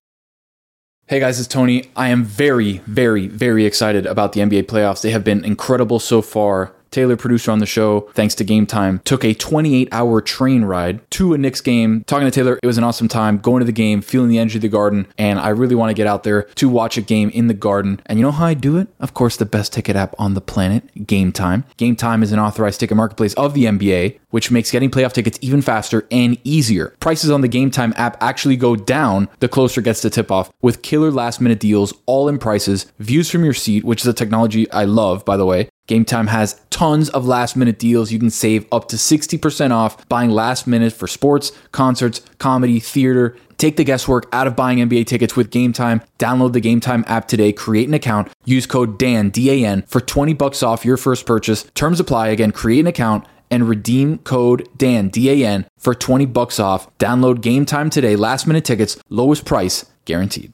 Hey 1.13 1.19
guys, 1.19 1.37
it's 1.37 1.47
Tony. 1.47 1.91
I 1.95 2.07
am 2.07 2.23
very, 2.23 2.79
very, 2.87 3.27
very 3.27 3.67
excited 3.67 4.07
about 4.07 4.33
the 4.33 4.41
NBA 4.41 4.63
playoffs. 4.63 5.03
They 5.03 5.11
have 5.11 5.23
been 5.23 5.45
incredible 5.45 5.99
so 5.99 6.23
far. 6.23 6.73
Taylor, 6.89 7.17
producer 7.17 7.51
on 7.51 7.57
the 7.59 7.65
show, 7.65 8.01
thanks 8.13 8.35
to 8.35 8.43
Game 8.43 8.67
Time, 8.67 9.01
took 9.03 9.23
a 9.23 9.33
28 9.33 9.89
hour 9.91 10.21
train 10.21 10.63
ride 10.63 11.01
to 11.11 11.33
a 11.33 11.37
Knicks 11.37 11.59
game. 11.59 12.03
Talking 12.05 12.25
to 12.25 12.31
Taylor, 12.31 12.59
it 12.61 12.67
was 12.67 12.77
an 12.77 12.83
awesome 12.83 13.07
time 13.07 13.39
going 13.39 13.59
to 13.61 13.65
the 13.65 13.71
game, 13.71 14.01
feeling 14.01 14.29
the 14.29 14.37
energy 14.37 14.59
of 14.59 14.61
the 14.61 14.69
garden, 14.69 15.07
and 15.17 15.39
I 15.39 15.49
really 15.49 15.75
want 15.75 15.89
to 15.89 15.95
get 15.95 16.05
out 16.05 16.23
there 16.23 16.43
to 16.55 16.69
watch 16.69 16.95
a 16.97 17.01
game 17.01 17.29
in 17.29 17.47
the 17.47 17.55
garden. 17.55 17.99
And 18.05 18.19
you 18.19 18.23
know 18.23 18.31
how 18.31 18.45
I 18.45 18.53
do 18.53 18.77
it? 18.77 18.87
Of 18.99 19.15
course, 19.15 19.37
the 19.37 19.45
best 19.45 19.73
ticket 19.73 19.95
app 19.95 20.13
on 20.19 20.35
the 20.35 20.41
planet, 20.41 21.07
Game 21.07 21.31
Time. 21.31 21.63
Game 21.77 21.95
Time 21.95 22.21
is 22.21 22.31
an 22.31 22.39
authorized 22.39 22.79
ticket 22.79 22.95
marketplace 22.95 23.33
of 23.33 23.55
the 23.55 23.65
NBA, 23.65 24.19
which 24.33 24.49
makes 24.49 24.71
getting 24.71 24.89
playoff 24.89 25.13
tickets 25.13 25.37
even 25.41 25.61
faster 25.61 26.07
and 26.09 26.39
easier. 26.43 26.95
Prices 26.99 27.29
on 27.29 27.41
the 27.41 27.47
Game 27.47 27.69
Time 27.69 27.93
app 27.97 28.17
actually 28.19 28.57
go 28.57 28.75
down 28.75 29.29
the 29.41 29.47
closer 29.47 29.79
it 29.79 29.83
gets 29.83 30.01
to 30.01 30.09
tip 30.09 30.31
off 30.31 30.51
with 30.59 30.81
killer 30.81 31.11
last 31.11 31.39
minute 31.39 31.59
deals, 31.59 31.93
all 32.07 32.27
in 32.27 32.39
prices, 32.39 32.91
views 32.97 33.29
from 33.29 33.43
your 33.43 33.53
seat, 33.53 33.83
which 33.83 34.01
is 34.01 34.07
a 34.07 34.13
technology 34.13 34.69
I 34.71 34.85
love, 34.85 35.23
by 35.23 35.37
the 35.37 35.45
way. 35.45 35.69
Game 35.85 36.05
Time 36.05 36.27
has 36.27 36.59
tons 36.69 37.09
of 37.09 37.27
last 37.27 37.55
minute 37.55 37.77
deals. 37.77 38.11
You 38.11 38.17
can 38.17 38.29
save 38.29 38.65
up 38.71 38.87
to 38.87 38.95
60% 38.95 39.71
off 39.71 40.07
buying 40.07 40.31
last 40.31 40.65
minute 40.65 40.93
for 40.93 41.07
sports, 41.07 41.51
concerts, 41.71 42.21
comedy, 42.39 42.79
theater. 42.79 43.35
Take 43.57 43.75
the 43.75 43.83
guesswork 43.83 44.27
out 44.31 44.47
of 44.47 44.55
buying 44.55 44.79
NBA 44.79 45.05
tickets 45.05 45.35
with 45.35 45.51
Game 45.51 45.73
Time. 45.73 46.01
Download 46.17 46.53
the 46.53 46.61
Game 46.61 46.79
Time 46.79 47.03
app 47.07 47.27
today, 47.27 47.51
create 47.51 47.87
an 47.87 47.93
account, 47.93 48.31
use 48.45 48.65
code 48.65 48.97
DAN, 48.97 49.29
D 49.29 49.51
A 49.51 49.67
N, 49.67 49.83
for 49.83 49.99
20 49.99 50.33
bucks 50.33 50.63
off 50.63 50.85
your 50.85 50.97
first 50.97 51.25
purchase. 51.25 51.63
Terms 51.75 51.99
apply. 51.99 52.29
Again, 52.29 52.51
create 52.51 52.79
an 52.79 52.87
account 52.87 53.25
and 53.53 53.69
redeem 53.69 54.17
code 54.17 54.67
DAN, 54.75 55.09
D 55.09 55.29
A 55.29 55.47
N, 55.47 55.67
for 55.77 55.93
20 55.93 56.25
bucks 56.25 56.59
off. 56.59 56.89
Download 56.97 57.39
Game 57.39 57.65
Time 57.65 57.91
today. 57.91 58.15
Last 58.15 58.47
minute 58.47 58.65
tickets, 58.65 58.97
lowest 59.09 59.45
price 59.45 59.85
guaranteed. 60.05 60.53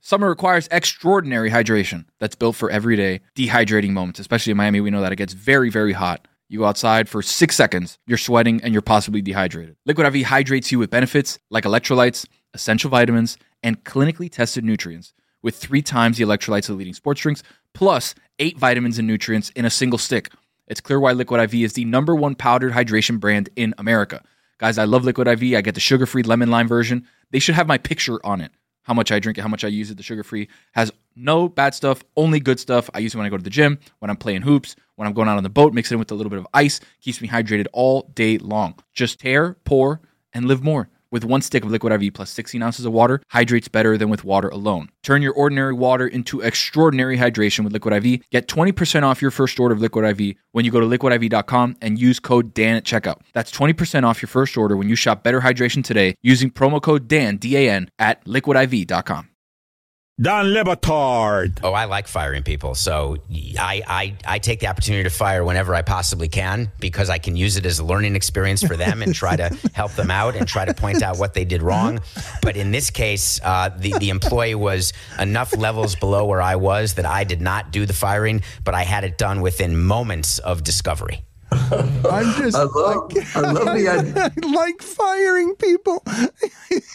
Summer 0.00 0.28
requires 0.28 0.68
extraordinary 0.70 1.50
hydration 1.50 2.04
that's 2.20 2.36
built 2.36 2.54
for 2.54 2.70
everyday 2.70 3.20
dehydrating 3.34 3.90
moments. 3.90 4.20
Especially 4.20 4.52
in 4.52 4.56
Miami, 4.56 4.80
we 4.80 4.90
know 4.90 5.00
that 5.00 5.12
it 5.12 5.16
gets 5.16 5.32
very, 5.32 5.70
very 5.70 5.92
hot. 5.92 6.28
You 6.48 6.60
go 6.60 6.66
outside 6.66 7.08
for 7.08 7.20
six 7.20 7.56
seconds, 7.56 7.98
you're 8.06 8.18
sweating 8.18 8.60
and 8.62 8.72
you're 8.72 8.82
possibly 8.82 9.22
dehydrated. 9.22 9.76
Liquid 9.86 10.14
IV 10.14 10.26
hydrates 10.26 10.70
you 10.70 10.78
with 10.78 10.90
benefits 10.90 11.38
like 11.50 11.64
electrolytes, 11.64 12.26
essential 12.52 12.90
vitamins, 12.90 13.38
and 13.62 13.82
clinically 13.82 14.30
tested 14.30 14.62
nutrients 14.62 15.14
with 15.42 15.56
three 15.56 15.82
times 15.82 16.18
the 16.18 16.24
electrolytes 16.24 16.68
of 16.68 16.76
leading 16.76 16.94
sports 16.94 17.22
drinks, 17.22 17.42
plus 17.72 18.14
eight 18.38 18.58
vitamins 18.58 18.98
and 18.98 19.08
nutrients 19.08 19.50
in 19.50 19.64
a 19.64 19.70
single 19.70 19.98
stick. 19.98 20.30
It's 20.66 20.80
clear 20.80 21.00
why 21.00 21.12
Liquid 21.12 21.40
IV 21.40 21.54
is 21.54 21.72
the 21.74 21.84
number 21.84 22.14
one 22.14 22.34
powdered 22.34 22.72
hydration 22.72 23.20
brand 23.20 23.50
in 23.56 23.74
America. 23.78 24.22
Guys, 24.58 24.78
I 24.78 24.84
love 24.84 25.04
Liquid 25.04 25.28
IV. 25.28 25.56
I 25.56 25.60
get 25.60 25.74
the 25.74 25.80
sugar 25.80 26.06
free 26.06 26.22
lemon 26.22 26.50
lime 26.50 26.68
version. 26.68 27.06
They 27.30 27.38
should 27.38 27.54
have 27.54 27.66
my 27.66 27.78
picture 27.78 28.24
on 28.24 28.40
it 28.40 28.52
how 28.84 28.94
much 28.94 29.10
I 29.10 29.18
drink 29.18 29.38
it, 29.38 29.40
how 29.40 29.48
much 29.48 29.64
I 29.64 29.68
use 29.68 29.90
it. 29.90 29.96
The 29.96 30.02
sugar 30.02 30.22
free 30.22 30.48
has 30.72 30.92
no 31.16 31.48
bad 31.48 31.74
stuff, 31.74 32.04
only 32.16 32.38
good 32.38 32.60
stuff. 32.60 32.88
I 32.94 33.00
use 33.00 33.14
it 33.14 33.18
when 33.18 33.26
I 33.26 33.30
go 33.30 33.36
to 33.36 33.42
the 33.42 33.50
gym, 33.50 33.78
when 33.98 34.10
I'm 34.10 34.16
playing 34.16 34.42
hoops, 34.42 34.76
when 34.94 35.08
I'm 35.08 35.14
going 35.14 35.28
out 35.28 35.36
on 35.36 35.42
the 35.42 35.48
boat, 35.48 35.72
mix 35.72 35.90
it 35.90 35.94
in 35.94 35.98
with 35.98 36.12
a 36.12 36.14
little 36.14 36.30
bit 36.30 36.38
of 36.38 36.46
ice, 36.54 36.80
keeps 37.00 37.20
me 37.20 37.28
hydrated 37.28 37.66
all 37.72 38.10
day 38.14 38.38
long. 38.38 38.78
Just 38.92 39.20
tear, 39.20 39.56
pour, 39.64 40.00
and 40.32 40.46
live 40.46 40.62
more. 40.62 40.88
With 41.14 41.24
one 41.24 41.42
stick 41.42 41.64
of 41.64 41.70
Liquid 41.70 41.92
IV 41.92 42.12
plus 42.12 42.30
16 42.30 42.60
ounces 42.60 42.84
of 42.84 42.92
water, 42.92 43.22
hydrates 43.28 43.68
better 43.68 43.96
than 43.96 44.08
with 44.08 44.24
water 44.24 44.48
alone. 44.48 44.88
Turn 45.04 45.22
your 45.22 45.32
ordinary 45.32 45.72
water 45.72 46.08
into 46.08 46.40
extraordinary 46.40 47.16
hydration 47.18 47.62
with 47.62 47.72
Liquid 47.72 48.04
IV. 48.04 48.22
Get 48.32 48.48
20% 48.48 49.04
off 49.04 49.22
your 49.22 49.30
first 49.30 49.60
order 49.60 49.76
of 49.76 49.80
Liquid 49.80 50.20
IV 50.20 50.34
when 50.50 50.64
you 50.64 50.72
go 50.72 50.80
to 50.80 50.86
liquidiv.com 50.86 51.76
and 51.80 52.00
use 52.00 52.18
code 52.18 52.52
DAN 52.52 52.74
at 52.74 52.82
checkout. 52.82 53.20
That's 53.32 53.52
20% 53.52 54.02
off 54.02 54.22
your 54.22 54.26
first 54.26 54.56
order 54.56 54.76
when 54.76 54.88
you 54.88 54.96
shop 54.96 55.22
Better 55.22 55.42
Hydration 55.42 55.84
today 55.84 56.16
using 56.20 56.50
promo 56.50 56.82
code 56.82 57.06
DAN, 57.06 57.36
D 57.36 57.56
A 57.58 57.70
N, 57.70 57.90
at 58.00 58.24
liquidiv.com. 58.24 59.28
Dan 60.20 60.52
Le 60.52 60.62
Batard. 60.62 61.58
Oh, 61.64 61.72
I 61.72 61.86
like 61.86 62.06
firing 62.06 62.44
people. 62.44 62.76
So 62.76 63.16
I, 63.58 63.82
I, 63.84 64.16
I 64.24 64.38
take 64.38 64.60
the 64.60 64.68
opportunity 64.68 65.02
to 65.02 65.10
fire 65.10 65.44
whenever 65.44 65.74
I 65.74 65.82
possibly 65.82 66.28
can 66.28 66.70
because 66.78 67.10
I 67.10 67.18
can 67.18 67.34
use 67.34 67.56
it 67.56 67.66
as 67.66 67.80
a 67.80 67.84
learning 67.84 68.14
experience 68.14 68.62
for 68.62 68.76
them 68.76 69.02
and 69.02 69.12
try 69.12 69.34
to 69.34 69.48
help 69.74 69.90
them 69.94 70.12
out 70.12 70.36
and 70.36 70.46
try 70.46 70.66
to 70.66 70.72
point 70.72 71.02
out 71.02 71.18
what 71.18 71.34
they 71.34 71.44
did 71.44 71.62
wrong. 71.62 71.98
But 72.42 72.56
in 72.56 72.70
this 72.70 72.90
case, 72.90 73.40
uh, 73.42 73.70
the, 73.76 73.98
the 73.98 74.10
employee 74.10 74.54
was 74.54 74.92
enough 75.18 75.56
levels 75.56 75.96
below 75.96 76.26
where 76.26 76.42
I 76.42 76.54
was 76.54 76.94
that 76.94 77.06
I 77.06 77.24
did 77.24 77.40
not 77.40 77.72
do 77.72 77.84
the 77.84 77.92
firing, 77.92 78.42
but 78.62 78.72
I 78.72 78.84
had 78.84 79.02
it 79.02 79.18
done 79.18 79.40
within 79.40 79.76
moments 79.76 80.38
of 80.38 80.62
discovery. 80.62 81.24
I'm 82.10 82.42
just 82.42 82.56
I 82.56 82.64
love, 82.64 83.12
I 83.34 83.40
love 83.40 83.64
the 83.64 83.88
idea. 83.88 84.32
I 84.44 84.46
like 84.46 84.82
firing 84.82 85.54
people. 85.56 86.02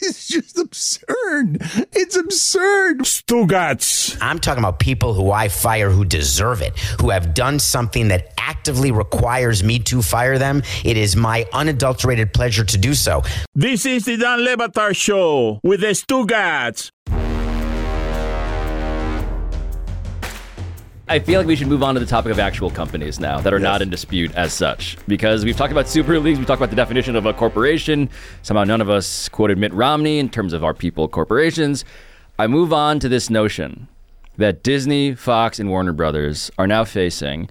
It's 0.02 0.28
just 0.28 0.58
absurd. 0.60 1.62
It's 1.94 2.18
absurd. 2.18 3.00
Stugotz. 3.00 4.18
I'm 4.20 4.40
talking 4.40 4.62
about 4.62 4.80
people 4.80 5.14
who 5.14 5.32
I 5.32 5.48
fire 5.48 5.90
who 5.90 6.04
deserve 6.04 6.62
it, 6.62 6.78
who 7.00 7.12
have 7.12 7.34
done 7.34 7.60
something 7.60 8.10
that 8.10 8.34
actively 8.38 8.92
requires 8.92 9.64
me 9.64 9.80
to 9.80 10.02
fire 10.02 10.38
them. 10.38 10.64
It 10.84 10.98
is 10.98 11.16
my 11.16 11.46
unadulterated 11.54 12.34
pleasure 12.34 12.66
to 12.66 12.78
do 12.78 12.94
so. 12.94 13.24
This 13.56 13.86
is 13.86 14.04
the 14.04 14.18
Dan 14.18 14.44
Le 14.44 14.58
Batard 14.58 14.98
Show 14.98 15.62
with 15.64 15.80
the 15.82 15.94
Stugotz. 15.94 16.92
I 21.12 21.18
feel 21.18 21.40
like 21.40 21.48
we 21.48 21.56
should 21.56 21.68
move 21.68 21.82
on 21.82 21.96
to 21.96 22.00
the 22.00 22.06
topic 22.06 22.32
of 22.32 22.38
actual 22.38 22.70
companies 22.70 23.20
now 23.20 23.40
that 23.42 23.52
are 23.52 23.60
not 23.60 23.82
in 23.82 23.90
dispute 23.90 24.32
as 24.36 24.54
such. 24.54 24.96
Because 25.08 25.44
we've 25.44 25.58
talked 25.58 25.72
about 25.72 25.88
super 25.88 26.20
leagues, 26.20 26.38
we've 26.38 26.48
talked 26.48 26.60
about 26.60 26.70
the 26.70 26.76
definition 26.76 27.16
of 27.16 27.26
a 27.26 27.34
corporation. 27.34 28.12
Somehow 28.44 28.64
none 28.64 28.80
of 28.80 28.92
us 28.92 29.28
quoted 29.28 29.58
Mitt 29.58 29.74
Romney 29.74 30.20
in 30.20 30.30
terms 30.30 30.54
of 30.54 30.64
our 30.64 30.76
people 30.76 31.08
corporations. 31.08 31.84
I 32.38 32.46
move 32.46 32.72
on 32.72 33.00
to 33.00 33.10
this 33.10 33.28
notion 33.28 33.88
that 34.38 34.62
Disney, 34.62 35.16
Fox, 35.16 35.60
and 35.60 35.72
Warner 35.72 35.94
Brothers 35.94 36.52
are 36.60 36.68
now 36.68 36.84
facing 36.84 37.50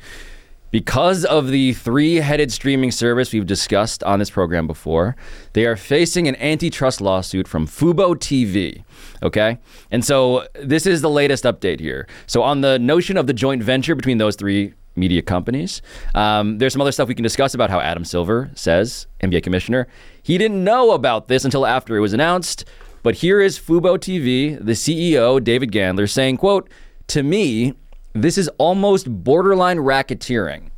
because 0.71 1.25
of 1.25 1.49
the 1.49 1.73
three 1.73 2.17
headed 2.17 2.53
streaming 2.53 2.91
service 2.91 3.33
we've 3.33 3.47
discussed 3.47 4.03
on 4.05 4.19
this 4.19 4.31
program 4.31 4.67
before, 4.67 5.17
they 5.55 5.65
are 5.67 5.77
facing 5.77 6.29
an 6.29 6.37
antitrust 6.37 7.01
lawsuit 7.01 7.49
from 7.49 7.67
Fubo 7.67 8.15
TV. 8.15 8.85
Okay? 9.23 9.59
And 9.91 10.05
so 10.05 10.47
this 10.55 10.87
is 10.87 11.01
the 11.01 11.11
latest 11.11 11.45
update 11.45 11.81
here. 11.81 12.07
So, 12.27 12.43
on 12.43 12.61
the 12.61 12.79
notion 12.79 13.17
of 13.17 13.27
the 13.27 13.33
joint 13.33 13.63
venture 13.63 13.95
between 13.95 14.19
those 14.19 14.37
three 14.37 14.75
media 14.95 15.23
companies, 15.23 15.81
um, 16.15 16.59
there's 16.59 16.73
some 16.73 16.83
other 16.83 16.93
stuff 16.93 17.09
we 17.09 17.15
can 17.15 17.23
discuss 17.23 17.55
about 17.55 17.71
how 17.71 17.81
Adam 17.81 18.05
Silver 18.05 18.51
says, 18.55 19.07
NBA 19.23 19.43
commissioner, 19.43 19.87
he 20.23 20.39
didn't 20.39 20.63
know 20.63 20.93
about 20.93 21.29
this 21.29 21.45
until 21.45 21.65
after 21.65 21.97
it 21.97 22.01
was 22.01 22.13
announced. 22.13 22.65
But 23.03 23.17
here 23.17 23.41
is 23.41 23.59
Fubo 23.59 23.97
TV, 23.97 24.59
the 24.59 24.73
CEO, 24.73 25.43
David 25.43 25.71
Gandler, 25.71 26.11
saying, 26.11 26.37
quote, 26.39 26.69
to 27.09 27.23
me, 27.23 27.75
this 28.23 28.39
is 28.39 28.49
almost 28.59 29.09
borderline 29.09 29.79
racketeering. 29.79 30.71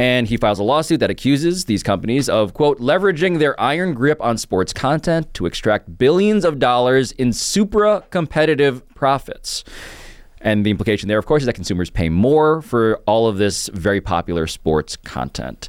And 0.00 0.28
he 0.28 0.36
files 0.36 0.60
a 0.60 0.62
lawsuit 0.62 1.00
that 1.00 1.10
accuses 1.10 1.64
these 1.64 1.82
companies 1.82 2.28
of, 2.28 2.54
quote, 2.54 2.78
leveraging 2.78 3.40
their 3.40 3.60
iron 3.60 3.94
grip 3.94 4.20
on 4.22 4.38
sports 4.38 4.72
content 4.72 5.34
to 5.34 5.46
extract 5.46 5.98
billions 5.98 6.44
of 6.44 6.60
dollars 6.60 7.10
in 7.12 7.32
supra 7.32 8.04
competitive 8.10 8.88
profits. 8.94 9.64
And 10.40 10.64
the 10.64 10.70
implication 10.70 11.08
there, 11.08 11.18
of 11.18 11.26
course, 11.26 11.42
is 11.42 11.46
that 11.46 11.54
consumers 11.54 11.90
pay 11.90 12.08
more 12.08 12.62
for 12.62 12.98
all 13.06 13.26
of 13.26 13.38
this 13.38 13.68
very 13.74 14.00
popular 14.00 14.46
sports 14.46 14.96
content. 14.96 15.68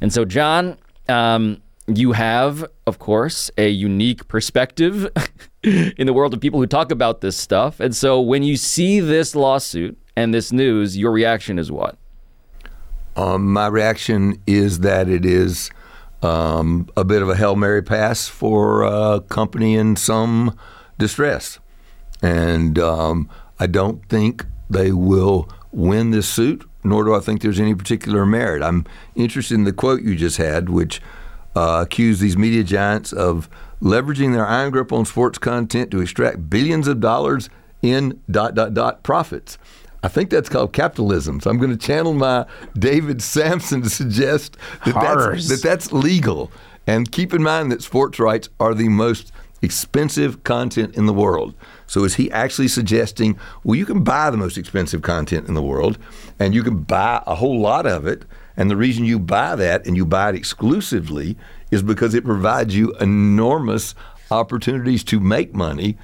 And 0.00 0.12
so, 0.12 0.24
John, 0.24 0.76
um, 1.08 1.60
you 1.88 2.12
have, 2.12 2.64
of 2.86 3.00
course, 3.00 3.50
a 3.58 3.68
unique 3.68 4.28
perspective 4.28 5.08
in 5.62 6.06
the 6.06 6.12
world 6.12 6.32
of 6.32 6.40
people 6.40 6.60
who 6.60 6.66
talk 6.68 6.92
about 6.92 7.22
this 7.22 7.36
stuff. 7.36 7.80
And 7.80 7.94
so, 7.94 8.20
when 8.20 8.44
you 8.44 8.56
see 8.56 9.00
this 9.00 9.34
lawsuit, 9.34 9.98
and 10.16 10.32
this 10.32 10.52
news, 10.52 10.96
your 10.96 11.12
reaction 11.12 11.58
is 11.58 11.70
what? 11.70 11.96
Um, 13.16 13.52
my 13.52 13.66
reaction 13.68 14.40
is 14.46 14.80
that 14.80 15.08
it 15.08 15.24
is 15.24 15.70
um, 16.22 16.88
a 16.96 17.04
bit 17.04 17.22
of 17.22 17.28
a 17.28 17.36
Hail 17.36 17.56
Mary 17.56 17.82
pass 17.82 18.28
for 18.28 18.82
a 18.82 19.20
company 19.28 19.74
in 19.74 19.96
some 19.96 20.56
distress. 20.98 21.58
And 22.22 22.78
um, 22.78 23.28
I 23.60 23.66
don't 23.66 24.08
think 24.08 24.46
they 24.70 24.92
will 24.92 25.48
win 25.70 26.10
this 26.10 26.28
suit, 26.28 26.68
nor 26.82 27.04
do 27.04 27.14
I 27.14 27.20
think 27.20 27.42
there's 27.42 27.60
any 27.60 27.74
particular 27.74 28.24
merit. 28.24 28.62
I'm 28.62 28.84
interested 29.14 29.54
in 29.54 29.64
the 29.64 29.72
quote 29.72 30.02
you 30.02 30.16
just 30.16 30.38
had, 30.38 30.68
which 30.68 31.00
uh, 31.54 31.80
accused 31.82 32.20
these 32.20 32.36
media 32.36 32.64
giants 32.64 33.12
of 33.12 33.48
leveraging 33.80 34.32
their 34.32 34.46
iron 34.46 34.70
grip 34.70 34.92
on 34.92 35.04
sports 35.04 35.38
content 35.38 35.90
to 35.90 36.00
extract 36.00 36.48
billions 36.48 36.88
of 36.88 37.00
dollars 37.00 37.50
in 37.82 38.20
dot 38.30 38.54
dot 38.54 38.72
dot 38.72 39.02
profits. 39.02 39.58
I 40.04 40.08
think 40.08 40.28
that's 40.28 40.50
called 40.50 40.74
capitalism. 40.74 41.40
So 41.40 41.48
I'm 41.48 41.56
going 41.56 41.70
to 41.70 41.78
channel 41.78 42.12
my 42.12 42.44
David 42.78 43.22
Samson 43.22 43.80
to 43.80 43.88
suggest 43.88 44.58
that 44.84 44.94
that's, 44.94 45.48
that 45.48 45.62
that's 45.62 45.92
legal. 45.92 46.52
And 46.86 47.10
keep 47.10 47.32
in 47.32 47.42
mind 47.42 47.72
that 47.72 47.82
sports 47.82 48.18
rights 48.18 48.50
are 48.60 48.74
the 48.74 48.90
most 48.90 49.32
expensive 49.62 50.44
content 50.44 50.94
in 50.94 51.06
the 51.06 51.14
world. 51.14 51.54
So 51.86 52.04
is 52.04 52.16
he 52.16 52.30
actually 52.30 52.68
suggesting, 52.68 53.38
well, 53.64 53.76
you 53.76 53.86
can 53.86 54.04
buy 54.04 54.28
the 54.28 54.36
most 54.36 54.58
expensive 54.58 55.00
content 55.00 55.48
in 55.48 55.54
the 55.54 55.62
world 55.62 55.96
and 56.38 56.54
you 56.54 56.62
can 56.62 56.82
buy 56.82 57.22
a 57.26 57.36
whole 57.36 57.58
lot 57.58 57.86
of 57.86 58.06
it. 58.06 58.26
And 58.58 58.70
the 58.70 58.76
reason 58.76 59.06
you 59.06 59.18
buy 59.18 59.56
that 59.56 59.86
and 59.86 59.96
you 59.96 60.04
buy 60.04 60.28
it 60.28 60.34
exclusively 60.34 61.38
is 61.70 61.82
because 61.82 62.12
it 62.12 62.26
provides 62.26 62.76
you 62.76 62.92
enormous 63.00 63.94
opportunities 64.30 65.02
to 65.04 65.18
make 65.18 65.54
money 65.54 65.96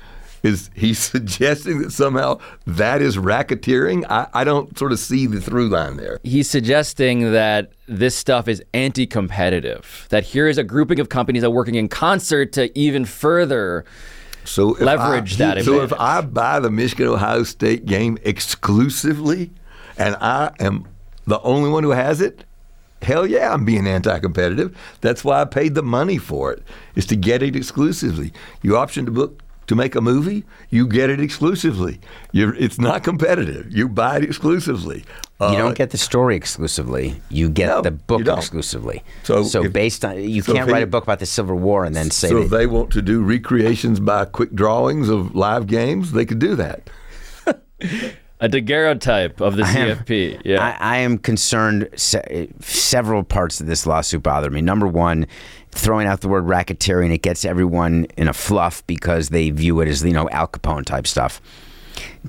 is 0.43 0.71
he 0.75 0.95
suggesting 0.95 1.83
that 1.83 1.93
somehow 1.93 2.41
that 2.67 3.03
is 3.03 3.17
racketeering? 3.17 4.05
I, 4.09 4.29
I 4.33 4.45
don't 4.45 4.77
sort 4.79 4.93
of 4.93 4.99
see 4.99 5.27
the 5.27 5.41
through 5.41 5.69
line 5.69 5.97
there. 5.97 6.19
He's 6.23 6.49
suggesting 6.49 7.33
that 7.33 7.73
this 7.87 8.17
stuff 8.17 8.49
is 8.49 8.63
anti 8.73 9.07
competitive, 9.07 10.07
that 10.11 10.25
here 10.25 10.49
is 10.49 10.59
a 10.59 10.65
grouping 10.65 11.01
of 11.01 11.09
companies 11.09 11.43
that 11.43 11.49
are 11.49 11.53
working 11.53 11.75
in 11.75 11.89
concert 11.89 12.53
to 12.53 12.77
even 12.79 13.05
further 13.05 13.85
so 14.45 14.69
leverage 14.81 15.41
I, 15.41 15.55
that. 15.55 15.65
So 15.65 15.81
if 15.83 15.93
I 15.93 16.21
buy 16.23 16.61
the 16.61 16.71
Michigan 16.71 17.09
Ohio 17.09 17.43
State 17.43 17.87
game 17.87 18.19
exclusively 18.23 19.51
and 19.99 20.17
I 20.17 20.53
am 20.59 20.87
the 21.27 21.41
only 21.43 21.71
one 21.71 21.85
who 21.85 21.91
has 21.91 22.21
it, 22.21 22.45
hell 23.03 23.27
yeah, 23.27 23.53
I'm 23.53 23.65
being 23.65 23.87
anti-competitive. 23.87 24.77
That's 25.01 25.25
why 25.25 25.41
I 25.41 25.45
paid 25.45 25.75
the 25.75 25.83
money 25.83 26.19
for 26.19 26.53
it, 26.53 26.63
is 26.95 27.07
to 27.07 27.17
get 27.17 27.43
it 27.43 27.57
exclusively. 27.57 28.33
You 28.63 28.77
option 28.77 29.05
to 29.07 29.11
book 29.11 29.43
to 29.71 29.77
make 29.77 29.95
a 29.95 30.01
movie, 30.01 30.43
you 30.69 30.85
get 30.85 31.11
it 31.11 31.21
exclusively. 31.21 32.01
You're, 32.33 32.57
it's 32.57 32.81
not 32.81 33.05
competitive. 33.05 33.71
You 33.71 33.89
buy 33.89 34.17
it 34.17 34.25
exclusively. 34.25 35.05
Uh, 35.41 35.53
you 35.53 35.59
don't 35.59 35.77
get 35.77 35.91
the 35.91 35.97
story 35.97 36.35
exclusively. 36.35 37.23
You 37.29 37.49
get 37.49 37.69
no, 37.69 37.81
the 37.81 37.93
book 37.93 38.27
exclusively. 38.27 39.05
So, 39.23 39.45
so 39.45 39.65
if, 39.65 39.73
based 39.73 40.05
on 40.05 40.21
you 40.29 40.43
so 40.43 40.55
can't 40.55 40.69
write 40.69 40.79
he, 40.79 40.83
a 40.83 40.89
book 40.89 41.05
about 41.05 41.21
the 41.21 41.27
Civil 41.27 41.57
War 41.57 41.85
and 41.85 41.95
then 41.95 42.11
say. 42.11 42.31
So 42.31 42.39
if 42.39 42.51
they 42.51 42.67
want 42.67 42.91
to 42.95 43.01
do 43.01 43.23
recreations 43.23 44.01
by 44.01 44.25
quick 44.25 44.53
drawings 44.55 45.09
of 45.09 45.37
live 45.37 45.69
games, 45.69 46.11
they 46.11 46.27
could 46.27 46.41
do 46.41 46.57
that. 46.57 46.91
a 48.41 48.49
daguerreotype 48.49 49.41
of 49.41 49.55
the 49.55 49.63
CFP. 49.63 50.35
Am, 50.35 50.43
yeah, 50.45 50.77
I, 50.81 50.97
I, 50.97 50.97
am 50.99 51.17
concerned. 51.17 51.89
Se- 51.95 52.49
several 52.59 53.23
parts 53.23 53.61
of 53.61 53.69
this 53.69 53.87
lawsuit 53.87 54.25
bother 54.25 54.51
me. 54.51 54.63
Number 54.63 54.89
one, 54.89 55.29
throwing 55.73 56.07
out 56.07 56.21
the 56.21 56.29
word 56.29 56.45
racketeering, 56.45 57.13
it 57.13 57.23
gets 57.23 57.45
everyone 57.45 58.07
in 58.17 58.29
a 58.29 58.33
fluff 58.33 58.87
because 58.87 59.29
they 59.29 59.51
view 59.51 59.81
it 59.81 59.89
as 59.89 60.03
you 60.05 60.13
know 60.13 60.29
Al 60.31 60.49
Capone 60.49 60.85
type 60.85 61.07
stuff. 61.07 61.41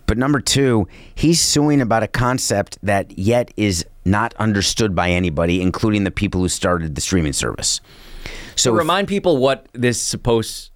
But 0.06 0.18
number 0.18 0.40
two, 0.40 0.88
he's 1.16 1.40
suing 1.40 1.82
about 1.82 2.04
a 2.04 2.08
concept 2.08 2.78
that 2.84 3.18
yet 3.18 3.52
is 3.56 3.86
not 4.04 4.34
understood 4.36 4.96
by 4.96 5.10
anybody, 5.10 5.62
including 5.62 6.04
the 6.04 6.12
people 6.12 6.42
who 6.42 6.50
started 6.50 6.96
the 6.96 7.02
streaming 7.02 7.34
service. 7.34 7.80
So, 8.56 8.74
remind 8.74 9.08
people 9.08 9.38
what 9.38 9.68
this 9.74 10.02
supposed 10.02 10.72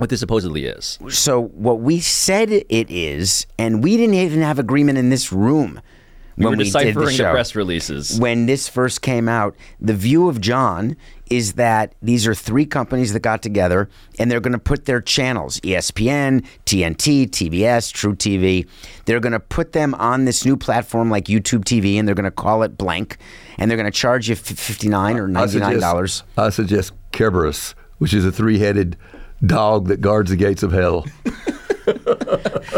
what 0.00 0.08
this 0.08 0.20
supposedly 0.20 0.64
is. 0.64 0.98
So 1.10 1.40
what 1.40 1.80
we 1.80 2.00
said 2.00 2.50
it 2.50 2.90
is, 2.90 3.46
and 3.58 3.84
we 3.84 3.98
didn't 3.98 4.14
even 4.14 4.40
have 4.40 4.58
agreement 4.58 4.96
in 4.96 5.10
this 5.10 5.30
room. 5.30 5.82
We 6.36 6.46
when 6.46 6.58
were 6.58 6.64
deciphering 6.64 6.96
we 6.96 7.02
did 7.02 7.08
the, 7.08 7.12
show. 7.12 7.24
the 7.24 7.30
press 7.32 7.54
releases. 7.54 8.18
When 8.18 8.46
this 8.46 8.68
first 8.68 9.02
came 9.02 9.28
out, 9.28 9.56
the 9.80 9.94
view 9.94 10.28
of 10.28 10.40
John 10.40 10.96
is 11.30 11.52
that 11.54 11.94
these 12.02 12.26
are 12.26 12.34
three 12.34 12.66
companies 12.66 13.12
that 13.12 13.20
got 13.20 13.40
together 13.40 13.88
and 14.18 14.30
they're 14.30 14.40
going 14.40 14.52
to 14.52 14.58
put 14.58 14.86
their 14.86 15.00
channels 15.00 15.60
ESPN, 15.60 16.44
TNT, 16.66 17.28
TBS, 17.28 17.92
truTV. 17.92 18.68
They're 19.04 19.20
going 19.20 19.32
to 19.32 19.40
put 19.40 19.72
them 19.72 19.94
on 19.94 20.24
this 20.24 20.44
new 20.44 20.56
platform 20.56 21.08
like 21.08 21.26
YouTube 21.26 21.64
TV 21.64 21.94
and 21.96 22.06
they're 22.06 22.16
going 22.16 22.24
to 22.24 22.30
call 22.30 22.62
it 22.64 22.76
blank 22.76 23.16
and 23.58 23.70
they're 23.70 23.78
going 23.78 23.90
to 23.90 23.96
charge 23.96 24.28
you 24.28 24.34
59 24.34 25.16
or 25.16 25.28
$99. 25.28 25.34
I 25.36 25.46
suggest, 25.46 26.24
I 26.36 26.50
suggest 26.50 26.92
Kerberos, 27.12 27.74
which 27.98 28.12
is 28.12 28.24
a 28.24 28.32
three 28.32 28.58
headed 28.58 28.96
dog 29.44 29.88
that 29.88 30.00
guards 30.00 30.30
the 30.30 30.36
gates 30.36 30.62
of 30.62 30.72
hell. 30.72 31.06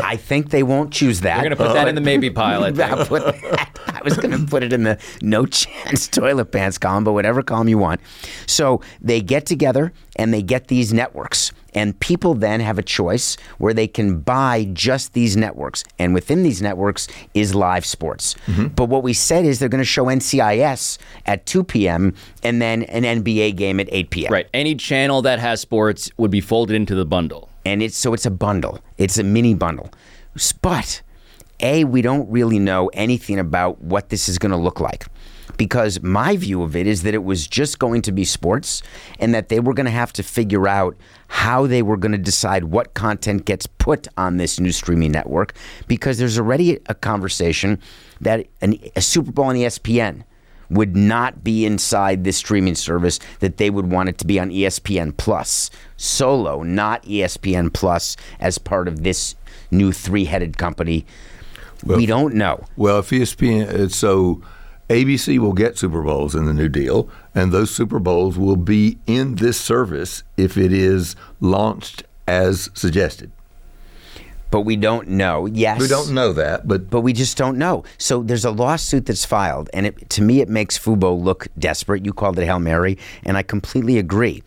I 0.03 0.17
think 0.17 0.51
they 0.51 0.63
won't 0.63 0.93
choose 0.93 1.21
that. 1.21 1.37
You're 1.37 1.51
going 1.51 1.59
to 1.59 1.65
put 1.65 1.75
that 1.75 1.89
in 1.89 1.95
the 1.95 2.01
maybe 2.01 2.31
pile. 2.31 2.65
I, 2.65 2.69
I 3.87 4.01
was 4.03 4.17
going 4.17 4.31
to 4.31 4.47
put 4.47 4.63
it 4.63 4.73
in 4.73 4.83
the 4.83 4.99
no 5.23 5.47
chance 5.47 6.09
toilet 6.13 6.47
pants 6.47 6.79
column, 6.79 7.05
but 7.05 7.13
whatever 7.13 7.43
column 7.43 7.69
you 7.69 7.79
want. 7.79 8.01
So 8.47 8.81
they 9.01 9.21
get 9.21 9.47
together 9.47 9.93
and 10.17 10.33
they 10.33 10.43
get 10.43 10.69
these 10.69 10.93
networks. 10.93 11.53
And 11.75 11.99
people 12.01 12.35
then 12.35 12.61
have 12.61 12.79
a 12.79 12.83
choice 12.83 13.37
where 13.57 13.73
they 13.73 13.87
can 13.87 14.19
buy 14.19 14.69
just 14.73 15.15
these 15.15 15.37
networks. 15.37 15.85
And 15.99 16.13
within 16.13 16.43
these 16.43 16.61
networks 16.61 17.09
is 17.33 17.55
live 17.55 17.87
sports. 17.87 18.35
Mm-hmm. 18.47 18.69
But 18.69 18.91
what 18.91 19.03
we 19.03 19.15
said 19.15 19.47
is 19.47 19.59
they're 19.59 19.71
going 19.71 19.79
to 19.79 19.85
show 19.85 20.05
NCIS 20.05 20.99
at 21.25 21.47
2 21.47 21.65
p.m. 21.65 22.15
and 22.43 22.61
then 22.61 22.83
an 22.85 23.05
NBA 23.05 23.57
game 23.57 23.81
at 23.81 23.89
8 23.91 24.11
p.m. 24.11 24.33
Right. 24.33 24.49
Any 24.53 24.75
channel 24.75 25.23
that 25.23 25.39
has 25.39 25.61
sports 25.61 26.11
would 26.19 26.31
be 26.31 26.43
folded 26.43 26.77
into 26.77 26.95
the 26.95 27.07
bundle. 27.07 27.49
And 27.65 27.83
it's 27.83 27.97
so 27.97 28.13
it's 28.15 28.27
a 28.27 28.31
bundle. 28.31 28.81
It's 28.99 29.19
a 29.19 29.23
mini 29.23 29.55
bundle. 29.55 29.91
But 30.63 31.03
A, 31.61 31.85
we 31.85 32.03
don't 32.03 32.29
really 32.31 32.59
know 32.59 32.89
anything 32.95 33.39
about 33.39 33.81
what 33.83 34.09
this 34.09 34.29
is 34.29 34.39
going 34.39 34.53
to 34.53 34.57
look 34.59 34.81
like. 34.81 35.07
because 35.57 36.03
my 36.03 36.37
view 36.37 36.63
of 36.63 36.75
it 36.75 36.87
is 36.87 37.03
that 37.03 37.15
it 37.15 37.25
was 37.25 37.47
just 37.47 37.79
going 37.79 38.03
to 38.03 38.13
be 38.13 38.25
sports 38.25 38.83
and 39.19 39.35
that 39.35 39.49
they 39.49 39.61
were 39.61 39.75
going 39.75 39.85
to 39.87 39.91
have 39.93 40.13
to 40.15 40.23
figure 40.23 40.67
out 40.67 40.97
how 41.29 41.67
they 41.67 41.83
were 41.83 41.97
going 41.97 42.13
to 42.13 42.19
decide 42.19 42.65
what 42.65 42.95
content 42.95 43.45
gets 43.45 43.67
put 43.67 44.09
on 44.17 44.37
this 44.37 44.59
new 44.59 44.73
streaming 44.73 45.13
network 45.13 45.55
because 45.89 46.19
there's 46.19 46.39
already 46.39 46.79
a 46.87 46.95
conversation 46.95 47.79
that 48.21 48.47
an, 48.61 48.79
a 48.97 49.01
Super 49.01 49.33
Bowl 49.33 49.47
on 49.47 49.57
ESPN 49.57 50.25
would 50.75 50.97
not 50.97 51.45
be 51.45 51.65
inside 51.65 52.25
this 52.25 52.37
streaming 52.37 52.75
service 52.75 53.19
that 53.41 53.57
they 53.57 53.71
would 53.71 53.91
want 53.91 54.09
it 54.09 54.19
to 54.19 54.27
be 54.27 54.39
on 54.39 54.51
ESPN 54.51 55.17
Plus 55.17 55.71
solo, 55.97 56.63
not 56.63 57.03
ESPN 57.05 57.73
Plus 57.73 58.17
as 58.41 58.59
part 58.59 58.89
of 58.89 59.03
this 59.03 59.35
new 59.71 59.93
three-headed 59.93 60.59
company. 60.59 61.07
we 61.85 62.07
don't 62.07 62.35
know. 62.35 62.65
Well, 62.77 63.01
if 63.01 63.11
ESPN, 63.11 63.69
uh, 63.69 63.89
so 63.89 64.43
ABC 64.89 65.39
will 65.39 65.53
get 65.53 65.79
Super 65.79 66.03
Bowls 66.03 66.35
in 66.35 66.45
the 66.47 66.55
new 66.55 66.69
deal, 66.69 67.09
and 67.35 67.53
those 67.53 67.75
Super 67.75 67.99
Bowls 67.99 68.39
will 68.39 68.57
be 68.57 68.99
in 69.07 69.37
this 69.37 69.59
service 69.59 70.23
if 70.37 70.57
it 70.57 70.73
is 70.73 71.17
launched 71.41 72.05
as 72.27 72.71
suggested. 72.75 73.33
But 74.53 74.61
we 74.61 74.77
don't 74.77 75.09
know. 75.09 75.47
Yes. 75.47 75.81
We 75.81 75.89
don't 75.89 76.13
know 76.13 76.33
that, 76.35 76.69
but 76.69 76.91
but 76.91 77.01
we 77.01 77.15
just 77.15 77.37
don't 77.37 77.57
know. 77.57 77.85
So 77.97 78.23
there's 78.23 78.45
a 78.45 78.51
lawsuit 78.51 79.07
that's 79.07 79.25
filed, 79.25 79.71
and 79.73 79.87
it, 79.87 80.11
to 80.11 80.23
me, 80.23 80.43
it 80.43 80.49
makes 80.49 80.79
Fubo 80.79 81.21
look 81.21 81.49
desperate. 81.59 82.05
You 82.05 82.13
called 82.13 82.39
it 82.39 82.45
Hail 82.45 82.61
Mary, 82.61 82.99
and 83.25 83.39
I 83.39 83.43
completely 83.43 83.99
agree. 83.99 84.43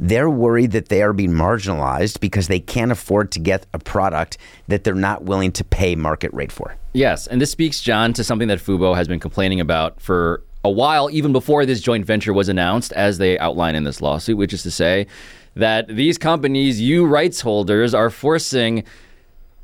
They're 0.00 0.30
worried 0.30 0.70
that 0.70 0.90
they 0.90 1.02
are 1.02 1.12
being 1.12 1.32
marginalized 1.32 2.20
because 2.20 2.46
they 2.46 2.60
can't 2.60 2.92
afford 2.92 3.32
to 3.32 3.40
get 3.40 3.66
a 3.74 3.80
product 3.80 4.38
that 4.68 4.84
they're 4.84 4.94
not 4.94 5.24
willing 5.24 5.50
to 5.52 5.64
pay 5.64 5.96
market 5.96 6.32
rate 6.32 6.52
for. 6.52 6.76
Yes, 6.92 7.26
and 7.26 7.40
this 7.40 7.50
speaks, 7.50 7.82
John, 7.82 8.12
to 8.12 8.22
something 8.22 8.46
that 8.46 8.60
Fubo 8.60 8.94
has 8.94 9.08
been 9.08 9.18
complaining 9.18 9.60
about 9.60 10.00
for 10.00 10.44
a 10.62 10.70
while, 10.70 11.10
even 11.10 11.32
before 11.32 11.66
this 11.66 11.80
joint 11.80 12.06
venture 12.06 12.32
was 12.32 12.48
announced, 12.48 12.92
as 12.92 13.18
they 13.18 13.36
outline 13.40 13.74
in 13.74 13.82
this 13.82 14.00
lawsuit, 14.00 14.36
which 14.36 14.52
is 14.52 14.62
to 14.62 14.70
say 14.70 15.08
that 15.56 15.88
these 15.88 16.16
companies, 16.16 16.80
you 16.80 17.04
rights 17.04 17.40
holders, 17.40 17.92
are 17.92 18.10
forcing 18.10 18.84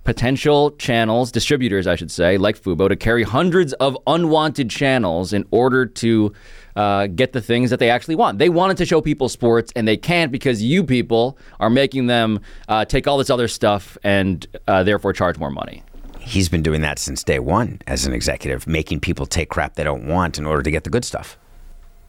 potential 0.05 0.71
channels, 0.73 1.33
distributors, 1.33 1.87
I 1.87 1.97
should 1.97 2.11
say, 2.11 2.37
like 2.39 2.61
Fubo, 2.61 2.89
to 2.89 2.97
carry 2.97 3.23
hundreds 3.23 3.73
of 3.75 3.97
unwanted 4.07 4.71
channels 4.71 5.33
in 5.33 5.47
order 5.51 5.87
to 5.87 6.33
uh, 6.77 7.07
get 7.09 7.33
the 7.33 7.41
things 7.41 7.71
that 7.71 7.79
they 7.79 7.91
actually 7.91 8.15
want. 8.15 8.39
They 8.39 8.49
wanted 8.49 8.77
to 8.79 8.87
show 8.87 9.01
people 9.01 9.29
sports, 9.29 9.73
and 9.75 9.89
they 9.89 9.97
can't 9.97 10.31
because 10.31 10.63
you 10.63 10.85
people 10.85 11.39
are 11.59 11.71
making 11.71 12.07
them 12.07 12.41
uh, 12.69 12.85
take 12.85 13.07
all 13.09 13.19
this 13.19 13.31
other 13.31 13.49
stuff 13.49 13.97
and 14.05 14.47
uh, 14.69 14.83
therefore 14.83 15.13
charge 15.13 15.39
more 15.39 15.51
money. 15.51 15.83
He's 16.21 16.49
been 16.49 16.63
doing 16.63 16.81
that 16.83 16.99
since 16.99 17.23
day 17.23 17.39
one 17.39 17.81
as 17.87 18.07
an 18.07 18.13
executive, 18.15 18.67
making 18.67 19.01
people 19.01 19.27
take 19.27 19.51
crap 19.51 19.75
they 19.75 19.85
don't 19.85 20.07
want 20.07 20.39
in 20.39 20.47
order 20.47 20.63
to 20.63 20.71
get 20.71 20.85
the 20.85 20.91
good 20.91 21.05
stuff. 21.05 21.37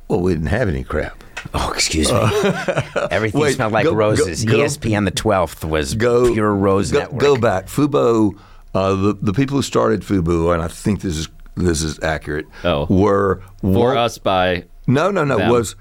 Well, 0.08 0.22
we 0.22 0.34
didn't 0.34 0.48
have 0.48 0.70
any 0.70 0.84
crap. 0.84 1.24
Oh, 1.54 1.72
excuse 1.74 2.12
me. 2.12 2.18
Everything 3.12 3.42
Wait, 3.42 3.56
smelled 3.56 3.72
like 3.74 3.84
go- 3.86 3.92
go- 3.92 3.98
roses. 3.98 4.44
go- 4.46 4.58
ESPN 4.58 5.06
the 5.06 5.12
12th 5.12 5.64
was 5.68 5.94
Go 5.94 6.34
pure 6.34 6.54
rose 6.54 6.92
go, 6.92 7.00
network. 7.00 7.22
Go 7.22 7.38
back, 7.38 7.68
Fubo. 7.68 8.38
Uh, 8.74 8.96
the 8.96 9.14
the 9.22 9.34
people 9.34 9.56
who 9.56 9.62
started 9.62 10.02
Fubo, 10.02 10.54
and 10.54 10.62
I 10.62 10.68
think 10.68 11.02
this 11.02 11.16
is 11.18 11.30
this 11.56 11.82
is 11.82 12.00
accurate. 12.04 12.46
Oh. 12.64 12.86
were 12.90 13.42
For 13.62 13.68
Walt- 13.70 13.98
us 13.98 14.18
by 14.18 14.66
No, 14.88 15.12
no, 15.12 15.24
no. 15.24 15.38
them. 15.38 15.50
Was 15.52 15.76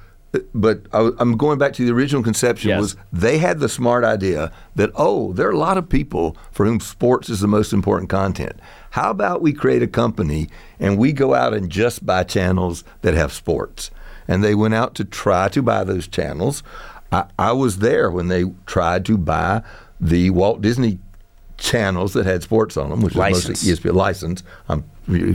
but 0.52 0.82
I, 0.92 1.10
am 1.20 1.36
going 1.36 1.58
back 1.58 1.72
to 1.74 1.84
the 1.86 1.92
original 1.92 2.22
conception. 2.22 2.70
Yes. 2.70 2.80
Was 2.80 2.96
they 3.12 3.38
had 3.38 3.60
the 3.60 3.68
smart 3.68 4.04
idea 4.04 4.52
that 4.74 4.90
oh, 4.96 5.32
there 5.32 5.46
are 5.48 5.52
a 5.52 5.56
lot 5.58 5.78
of 5.78 5.88
people 5.88 6.36
for 6.52 6.66
whom 6.66 6.80
sports 6.80 7.28
is 7.30 7.40
the 7.40 7.48
most 7.48 7.72
important 7.72 8.10
content. 8.10 8.58
How 8.90 9.10
about 9.10 9.42
we 9.42 9.52
create 9.52 9.82
a 9.82 9.86
company 9.88 10.48
and 10.78 10.98
we 10.98 11.12
go 11.12 11.34
out 11.34 11.54
and 11.54 11.70
just 11.70 12.04
buy 12.04 12.22
channels 12.24 12.84
that 13.02 13.14
have 13.14 13.32
sports? 13.32 13.90
And 14.28 14.42
they 14.42 14.54
went 14.54 14.74
out 14.74 14.94
to 14.96 15.04
try 15.04 15.48
to 15.48 15.62
buy 15.62 15.84
those 15.84 16.08
channels. 16.08 16.62
I, 17.12 17.26
I 17.38 17.52
was 17.52 17.78
there 17.78 18.10
when 18.10 18.28
they 18.28 18.44
tried 18.66 19.04
to 19.06 19.18
buy 19.18 19.62
the 20.00 20.30
Walt 20.30 20.60
Disney 20.60 20.98
channels 21.56 22.12
that 22.14 22.26
had 22.26 22.42
sports 22.42 22.76
on 22.76 22.90
them, 22.90 23.00
which 23.00 23.14
License. 23.14 23.48
was 23.48 23.66
mostly 23.66 23.90
ESPN 23.90 23.94
license. 23.94 24.42
I'm 24.68 24.84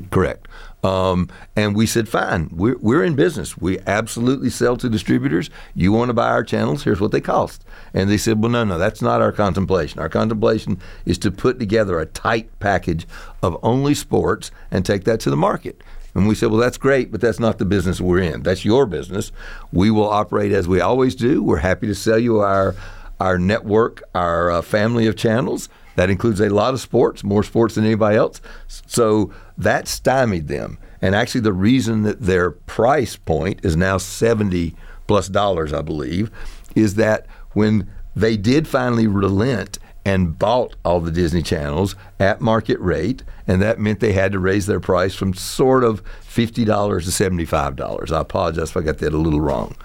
correct. 0.09 0.47
Um, 0.83 1.29
and 1.55 1.75
we 1.75 1.85
said, 1.85 2.07
fine, 2.07 2.49
we're, 2.53 2.77
we're 2.77 3.03
in 3.03 3.15
business. 3.15 3.57
We 3.57 3.79
absolutely 3.81 4.49
sell 4.49 4.77
to 4.77 4.89
distributors. 4.89 5.49
You 5.75 5.91
want 5.91 6.09
to 6.09 6.13
buy 6.13 6.29
our 6.29 6.43
channels? 6.43 6.83
Here's 6.83 7.01
what 7.01 7.11
they 7.11 7.19
cost. 7.19 7.65
And 7.93 8.09
they 8.09 8.17
said, 8.17 8.41
well, 8.41 8.51
no, 8.51 8.63
no, 8.63 8.77
that's 8.77 9.01
not 9.01 9.21
our 9.21 9.33
contemplation. 9.33 9.99
Our 9.99 10.09
contemplation 10.09 10.79
is 11.05 11.17
to 11.19 11.31
put 11.31 11.59
together 11.59 11.99
a 11.99 12.05
tight 12.05 12.49
package 12.59 13.05
of 13.43 13.57
only 13.61 13.93
sports 13.93 14.51
and 14.71 14.85
take 14.85 15.03
that 15.03 15.19
to 15.21 15.29
the 15.29 15.37
market. 15.37 15.81
And 16.15 16.27
we 16.27 16.35
said, 16.35 16.49
well, 16.49 16.59
that's 16.59 16.77
great, 16.77 17.11
but 17.11 17.21
that's 17.21 17.39
not 17.39 17.57
the 17.57 17.65
business 17.65 18.01
we're 18.01 18.19
in. 18.19 18.43
That's 18.43 18.65
your 18.65 18.85
business. 18.85 19.31
We 19.71 19.91
will 19.91 20.09
operate 20.09 20.51
as 20.51 20.67
we 20.67 20.81
always 20.81 21.15
do. 21.15 21.43
We're 21.43 21.57
happy 21.57 21.87
to 21.87 21.95
sell 21.95 22.19
you 22.19 22.39
our 22.39 22.75
our 23.19 23.37
network, 23.37 24.01
our 24.15 24.49
uh, 24.49 24.61
family 24.61 25.05
of 25.05 25.17
channels. 25.17 25.67
That 25.97 26.09
includes 26.09 26.39
a 26.39 26.47
lot 26.47 26.73
of 26.73 26.79
sports, 26.79 27.23
more 27.23 27.43
sports 27.43 27.75
than 27.75 27.83
anybody 27.83 28.15
else. 28.15 28.39
So 28.67 29.33
that 29.57 29.89
stymied 29.89 30.47
them. 30.47 30.77
And 31.01 31.13
actually, 31.13 31.41
the 31.41 31.53
reason 31.53 32.03
that 32.03 32.21
their 32.21 32.51
price 32.51 33.17
point 33.17 33.59
is 33.63 33.75
now 33.75 33.97
70 33.97 34.75
plus 35.07 35.27
dollars, 35.27 35.73
I 35.73 35.81
believe, 35.81 36.31
is 36.75 36.95
that 36.95 37.25
when 37.51 37.89
they 38.15 38.37
did 38.37 38.67
finally 38.67 39.07
relent 39.07 39.79
and 40.05 40.39
bought 40.39 40.75
all 40.85 40.99
the 41.01 41.11
Disney 41.11 41.41
channels 41.43 41.95
at 42.19 42.41
market 42.41 42.79
rate, 42.79 43.23
and 43.47 43.61
that 43.61 43.79
meant 43.79 43.99
they 43.99 44.13
had 44.13 44.31
to 44.31 44.39
raise 44.39 44.65
their 44.65 44.79
price 44.79 45.13
from 45.13 45.33
sort 45.33 45.83
of 45.83 46.01
$50 46.23 46.53
to 46.55 46.63
$75. 47.11 48.11
I 48.11 48.21
apologize 48.21 48.69
if 48.69 48.77
I 48.77 48.81
got 48.81 48.97
that 48.99 49.13
a 49.13 49.17
little 49.17 49.41
wrong. 49.41 49.75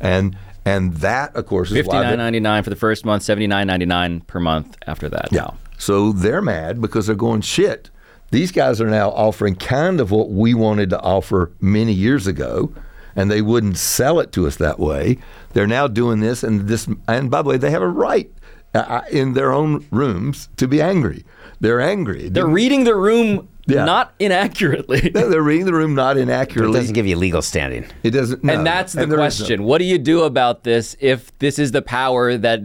And 0.00 0.36
and 0.66 0.94
that, 0.98 1.34
of 1.36 1.46
course, 1.46 1.70
is 1.70 1.76
fifty 1.78 1.88
why 1.88 2.10
they- 2.10 2.16
ninety 2.16 2.40
nine 2.40 2.62
for 2.62 2.70
the 2.70 2.76
first 2.76 3.06
month, 3.06 3.22
seventy 3.22 3.46
nine 3.46 3.66
ninety 3.66 3.86
nine 3.86 4.20
per 4.22 4.38
month 4.40 4.76
after 4.86 5.08
that. 5.08 5.28
yeah. 5.32 5.40
Now. 5.40 5.56
So 5.78 6.12
they're 6.12 6.42
mad 6.42 6.80
because 6.82 7.06
they're 7.06 7.16
going 7.16 7.40
shit. 7.40 7.88
These 8.30 8.52
guys 8.52 8.80
are 8.80 8.88
now 8.90 9.10
offering 9.10 9.54
kind 9.56 10.00
of 10.00 10.10
what 10.10 10.30
we 10.30 10.52
wanted 10.52 10.90
to 10.90 11.00
offer 11.00 11.50
many 11.60 11.92
years 11.92 12.26
ago, 12.26 12.72
and 13.16 13.30
they 13.30 13.40
wouldn't 13.42 13.78
sell 13.78 14.20
it 14.20 14.32
to 14.32 14.46
us 14.46 14.56
that 14.56 14.78
way. 14.78 15.18
They're 15.54 15.66
now 15.66 15.86
doing 15.88 16.20
this, 16.20 16.42
and 16.42 16.68
this. 16.68 16.86
And 17.08 17.30
by 17.30 17.40
the 17.42 17.48
way, 17.48 17.56
they 17.56 17.70
have 17.70 17.82
a 17.82 17.88
right 17.88 18.30
uh, 18.74 19.02
in 19.10 19.34
their 19.34 19.52
own 19.52 19.86
rooms 19.90 20.48
to 20.56 20.68
be 20.68 20.80
angry. 20.80 21.24
They're 21.60 21.80
angry. 21.80 22.28
They're 22.28 22.46
reading 22.46 22.84
the 22.84 22.94
room 22.94 23.48
Yeah. 23.66 23.84
not 23.84 24.14
inaccurately. 24.18 25.10
No, 25.14 25.28
they're 25.28 25.42
reading 25.42 25.66
the 25.66 25.74
room 25.74 25.94
not 25.94 26.16
But 26.16 26.28
it 26.28 26.72
doesn't 26.72 26.94
give 26.94 27.06
you 27.06 27.16
legal 27.16 27.42
standing. 27.42 27.84
It 28.02 28.10
doesn't. 28.10 28.42
no. 28.42 28.52
and 28.54 28.66
that's 28.66 28.92
the 28.94 29.02
And 29.02 29.12
there 29.12 29.18
is 29.24 29.38
no- 29.40 29.44
question. 29.46 29.64
What 29.64 29.78
do 29.78 29.84
you 29.84 29.98
do 29.98 30.22
about 30.22 30.64
this 30.64 30.96
if 31.00 31.36
this 31.38 31.58
is 31.58 31.72
the 31.72 31.82
power 31.82 32.36
that 32.38 32.60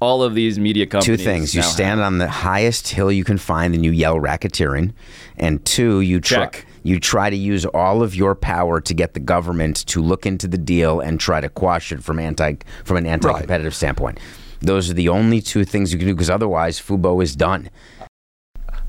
all 0.00 0.22
of 0.22 0.34
these 0.34 0.58
media 0.58 0.86
companies? 0.86 1.18
Two 1.18 1.24
things. 1.24 1.54
You 1.54 1.62
stand 1.62 2.00
have? 2.00 2.06
on 2.06 2.18
the 2.18 2.28
highest 2.28 2.88
hill 2.88 3.10
you 3.10 3.24
can 3.24 3.38
find 3.38 3.74
and 3.74 3.84
you 3.84 3.90
yell 3.90 4.16
racketeering. 4.16 4.92
And 5.38 5.64
two, 5.64 6.00
you 6.02 6.20
try, 6.20 6.44
Check. 6.44 6.66
you 6.82 7.00
try 7.00 7.28
to 7.30 7.36
use 7.36 7.64
all 7.66 8.02
of 8.02 8.14
your 8.14 8.34
power 8.34 8.80
to 8.80 8.94
get 8.94 9.14
the 9.14 9.20
government 9.20 9.84
to 9.88 10.00
look 10.02 10.26
into 10.26 10.46
the 10.46 10.58
deal 10.58 11.00
and 11.00 11.18
try 11.18 11.40
to 11.40 11.48
quash 11.48 11.90
it 11.92 12.02
from 12.04 12.18
anti 12.18 12.54
from 12.84 12.98
an 12.98 13.06
anti-competitive 13.06 13.74
standpoint. 13.74 14.20
Those 14.60 14.90
are 14.90 14.94
the 14.94 15.08
only 15.08 15.40
two 15.40 15.64
things 15.64 15.92
you 15.92 15.98
can 15.98 16.08
do 16.08 16.14
because 16.14 16.30
otherwise 16.30 16.80
Fubo 16.80 17.22
is 17.22 17.36
done. 17.36 17.70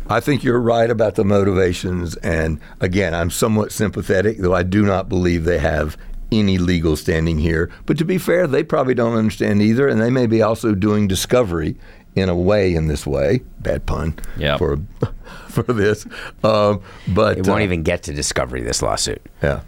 I 0.10 0.20
think 0.22 0.44
you're 0.44 0.60
right 0.62 0.90
about 0.90 1.16
the 1.16 1.26
motivations. 1.26 2.16
And 2.18 2.60
again, 2.80 3.14
I'm 3.14 3.30
somewhat 3.30 3.72
sympathetic, 3.72 4.38
though 4.38 4.56
I 4.56 4.64
do 4.64 4.86
not 4.86 5.10
believe 5.10 5.44
they 5.44 5.60
have 5.60 5.98
any 6.32 6.58
legal 6.58 6.96
standing 6.96 7.38
here. 7.40 7.70
But 7.86 7.98
to 7.98 8.06
be 8.06 8.18
fair, 8.18 8.48
they 8.48 8.64
probably 8.64 8.94
don't 8.94 9.16
understand 9.16 9.62
either. 9.62 9.88
And 9.88 10.02
they 10.02 10.10
may 10.10 10.26
be 10.28 10.42
also 10.42 10.74
doing 10.76 11.08
discovery 11.08 11.76
in 12.16 12.30
a 12.30 12.36
way 12.36 12.74
in 12.74 12.88
this 12.88 13.06
way. 13.06 13.42
Bad 13.60 13.86
pun 13.86 14.16
Yeah. 14.38 14.58
for, 14.58 14.78
for 15.50 15.64
this. 15.64 16.06
Um, 16.44 16.82
but 17.10 17.40
It 17.40 17.48
won't 17.48 17.62
uh, 17.62 17.66
even 17.66 17.84
get 17.84 18.04
to 18.04 18.14
discovery 18.14 18.62
this 18.62 18.82
lawsuit. 18.82 19.22
Yeah. 19.44 19.62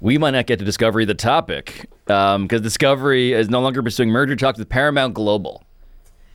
we 0.00 0.18
might 0.18 0.32
not 0.32 0.46
get 0.46 0.58
to 0.58 0.64
Discovery 0.64 1.04
the 1.04 1.14
topic 1.14 1.88
Um, 2.08 2.44
because 2.44 2.60
Discovery 2.60 3.32
is 3.32 3.48
no 3.48 3.60
longer 3.60 3.82
pursuing 3.82 4.10
merger 4.10 4.36
talks 4.36 4.58
with 4.58 4.68
Paramount 4.68 5.14
Global. 5.14 5.64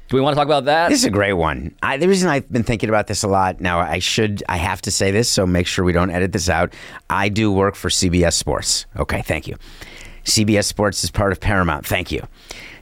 Do 0.10 0.18
we 0.18 0.22
want 0.22 0.34
to 0.34 0.36
talk 0.36 0.46
about 0.48 0.66
that? 0.66 0.90
This 0.90 1.00
is 1.00 1.06
a 1.06 1.10
great 1.10 1.34
one. 1.34 1.74
I, 1.82 1.96
the 1.96 2.10
reason 2.10 2.28
I've 2.28 2.52
been 2.52 2.64
thinking 2.64 2.90
about 2.90 3.08
this 3.08 3.24
a 3.24 3.30
lot 3.30 3.62
now, 3.62 3.80
I 3.80 4.00
should, 4.00 4.44
I 4.50 4.58
have 4.58 4.82
to 4.82 4.92
say 4.92 5.10
this, 5.10 5.30
so 5.30 5.48
make 5.48 5.68
sure 5.68 5.86
we 5.86 5.94
don't 5.94 6.10
edit 6.10 6.34
this 6.34 6.50
out. 6.50 6.74
I 7.10 7.30
do 7.30 7.50
work 7.50 7.76
for 7.76 7.88
CBS 7.88 8.34
Sports. 8.34 8.88
Okay, 8.98 9.22
thank 9.22 9.48
you. 9.48 9.56
CBS 10.26 10.66
Sports 10.66 11.06
is 11.06 11.12
part 11.12 11.32
of 11.32 11.40
Paramount. 11.40 11.86
Thank 11.86 12.12
you. 12.12 12.28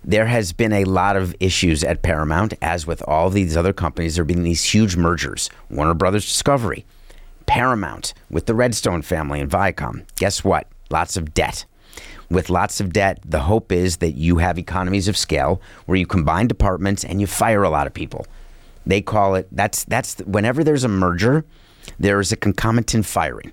There 0.04 0.26
has 0.26 0.54
been 0.54 0.74
a 0.74 0.86
lot 0.86 1.16
of 1.18 1.36
issues 1.40 1.84
at 1.84 2.02
Paramount, 2.02 2.56
as 2.64 2.88
with 2.88 3.04
all 3.08 3.30
these 3.30 3.56
other 3.56 3.74
companies. 3.74 4.16
There 4.16 4.24
have 4.24 4.28
been 4.28 4.42
these 4.42 4.64
huge 4.64 4.96
mergers. 4.96 5.52
Warner 5.70 5.94
Brothers 5.94 6.26
Discovery, 6.26 6.84
Paramount 7.46 8.16
with 8.32 8.48
the 8.48 8.56
Redstone 8.56 9.04
family 9.04 9.40
and 9.40 9.52
Viacom. 9.52 10.06
Guess 10.16 10.44
what? 10.44 10.68
Lots 10.90 11.16
of 11.16 11.36
debt. 11.36 11.66
With 12.30 12.50
lots 12.50 12.80
of 12.80 12.94
debt, 12.94 13.20
the 13.26 13.40
hope 13.40 13.72
is 13.72 13.98
that 13.98 14.12
you 14.12 14.38
have 14.38 14.58
economies 14.60 15.08
of 15.08 15.18
scale 15.18 15.62
where 15.88 15.98
you 15.98 16.06
combine 16.06 16.48
departments 16.48 17.04
and 17.04 17.20
you 17.20 17.28
fire 17.28 17.64
a 17.64 17.70
lot 17.70 17.88
of 17.88 17.94
people. 17.94 18.28
They 18.86 19.02
call 19.02 19.36
it 19.36 19.48
that's 19.52 19.84
that's 19.86 20.18
whenever 20.20 20.64
there's 20.64 20.84
a 20.84 20.88
merger, 20.88 21.44
there 22.00 22.20
is 22.20 22.32
a 22.32 22.36
concomitant 22.36 23.06
firing 23.06 23.52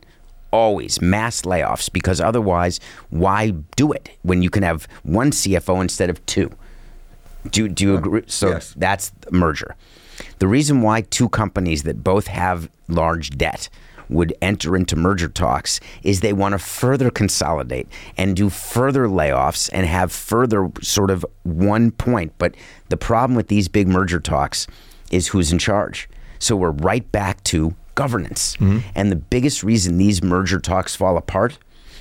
always 0.53 1.03
mass 1.03 1.43
layoffs 1.43 1.93
because 1.93 2.21
otherwise, 2.21 2.81
why 3.11 3.51
do 3.77 3.93
it 3.93 4.11
when 4.23 4.43
you 4.43 4.49
can 4.49 4.63
have 4.63 4.89
one 5.03 5.31
CFO 5.31 5.83
instead 5.83 6.09
of 6.09 6.25
two? 6.27 6.51
Do, 7.51 7.69
do 7.69 7.85
you 7.85 7.97
agree? 7.97 8.23
So 8.27 8.49
Yes. 8.49 8.73
that's 8.77 9.13
merger. 9.31 9.77
The 10.39 10.49
reason 10.49 10.81
why 10.83 11.03
two 11.03 11.29
companies 11.29 11.83
that 11.83 12.03
both 12.03 12.27
have 12.29 12.71
large 12.89 13.31
debt 13.37 13.69
would 14.09 14.35
enter 14.41 14.77
into 14.77 14.97
merger 14.97 15.29
talks 15.29 15.81
is 16.03 16.21
they 16.21 16.33
want 16.33 16.53
to 16.53 16.59
further 16.59 17.11
consolidate 17.11 17.89
and 18.17 18.37
do 18.37 18.49
further 18.49 19.07
layoffs 19.07 19.69
and 19.73 19.87
have 19.87 20.13
further 20.13 20.71
sort 20.83 21.11
of 21.11 21.25
one 21.43 21.91
point. 21.91 22.33
But 22.39 22.55
the 22.89 22.97
problem 22.97 23.37
with 23.37 23.49
these 23.49 23.69
big 23.69 23.89
merger 23.89 24.21
talks 24.21 24.67
is 25.11 25.29
who's 25.29 25.53
in 25.53 25.59
charge. 25.59 26.09
So 26.39 26.57
we're 26.57 26.71
right 26.71 27.11
back 27.13 27.43
to 27.45 27.75
governance. 27.95 28.57
Mm-hmm. 28.57 28.79
And 28.95 29.11
the 29.11 29.17
biggest 29.17 29.63
reason 29.63 29.99
these 29.99 30.23
merger 30.23 30.61
talks 30.61 30.95
fall 30.95 31.17
apart 31.17 31.59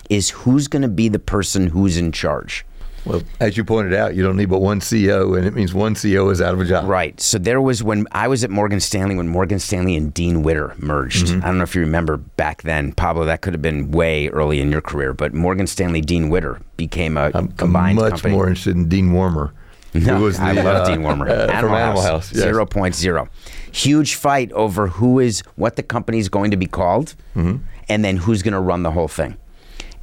is 0.10 0.30
who's 0.30 0.68
going 0.68 0.82
to 0.82 0.88
be 0.88 1.08
the 1.08 1.20
person 1.20 1.68
who's 1.68 1.98
in 1.98 2.12
charge. 2.12 2.66
Well, 3.06 3.22
as 3.40 3.56
you 3.56 3.64
pointed 3.64 3.94
out, 3.94 4.16
you 4.16 4.24
don't 4.24 4.36
need 4.36 4.50
but 4.50 4.60
one 4.62 4.80
CEO, 4.80 5.38
and 5.38 5.46
it 5.46 5.54
means 5.54 5.74
one 5.74 5.94
CEO 5.96 6.32
is 6.32 6.42
out 6.42 6.54
of 6.54 6.60
a 6.62 6.66
job. 6.66 6.86
Right. 6.86 7.20
So 7.22 7.38
there 7.38 7.62
was 7.62 7.84
when 7.84 8.08
I 8.12 8.28
was 8.28 8.44
at 8.44 8.50
Morgan 8.50 8.80
Stanley 8.80 9.16
when 9.16 9.28
Morgan 9.28 9.60
Stanley 9.60 9.96
and 9.96 10.14
Dean 10.14 10.42
Witter 10.44 10.74
merged. 10.80 11.28
I 11.30 11.40
don't 11.42 11.58
know 11.58 11.64
if 11.64 11.76
you 11.76 11.82
remember 11.82 12.18
back 12.18 12.64
then, 12.64 12.94
Pablo. 12.94 13.26
That 13.26 13.42
could 13.42 13.54
have 13.54 13.62
been 13.62 13.92
way 13.92 14.28
early 14.30 14.60
in 14.60 14.72
your 14.72 14.82
career, 14.82 15.14
but 15.14 15.34
Morgan 15.34 15.68
Stanley 15.68 16.02
Dean 16.02 16.30
Witter 16.30 16.60
became 16.78 17.16
a 17.18 17.32
I'm, 17.34 17.50
combined 17.50 17.98
much 17.98 18.12
company. 18.14 18.34
more 18.34 18.48
interested 18.48 18.76
in 18.76 18.90
Dean 18.90 19.10
Wormer. 19.12 19.52
No, 19.96 20.20
was 20.20 20.38
I 20.40 20.54
the, 20.54 20.62
love 20.62 20.86
uh, 20.86 20.90
Dean 20.90 21.04
Wormer. 21.04 21.30
uh, 21.30 21.46
from 21.62 21.72
Animal 21.74 22.02
House. 22.02 22.30
Zero 22.34 22.66
point 22.66 22.96
zero. 22.96 23.30
Huge 23.72 24.16
fight 24.16 24.52
over 24.52 24.88
who 24.88 25.20
is 25.22 25.40
what 25.56 25.78
the 25.78 25.84
company 25.84 26.20
is 26.20 26.28
going 26.28 26.52
to 26.52 26.58
be 26.58 26.66
called, 26.66 27.16
Mm-hmm. 27.34 27.64
and 27.88 28.04
then 28.04 28.18
who's 28.18 28.42
going 28.44 28.54
to 28.56 28.60
run 28.60 28.84
the 28.84 28.92
whole 28.92 29.08
thing. 29.08 29.38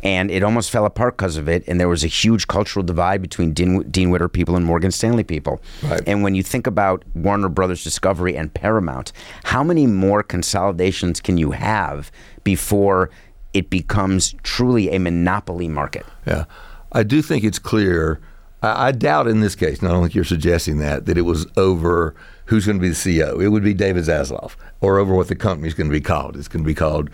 And 0.03 0.31
it 0.31 0.43
almost 0.43 0.71
fell 0.71 0.85
apart 0.85 1.17
because 1.17 1.37
of 1.37 1.49
it. 1.49 1.63
And 1.69 1.79
there 1.79 1.89
was 1.89 2.03
a 2.03 2.09
huge 2.09 2.49
cultural 2.49 2.85
divide 2.85 3.23
between 3.23 3.53
Dean, 3.53 3.83
Dean 3.91 4.11
Witter 4.11 4.29
people 4.29 4.57
and 4.57 4.65
Morgan 4.65 4.91
Stanley 4.91 5.23
people. 5.23 5.61
Right. 5.83 6.03
And 6.07 6.23
when 6.23 6.35
you 6.35 6.43
think 6.43 6.67
about 6.67 7.05
Warner 7.15 7.49
Brothers 7.49 7.85
Discovery 7.85 8.37
and 8.37 8.53
Paramount, 8.53 9.13
how 9.45 9.63
many 9.63 9.87
more 9.87 10.23
consolidations 10.23 11.21
can 11.21 11.39
you 11.39 11.53
have 11.53 12.11
before 12.43 13.11
it 13.55 13.71
becomes 13.71 14.35
truly 14.43 14.91
a 14.91 14.99
monopoly 14.99 15.69
market? 15.69 16.07
Yeah, 16.27 16.45
I 16.93 17.03
do 17.03 17.23
think 17.23 17.45
it's 17.45 17.59
clear. 17.59 18.21
I, 18.63 18.89
I 18.89 18.93
doubt 18.93 19.29
in 19.29 19.41
this 19.41 19.55
case, 19.55 19.81
and 19.81 19.89
I 19.89 19.93
don't 19.93 20.03
think 20.03 20.15
you're 20.15 20.25
suggesting 20.25 20.79
that 20.79 21.07
that 21.07 21.19
it 21.19 21.23
was 21.23 21.47
over 21.57 22.15
who's 22.47 22.67
going 22.67 22.79
to 22.79 22.83
be 22.83 22.89
the 22.89 22.95
CEO. 22.95 23.43
It 23.43 23.49
would 23.49 23.63
be 23.63 23.75
David 23.75 24.05
Zaslav, 24.05 24.57
or 24.81 24.99
over 24.99 25.15
what 25.15 25.29
the 25.29 25.37
company's 25.37 25.75
going 25.75 25.89
to 25.89 25.93
be 25.93 26.01
called. 26.01 26.37
It's 26.37 26.49
going 26.49 26.65
to 26.65 26.67
be 26.67 26.75
called 26.75 27.11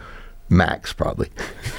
Max, 0.51 0.93
probably. 0.93 1.29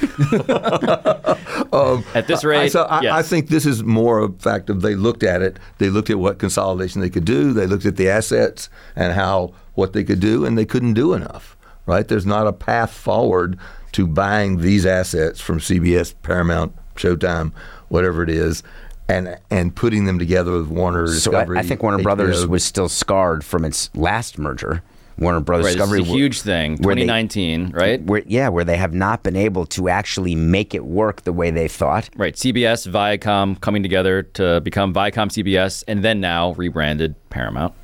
um, 1.72 2.04
At 2.14 2.26
this 2.28 2.44
I- 2.44 2.48
rate, 2.48 2.72
so 2.72 2.82
I, 2.84 3.00
yes. 3.02 3.12
I 3.12 3.22
think 3.22 3.48
this 3.48 3.66
is 3.66 3.82
more 3.82 4.20
a 4.24 4.32
fact 4.32 4.70
of 4.70 4.82
they 4.82 4.94
looked 4.94 5.22
at 5.22 5.42
it. 5.42 5.58
They 5.78 5.90
looked 5.90 6.10
at 6.10 6.18
what 6.18 6.38
consolidation 6.38 7.00
they 7.00 7.10
could 7.10 7.24
do. 7.24 7.52
They 7.52 7.66
looked 7.66 7.86
at 7.86 7.96
the 7.96 8.08
assets 8.08 8.68
and 8.94 9.12
how 9.12 9.54
what 9.74 9.92
they 9.92 10.04
could 10.04 10.20
do, 10.20 10.44
and 10.44 10.56
they 10.56 10.64
couldn't 10.64 10.94
do 10.94 11.14
enough. 11.14 11.56
Right? 11.86 12.06
There's 12.06 12.26
not 12.26 12.46
a 12.46 12.52
path 12.52 12.92
forward 12.92 13.58
to 13.92 14.06
buying 14.06 14.58
these 14.60 14.86
assets 14.86 15.40
from 15.40 15.58
CBS, 15.58 16.14
Paramount, 16.22 16.74
Showtime, 16.94 17.52
whatever 17.88 18.22
it 18.22 18.30
is, 18.30 18.62
and 19.08 19.36
and 19.50 19.74
putting 19.74 20.04
them 20.04 20.18
together 20.18 20.52
with 20.52 20.68
Warner 20.68 21.08
So 21.08 21.12
I, 21.32 21.40
Discovery. 21.40 21.58
I 21.58 21.62
think 21.62 21.82
Warner 21.82 22.02
Brothers 22.02 22.46
was 22.46 22.62
still 22.62 22.88
scarred 22.88 23.44
from 23.44 23.64
its 23.64 23.90
last 23.96 24.38
merger. 24.38 24.82
Warner 25.20 25.40
Brothers 25.40 25.66
Right, 25.66 25.76
this 25.78 25.92
is 25.92 26.00
a 26.00 26.12
huge 26.12 26.40
thing. 26.40 26.78
where 26.78 26.94
they- 26.94 27.02
2019, 27.02 27.70
right? 27.74 28.02
Where, 28.02 28.22
yeah, 28.26 28.48
where 28.48 28.64
they 28.64 28.76
have 28.76 28.94
not 28.94 29.22
been 29.22 29.36
able 29.36 29.66
to 29.66 29.88
actually 29.88 30.34
make 30.34 30.74
it 30.74 30.84
work 30.84 31.22
the 31.22 31.32
way 31.32 31.50
they 31.50 31.68
thought. 31.68 32.08
Right. 32.16 32.34
CBS, 32.34 32.86
Viacom 32.86 33.60
coming 33.60 33.82
together 33.82 34.22
to 34.22 34.60
become 34.62 34.94
Viacom 34.94 35.30
CBS, 35.30 35.84
and 35.86 36.02
then 36.02 36.20
now 36.20 36.52
rebranded 36.54 37.14
Paramount. 37.28 37.74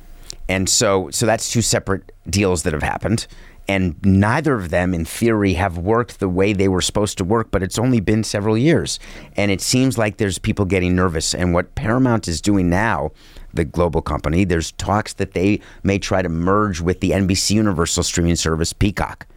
And 0.49 0.67
so, 0.67 1.09
so 1.11 1.25
that's 1.25 1.51
two 1.51 1.61
separate 1.61 2.11
deals 2.29 2.63
that 2.63 2.73
have 2.73 2.83
happened. 2.83 3.27
And 3.69 3.95
neither 4.01 4.55
of 4.55 4.69
them, 4.69 4.93
in 4.93 5.03
theory, 5.03 5.53
have 5.53 5.77
worked 5.77 6.21
the 6.21 6.29
way 6.29 6.53
they 6.53 6.69
were 6.69 6.79
supposed 6.81 7.17
to 7.17 7.25
work, 7.25 7.51
but 7.51 7.61
it's 7.61 7.77
only 7.77 7.99
been 7.99 8.23
several 8.23 8.57
years. 8.57 8.97
And 9.35 9.51
it 9.51 9.59
seems 9.59 9.97
like 9.97 10.17
there's 10.17 10.39
people 10.39 10.63
getting 10.63 10.95
nervous. 10.95 11.35
And 11.35 11.53
what 11.53 11.75
Paramount 11.75 12.29
is 12.29 12.39
doing 12.39 12.69
now, 12.69 13.11
the 13.57 13.65
global 13.65 14.01
company, 14.01 14.45
there's 14.45 14.71
talks 14.73 15.13
that 15.13 15.33
they 15.33 15.59
may 15.83 15.99
try 15.99 16.21
to 16.21 16.29
merge 16.29 16.79
with 16.79 17.01
the 17.01 17.11
NBC 17.11 17.51
Universal 17.51 18.03
streaming 18.03 18.37
service 18.37 18.71
Peacock. 18.71 19.27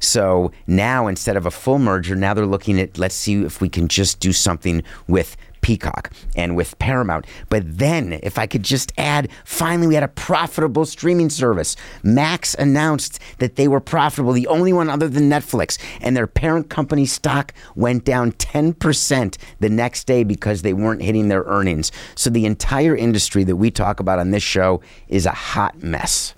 So 0.00 0.52
now 0.66 1.06
instead 1.06 1.36
of 1.36 1.46
a 1.46 1.50
full 1.50 1.78
merger, 1.78 2.16
now 2.16 2.34
they're 2.34 2.46
looking 2.46 2.80
at 2.80 2.98
let's 2.98 3.14
see 3.14 3.42
if 3.44 3.60
we 3.60 3.68
can 3.68 3.88
just 3.88 4.20
do 4.20 4.32
something 4.32 4.82
with 5.06 5.36
Peacock 5.66 6.12
and 6.36 6.54
with 6.54 6.78
Paramount. 6.78 7.26
But 7.48 7.78
then, 7.78 8.20
if 8.22 8.38
I 8.38 8.46
could 8.46 8.62
just 8.62 8.92
add, 8.96 9.28
finally, 9.44 9.88
we 9.88 9.94
had 9.94 10.04
a 10.04 10.08
profitable 10.08 10.84
streaming 10.84 11.28
service. 11.28 11.74
Max 12.04 12.54
announced 12.54 13.18
that 13.38 13.56
they 13.56 13.66
were 13.66 13.80
profitable, 13.80 14.32
the 14.32 14.46
only 14.46 14.72
one 14.72 14.88
other 14.88 15.08
than 15.08 15.28
Netflix, 15.28 15.76
and 16.00 16.16
their 16.16 16.28
parent 16.28 16.70
company 16.70 17.04
stock 17.04 17.52
went 17.74 18.04
down 18.04 18.30
10% 18.30 19.36
the 19.58 19.68
next 19.68 20.06
day 20.06 20.22
because 20.22 20.62
they 20.62 20.72
weren't 20.72 21.02
hitting 21.02 21.26
their 21.26 21.42
earnings. 21.42 21.90
So 22.14 22.30
the 22.30 22.46
entire 22.46 22.94
industry 22.94 23.42
that 23.42 23.56
we 23.56 23.72
talk 23.72 23.98
about 23.98 24.20
on 24.20 24.30
this 24.30 24.44
show 24.44 24.80
is 25.08 25.26
a 25.26 25.32
hot 25.32 25.82
mess. 25.82 26.34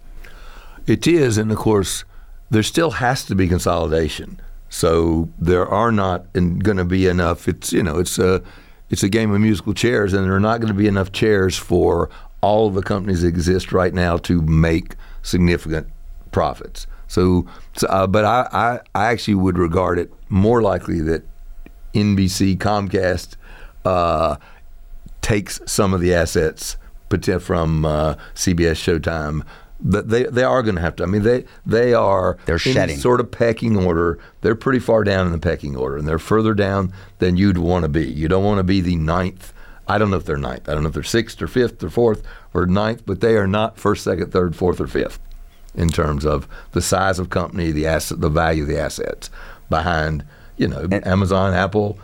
It 0.87 1.07
is, 1.07 1.37
and 1.37 1.53
of 1.53 1.59
course, 1.59 2.07
there 2.49 2.63
still 2.63 2.93
has 2.93 3.27
to 3.27 3.35
be 3.35 3.47
consolidation. 3.47 4.41
So 4.71 5.29
there 5.39 5.69
are 5.69 5.93
not 5.93 6.33
going 6.33 6.79
to 6.79 6.87
be 6.87 7.07
enough. 7.07 7.47
It's 7.47 7.75
you 7.75 7.83
know, 7.83 7.99
it's 7.99 8.19
a 8.19 8.43
it's 8.91 9.03
a 9.03 9.09
game 9.09 9.31
of 9.33 9.41
musical 9.41 9.75
chairs, 9.75 10.13
and 10.13 10.25
there 10.25 10.35
are 10.35 10.41
not 10.41 10.61
going 10.61 10.73
to 10.73 10.79
be 10.79 10.87
enough 10.87 11.13
chairs 11.13 11.57
for 11.57 12.09
all 12.41 12.69
of 12.69 12.75
the 12.75 12.83
companies 12.83 13.23
that 13.23 13.29
exist 13.29 13.73
right 13.73 13.93
now 13.93 14.17
to 14.17 14.41
make 14.43 14.95
significant 15.23 15.89
profits. 16.31 16.87
So, 17.07 17.47
so 17.77 17.87
uh, 17.89 18.07
but 18.07 18.25
I, 18.25 18.49
I 18.53 18.81
I 18.95 19.07
actually 19.07 19.35
would 19.35 19.59
regard 19.59 19.99
it 19.99 20.13
more 20.29 20.63
likely 20.63 21.01
that 21.01 21.25
NBC 21.95 22.57
Comcast 22.59 23.37
uh, 23.85 24.37
takes 25.23 25.61
some 25.67 25.95
of 25.95 26.01
the 26.01 26.15
assets 26.15 26.77
from 27.41 27.85
uh, 27.85 28.15
CBS 28.35 28.77
Showtime. 28.77 29.43
But 29.81 30.09
they 30.09 30.25
they 30.25 30.43
are 30.43 30.63
going 30.63 30.75
to 30.75 30.81
have 30.81 30.97
to. 30.97 31.05
I 31.05 31.07
mean, 31.07 31.23
they 31.23 31.45
they 31.65 31.95
are 31.95 32.37
They're 32.47 32.57
in 32.57 32.61
shedding. 32.73 32.97
sort 32.99 33.21
of 33.21 33.31
pecking 33.31 33.77
order. 33.77 34.19
They're 34.41 34.57
pretty 34.57 34.81
far 34.81 35.05
down 35.05 35.27
in 35.27 35.33
the 35.33 35.39
pecking 35.39 35.77
order, 35.77 35.97
and 35.97 36.07
they're 36.09 36.19
further 36.19 36.53
down 36.55 36.93
than 37.21 37.37
you'd 37.37 37.59
want 37.59 37.85
to 37.85 37.89
be. 37.89 38.05
You 38.05 38.27
don't 38.29 38.43
want 38.45 38.59
to 38.59 38.65
be 38.65 38.81
the 38.81 38.97
ninth. 38.97 39.53
I 39.87 39.97
don't 39.99 40.11
know 40.11 40.17
if 40.17 40.25
they're 40.25 40.37
ninth. 40.37 40.69
I 40.69 40.75
don't 40.75 40.83
know 40.83 40.89
if 40.89 40.95
they're 40.95 41.03
sixth 41.05 41.41
or 41.41 41.47
fifth 41.47 41.83
or 41.83 41.91
fourth 41.91 42.23
or 42.53 42.67
ninth, 42.67 43.05
but 43.07 43.21
they 43.21 43.37
are 43.37 43.47
not 43.47 43.79
first, 43.79 44.03
second, 44.05 44.33
third, 44.33 44.57
fourth, 44.57 44.81
or 44.81 44.87
fifth 44.89 45.21
in 45.75 45.89
terms 45.91 46.27
of 46.27 46.49
the 46.73 46.83
size 46.83 47.19
of 47.21 47.31
company, 47.31 47.71
the 47.71 47.87
asset, 47.87 48.21
the 48.21 48.29
value 48.29 48.63
of 48.65 48.69
the 48.69 48.79
assets 48.81 49.31
behind. 49.71 50.25
You 50.57 50.67
know, 50.67 50.89
Amazon, 51.05 51.55
Apple, 51.55 51.99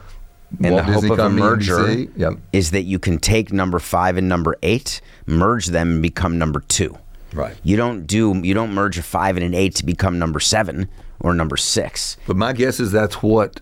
And 0.62 0.74
Walt 0.74 0.86
the 0.86 0.92
hope 0.92 1.02
Disney 1.02 1.10
of 1.14 1.18
a 1.18 1.28
merger 1.28 1.92
Yep. 2.16 2.34
is 2.52 2.70
that 2.70 2.82
you 2.84 3.00
can 3.00 3.18
take 3.18 3.52
number 3.52 3.80
five 3.80 4.16
and 4.16 4.28
number 4.28 4.56
eight, 4.62 5.00
merge 5.26 5.66
them, 5.66 5.94
and 5.94 6.02
become 6.02 6.38
number 6.38 6.60
two. 6.60 6.96
Right. 7.34 7.56
You 7.62 7.76
don't 7.76 8.06
do 8.06 8.40
you 8.42 8.54
don't 8.54 8.72
merge 8.72 8.96
a 8.98 9.02
five 9.02 9.36
and 9.36 9.44
an 9.44 9.54
eight 9.54 9.74
to 9.76 9.84
become 9.84 10.18
number 10.18 10.40
seven 10.40 10.88
or 11.20 11.34
number 11.34 11.56
six. 11.56 12.16
But 12.26 12.36
my 12.36 12.52
guess 12.52 12.80
is 12.80 12.92
that's 12.92 13.22
what 13.22 13.60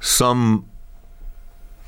some 0.00 0.68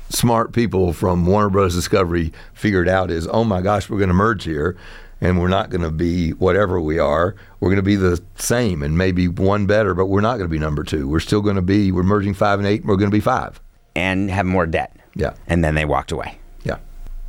smart 0.09 0.53
people 0.53 0.93
from 0.93 1.25
Warner 1.25 1.49
Bros. 1.49 1.75
Discovery 1.75 2.33
figured 2.53 2.87
out 2.87 3.11
is, 3.11 3.27
oh 3.27 3.43
my 3.43 3.61
gosh, 3.61 3.89
we're 3.89 3.97
going 3.97 4.09
to 4.09 4.13
merge 4.13 4.43
here, 4.43 4.77
and 5.21 5.39
we're 5.39 5.47
not 5.47 5.69
going 5.69 5.81
to 5.81 5.91
be 5.91 6.31
whatever 6.31 6.79
we 6.79 6.99
are. 6.99 7.35
We're 7.59 7.69
going 7.69 7.77
to 7.77 7.83
be 7.83 7.95
the 7.95 8.21
same, 8.35 8.83
and 8.83 8.97
maybe 8.97 9.27
one 9.27 9.65
better, 9.65 9.93
but 9.93 10.05
we're 10.05 10.21
not 10.21 10.37
going 10.37 10.49
to 10.49 10.53
be 10.53 10.59
number 10.59 10.83
two. 10.83 11.07
We're 11.07 11.19
still 11.19 11.41
going 11.41 11.55
to 11.55 11.61
be. 11.61 11.91
We're 11.91 12.03
merging 12.03 12.33
five 12.33 12.59
and 12.59 12.67
eight, 12.67 12.81
and 12.81 12.89
we're 12.89 12.97
going 12.97 13.11
to 13.11 13.15
be 13.15 13.21
five. 13.21 13.59
And 13.95 14.29
have 14.29 14.45
more 14.45 14.65
debt. 14.65 14.95
Yeah. 15.15 15.33
And 15.47 15.63
then 15.63 15.75
they 15.75 15.85
walked 15.85 16.11
away. 16.11 16.37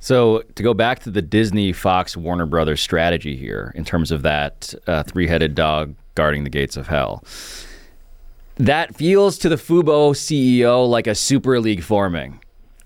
So 0.01 0.43
to 0.55 0.63
go 0.63 0.75
back 0.75 1.01
to 1.01 1.11
the 1.11 1.23
Disney, 1.23 1.73
Fox, 1.73 2.17
Warner 2.17 2.47
Brothers 2.47 2.81
strategy 2.81 3.37
here, 3.37 3.73
in 3.75 3.85
terms 3.85 4.11
of 4.13 4.23
that 4.23 4.75
uh, 4.87 5.03
three-headed 5.03 5.55
dog 5.55 5.95
guarding 6.15 6.45
the 6.45 6.51
gates 6.51 6.77
of 6.77 6.87
hell, 6.87 7.25
that 8.57 8.95
feels 8.95 9.39
to 9.39 9.49
the 9.49 9.57
Fubo 9.57 10.13
CEO 10.13 10.89
like 10.89 11.07
a 11.07 11.15
super 11.15 11.61
league 11.61 11.83
forming. 11.83 12.41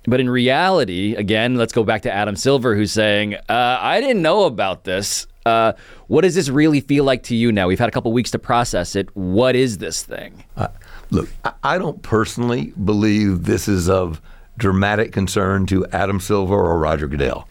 But 0.04 0.20
in 0.20 0.28
reality, 0.28 1.14
again, 1.14 1.56
let's 1.56 1.72
go 1.72 1.84
back 1.84 2.02
to 2.02 2.12
Adam 2.12 2.34
Silver, 2.34 2.74
who's 2.74 2.92
saying, 2.92 3.34
uh, 3.34 3.78
"I 3.80 4.00
didn't 4.00 4.22
know 4.22 4.44
about 4.44 4.84
this. 4.84 5.26
Uh, 5.46 5.72
what 6.08 6.22
does 6.22 6.34
this 6.34 6.48
really 6.48 6.80
feel 6.80 7.04
like 7.04 7.22
to 7.24 7.36
you 7.36 7.52
now? 7.52 7.68
We've 7.68 7.78
had 7.78 7.88
a 7.88 7.92
couple 7.92 8.12
weeks 8.12 8.30
to 8.32 8.38
process 8.38 8.96
it. 8.96 9.14
What 9.14 9.54
is 9.54 9.78
this 9.78 10.02
thing?" 10.02 10.44
Uh, 10.56 10.68
look, 11.10 11.28
I 11.62 11.78
don't 11.78 12.02
personally 12.02 12.72
believe 12.84 13.44
this 13.44 13.68
is 13.68 13.88
of 13.88 14.20
dramatic 14.56 15.12
concern 15.12 15.66
to 15.66 15.86
Adam 15.92 16.20
Silver 16.20 16.54
or 16.54 16.78
Roger 16.78 17.08
Goodell. 17.08 17.48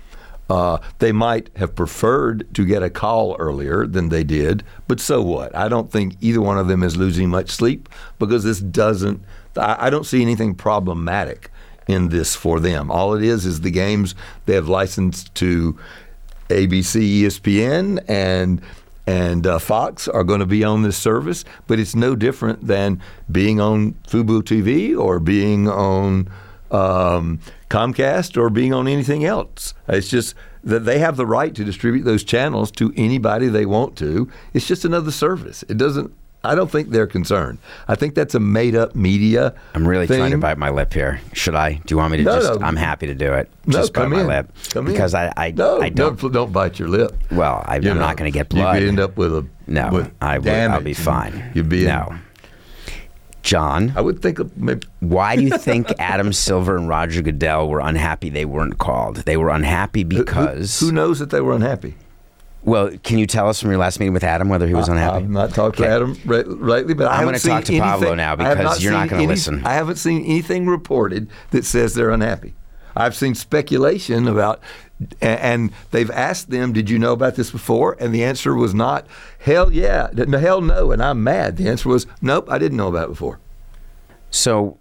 Uh, 0.50 0.80
they 1.00 1.14
might 1.14 1.50
have 1.56 1.76
preferred 1.76 2.46
to 2.54 2.66
get 2.66 2.84
a 2.84 2.90
call 2.90 3.38
earlier 3.40 3.88
than 3.88 4.10
they 4.10 4.24
did, 4.24 4.64
but 4.88 5.00
so 5.00 5.22
what? 5.22 5.56
I 5.56 5.70
don't 5.70 5.90
think 5.90 6.18
either 6.20 6.42
one 6.42 6.58
of 6.58 6.68
them 6.68 6.84
is 6.84 6.98
losing 6.98 7.30
much 7.30 7.50
sleep 7.50 7.88
because 8.20 8.44
this 8.44 8.60
doesn't. 8.60 9.24
I, 9.56 9.88
I 9.88 9.90
don't 9.90 10.06
see 10.06 10.22
anything 10.22 10.54
problematic 10.56 11.50
in 11.88 12.10
this 12.10 12.36
for 12.36 12.60
them. 12.60 12.92
All 12.92 13.14
it 13.14 13.24
is 13.24 13.46
is 13.46 13.62
the 13.62 13.72
games 13.72 14.14
they 14.46 14.56
have 14.56 14.68
licensed 14.68 15.34
to 15.36 15.80
ABC, 16.50 17.22
ESPN, 17.22 18.04
and 18.10 18.62
and 19.08 19.48
uh, 19.48 19.58
Fox 19.58 20.08
are 20.08 20.24
going 20.24 20.42
to 20.42 20.46
be 20.46 20.64
on 20.64 20.84
this 20.84 20.98
service, 20.98 21.44
but 21.66 21.80
it's 21.80 21.96
no 21.96 22.16
different 22.16 22.68
than 22.68 23.02
being 23.32 23.60
on 23.60 23.94
Fubo 24.08 24.42
TV 24.42 24.98
or 24.98 25.20
being 25.20 25.68
on 25.68 26.30
um, 26.72 27.40
Comcast 27.70 28.38
or 28.38 28.50
being 28.50 28.74
on 28.74 28.88
anything 28.88 29.26
else. 29.26 29.74
It's 29.88 30.08
just 30.10 30.36
that 30.64 30.86
they 30.86 31.00
have 31.00 31.18
the 31.18 31.26
right 31.26 31.54
to 31.56 31.64
distribute 31.64 32.04
those 32.04 32.24
channels 32.24 32.72
to 32.74 32.94
anybody 32.96 33.48
they 33.48 33.66
want 33.66 33.98
to. 33.98 34.30
It's 34.54 34.68
just 34.68 34.86
another 34.86 35.12
service. 35.12 35.64
It 35.70 35.78
doesn't. 35.78 36.14
I 36.44 36.56
don't 36.56 36.72
think 36.72 36.90
they're 36.90 37.06
concerned. 37.06 37.60
I 37.88 37.94
think 37.94 38.16
that's 38.16 38.34
a 38.34 38.40
made-up 38.40 38.96
media. 38.96 39.54
I'm 39.76 39.88
really 39.88 40.08
thing. 40.08 40.18
trying 40.18 40.32
to 40.32 40.40
bite 40.40 40.58
my 40.58 40.72
lip 40.72 40.92
here. 40.92 41.22
Should 41.34 41.54
I? 41.54 41.74
Do 41.74 41.94
you 41.94 41.98
want 41.98 42.12
me 42.14 42.18
to 42.18 42.24
No, 42.24 42.40
just? 42.42 42.60
no. 42.60 42.66
I'm 42.66 42.76
happy 42.76 43.06
to 43.06 43.14
do 43.14 43.32
it. 43.34 43.48
No, 43.68 43.74
just 43.78 43.94
bite 43.94 44.08
my 44.08 44.22
in. 44.22 44.28
lip 44.28 44.52
Come 44.72 44.88
in. 44.88 44.94
because 44.94 45.14
I 45.14 45.32
I, 45.38 45.52
no, 45.52 45.80
I 45.80 45.90
don't. 45.90 46.20
don't 46.20 46.32
don't 46.34 46.52
bite 46.52 46.80
your 46.80 46.88
lip. 46.88 47.16
Well, 47.30 47.64
I, 47.68 47.76
I'm 47.76 47.84
know, 47.84 47.94
not 47.94 48.18
going 48.18 48.32
to 48.32 48.36
get 48.36 48.50
blood. 48.50 48.74
You 48.74 48.80
could 48.82 48.88
end 48.88 49.00
up 49.00 49.18
with 49.18 49.36
a 49.36 49.46
no, 49.68 49.90
with 49.92 50.12
I 50.20 50.40
would. 50.40 50.48
I'll 50.50 50.82
be 50.82 50.96
fine. 50.96 51.52
You'd 51.54 51.70
be 51.70 51.82
in- 51.84 51.90
no. 51.90 52.16
John, 53.44 53.94
I 53.96 54.02
would 54.02 54.22
think 54.22 54.40
maybe 54.56 54.88
why 55.00 55.36
do 55.36 55.44
you 55.44 55.58
think 55.58 55.92
Adam 56.00 56.34
Silver 56.34 56.78
and 56.78 56.88
Roger 56.88 57.22
Goodell 57.22 57.70
were 57.70 57.80
unhappy 57.80 58.30
they 58.30 58.46
weren't 58.46 58.78
called? 58.78 59.18
They 59.18 59.38
were 59.38 59.50
unhappy 59.50 60.04
because. 60.04 60.80
who, 60.80 60.92
knows 60.92 61.20
that 61.20 61.30
they 61.30 61.42
were 61.42 61.54
unhappy. 61.54 61.96
well, 62.64 62.92
can 63.04 63.18
you 63.18 63.26
tell 63.26 63.50
us 63.50 63.62
from 63.62 63.72
your 63.72 63.80
last 63.80 64.00
meeting 64.00 64.14
with 64.14 64.24
Adam 64.24 64.50
whether 64.50 64.68
he 64.68 64.74
was 64.74 64.90
unhappy? 64.90 65.24
I've 65.24 65.30
not 65.30 65.52
talked 65.52 65.78
to 65.78 65.88
Adam 65.88 66.18
right, 66.26 66.48
lately, 66.48 66.94
but 66.94 67.08
I'm 67.08 67.26
gonna 67.26 67.40
talk 67.40 67.66
seen 67.66 67.80
to 67.80 67.84
Pablo 67.84 68.16
now 68.16 68.36
because 68.36 68.84
you're 68.84 68.94
not 68.94 69.10
gonna 69.10 69.24
listen. 69.24 69.66
I 69.66 69.74
haven't 69.74 69.98
seen 69.98 70.24
anything 70.24 70.68
reported 70.68 71.30
that 71.52 71.66
says 71.66 71.96
they're 71.96 72.12
unhappy. 72.12 72.54
I've 72.96 73.16
seen 73.16 73.36
speculation 73.36 74.28
about, 74.28 74.62
and 75.22 75.72
they've 75.92 76.12
asked 76.12 76.50
them, 76.50 76.74
"Did 76.74 76.90
you 76.90 77.00
know 77.00 77.14
about 77.14 77.36
this 77.36 77.52
before?" 77.52 77.96
And 78.00 78.14
the 78.14 78.24
answer 78.24 78.54
was 78.56 78.74
not, 78.74 79.08
"Hell 79.40 79.72
yeah," 79.72 80.10
"Hell 80.16 80.62
no," 80.62 80.92
and 80.92 81.02
I'm 81.02 81.24
mad. 81.24 81.58
The 81.58 81.70
answer 81.70 81.90
was, 81.90 82.06
"Nope, 82.22 82.48
I 82.50 82.58
didn't 82.58 82.78
know 82.78 82.90
about 82.90 83.06
it 83.06 83.12
before." 83.12 83.40
So 84.30 84.78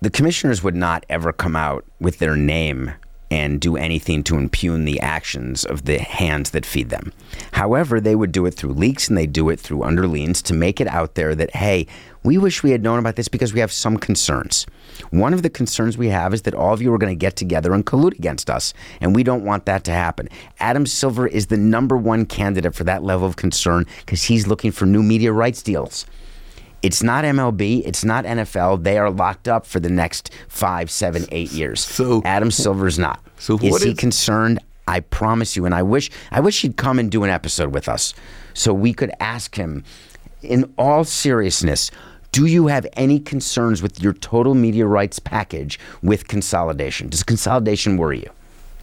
the 0.00 0.10
commissioners 0.10 0.62
would 0.62 0.76
not 0.76 1.06
ever 1.08 1.32
come 1.32 1.56
out 1.56 1.84
with 2.00 2.18
their 2.18 2.36
name 2.36 2.92
and 3.30 3.60
do 3.60 3.76
anything 3.76 4.22
to 4.24 4.36
impugn 4.36 4.84
the 4.84 5.00
actions 5.00 5.64
of 5.64 5.84
the 5.84 5.98
hands 5.98 6.50
that 6.50 6.66
feed 6.66 6.90
them. 6.90 7.12
However, 7.52 8.00
they 8.00 8.14
would 8.14 8.32
do 8.32 8.46
it 8.46 8.54
through 8.54 8.72
leaks 8.72 9.08
and 9.08 9.18
they 9.18 9.26
do 9.26 9.48
it 9.48 9.58
through 9.58 9.80
underleans 9.80 10.42
to 10.44 10.54
make 10.54 10.80
it 10.80 10.86
out 10.88 11.14
there 11.14 11.34
that, 11.34 11.54
hey, 11.54 11.86
we 12.22 12.38
wish 12.38 12.62
we 12.62 12.72
had 12.72 12.82
known 12.82 12.98
about 12.98 13.16
this 13.16 13.28
because 13.28 13.52
we 13.52 13.60
have 13.60 13.72
some 13.72 13.96
concerns. 13.96 14.66
One 15.10 15.34
of 15.34 15.42
the 15.42 15.50
concerns 15.50 15.96
we 15.96 16.08
have 16.08 16.34
is 16.34 16.42
that 16.42 16.54
all 16.54 16.72
of 16.72 16.82
you 16.82 16.92
are 16.92 16.98
going 16.98 17.12
to 17.12 17.18
get 17.18 17.36
together 17.36 17.72
and 17.72 17.86
collude 17.86 18.18
against 18.18 18.50
us, 18.50 18.74
and 19.00 19.14
we 19.14 19.22
don't 19.22 19.44
want 19.44 19.66
that 19.66 19.84
to 19.84 19.92
happen. 19.92 20.28
Adam 20.58 20.86
Silver 20.86 21.26
is 21.26 21.46
the 21.46 21.56
number 21.56 21.96
one 21.96 22.26
candidate 22.26 22.74
for 22.74 22.84
that 22.84 23.04
level 23.04 23.28
of 23.28 23.36
concern 23.36 23.86
because 24.00 24.24
he's 24.24 24.46
looking 24.46 24.72
for 24.72 24.86
new 24.86 25.02
media 25.02 25.32
rights 25.32 25.62
deals. 25.62 26.06
It's 26.82 27.02
not 27.02 27.24
MLB. 27.24 27.82
It's 27.84 28.04
not 28.04 28.24
NFL. 28.24 28.82
They 28.84 28.98
are 28.98 29.10
locked 29.10 29.48
up 29.48 29.66
for 29.66 29.80
the 29.80 29.88
next 29.90 30.30
five, 30.48 30.90
seven, 30.90 31.24
eight 31.32 31.52
years. 31.52 31.80
So- 31.80 32.22
Adam 32.24 32.50
Silver's 32.50 32.98
not. 32.98 33.20
So 33.38 33.56
is 33.58 33.70
what 33.70 33.82
he 33.82 33.90
is- 33.90 33.98
concerned? 33.98 34.60
I 34.88 35.00
promise 35.00 35.56
you. 35.56 35.64
And 35.64 35.74
I 35.74 35.82
wish 35.82 36.10
I 36.30 36.38
wish 36.40 36.62
he'd 36.62 36.76
come 36.76 36.98
and 37.00 37.10
do 37.10 37.24
an 37.24 37.30
episode 37.30 37.74
with 37.74 37.88
us, 37.88 38.14
so 38.54 38.72
we 38.72 38.92
could 38.94 39.10
ask 39.18 39.56
him, 39.56 39.82
in 40.42 40.72
all 40.78 41.02
seriousness. 41.02 41.90
Do 42.30 42.46
you 42.46 42.66
have 42.68 42.86
any 42.92 43.18
concerns 43.18 43.82
with 43.82 44.00
your 44.02 44.12
total 44.12 44.54
media 44.54 44.86
rights 44.86 45.18
package 45.18 45.80
with 46.02 46.28
consolidation? 46.28 47.08
Does 47.08 47.22
consolidation 47.24 47.96
worry 47.96 48.18
you? 48.20 48.30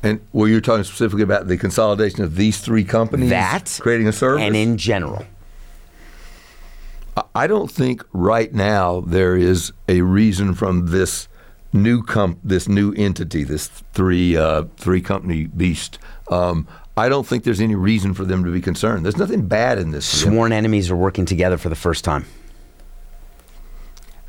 And 0.01 0.19
well, 0.33 0.49
you're 0.49 0.59
talking 0.59 0.83
specifically 0.83 1.21
about 1.23 1.47
the 1.47 1.55
consolidation 1.57 2.23
of 2.23 2.35
these 2.35 2.57
three 2.59 2.83
companies, 2.83 3.29
That 3.29 3.77
creating 3.79 4.07
a 4.07 4.11
service, 4.11 4.41
and 4.41 4.55
in 4.57 4.75
general. 4.77 5.25
I- 7.35 7.47
don't 7.47 7.69
think 7.69 8.03
right 8.13 8.53
now 8.53 9.01
there 9.01 9.35
is 9.35 9.71
a 9.87 10.01
reason 10.01 10.53
from 10.53 10.87
this 10.87 11.27
new 11.71 12.03
comp, 12.03 12.39
this 12.43 12.67
new 12.67 12.93
entity, 12.93 13.43
this 13.43 13.67
three 13.67 14.37
uh, 14.37 14.63
three 14.77 15.01
company 15.01 15.45
beast. 15.45 15.99
Um, 16.29 16.67
I 16.95 17.09
don't 17.09 17.25
think 17.25 17.43
there's 17.43 17.61
any 17.61 17.75
reason 17.75 18.13
for 18.13 18.23
them 18.23 18.43
to 18.43 18.51
be 18.51 18.61
concerned. 18.61 19.03
There's 19.03 19.17
nothing 19.17 19.47
bad 19.47 19.79
in 19.79 19.91
this. 19.91 20.05
Sworn 20.05 20.51
enemies 20.51 20.91
are 20.91 20.95
working 20.95 21.25
together 21.25 21.57
for 21.57 21.69
the 21.69 21.75
first 21.75 22.03
time. 22.03 22.25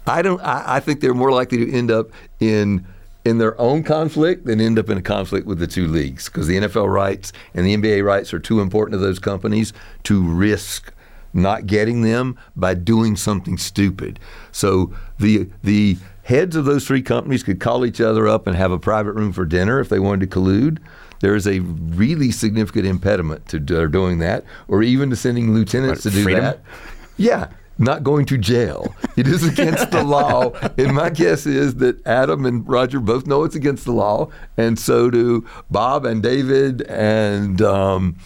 I 0.07 0.23
don't. 0.23 0.41
I, 0.41 0.77
I 0.77 0.81
think 0.81 1.01
they're 1.01 1.15
more 1.15 1.33
likely 1.33 1.59
to 1.59 1.73
end 1.73 1.91
up 1.91 2.11
in 2.41 2.87
in 3.25 3.39
their 3.39 3.59
own 3.59 3.83
conflict 3.83 4.45
than 4.45 4.61
end 4.61 4.79
up 4.79 4.91
in 4.91 4.99
a 4.99 5.03
conflict 5.03 5.47
with 5.47 5.59
the 5.59 5.67
two 5.67 5.89
leagues 5.89 6.27
because 6.27 6.47
the 6.47 6.57
NFL 6.59 6.93
rights 6.93 7.33
and 7.55 7.67
the 7.67 7.75
NBA 7.77 8.05
rights 8.05 8.35
are 8.35 8.39
too 8.39 8.61
important 8.61 8.93
to 8.93 8.99
those 8.99 9.19
companies 9.19 9.73
to 10.05 10.23
risk 10.23 10.93
not 11.35 11.67
getting 11.67 12.03
them 12.03 12.39
by 12.57 12.75
doing 12.75 13.17
something 13.17 13.59
stupid. 13.59 14.19
So 14.53 14.95
the 15.19 15.49
the 15.63 15.97
heads 16.23 16.57
of 16.57 16.65
those 16.65 16.87
three 16.87 17.03
companies 17.03 17.43
could 17.43 17.61
call 17.61 17.85
each 17.85 18.01
other 18.01 18.27
up 18.27 18.47
and 18.47 18.57
have 18.57 18.73
a 18.73 18.79
private 18.79 19.13
room 19.13 19.33
for 19.33 19.45
dinner 19.45 19.81
if 19.81 19.89
they 19.89 19.99
wanted 19.99 20.31
to 20.31 20.39
collude. 20.39 20.79
There 21.21 21.35
is 21.35 21.47
a 21.47 21.61
really 21.61 22.31
significant 22.31 22.87
impediment 22.87 23.47
to 23.49 23.59
doing 23.59 24.19
that, 24.19 24.45
or 24.69 24.83
even 24.83 25.11
to 25.11 25.17
sending 25.17 25.55
lieutenants 25.55 26.05
What, 26.05 26.11
to 26.13 26.17
do 26.19 26.23
freedom? 26.23 26.45
that. 26.45 26.61
Yeah, 27.17 27.49
not 27.79 28.03
going 28.03 28.27
to 28.27 28.37
jail. 28.39 28.95
It 29.17 29.27
is 29.27 29.47
against 29.47 29.91
the 29.91 30.03
law. 30.03 30.51
And 30.79 30.95
my 30.95 31.09
guess 31.11 31.47
is 31.47 31.77
that 31.77 32.05
Adam 32.07 32.45
and 32.45 32.69
Roger 32.69 33.01
both 33.01 33.27
know 33.27 33.45
it's 33.45 33.55
against 33.55 33.85
the 33.85 33.93
law, 33.93 34.29
and 34.57 34.79
so 34.79 35.09
do 35.11 35.47
Bob 35.71 36.05
and 36.05 36.23
David 36.23 36.83
and. 36.83 37.61
Um, 37.63 38.17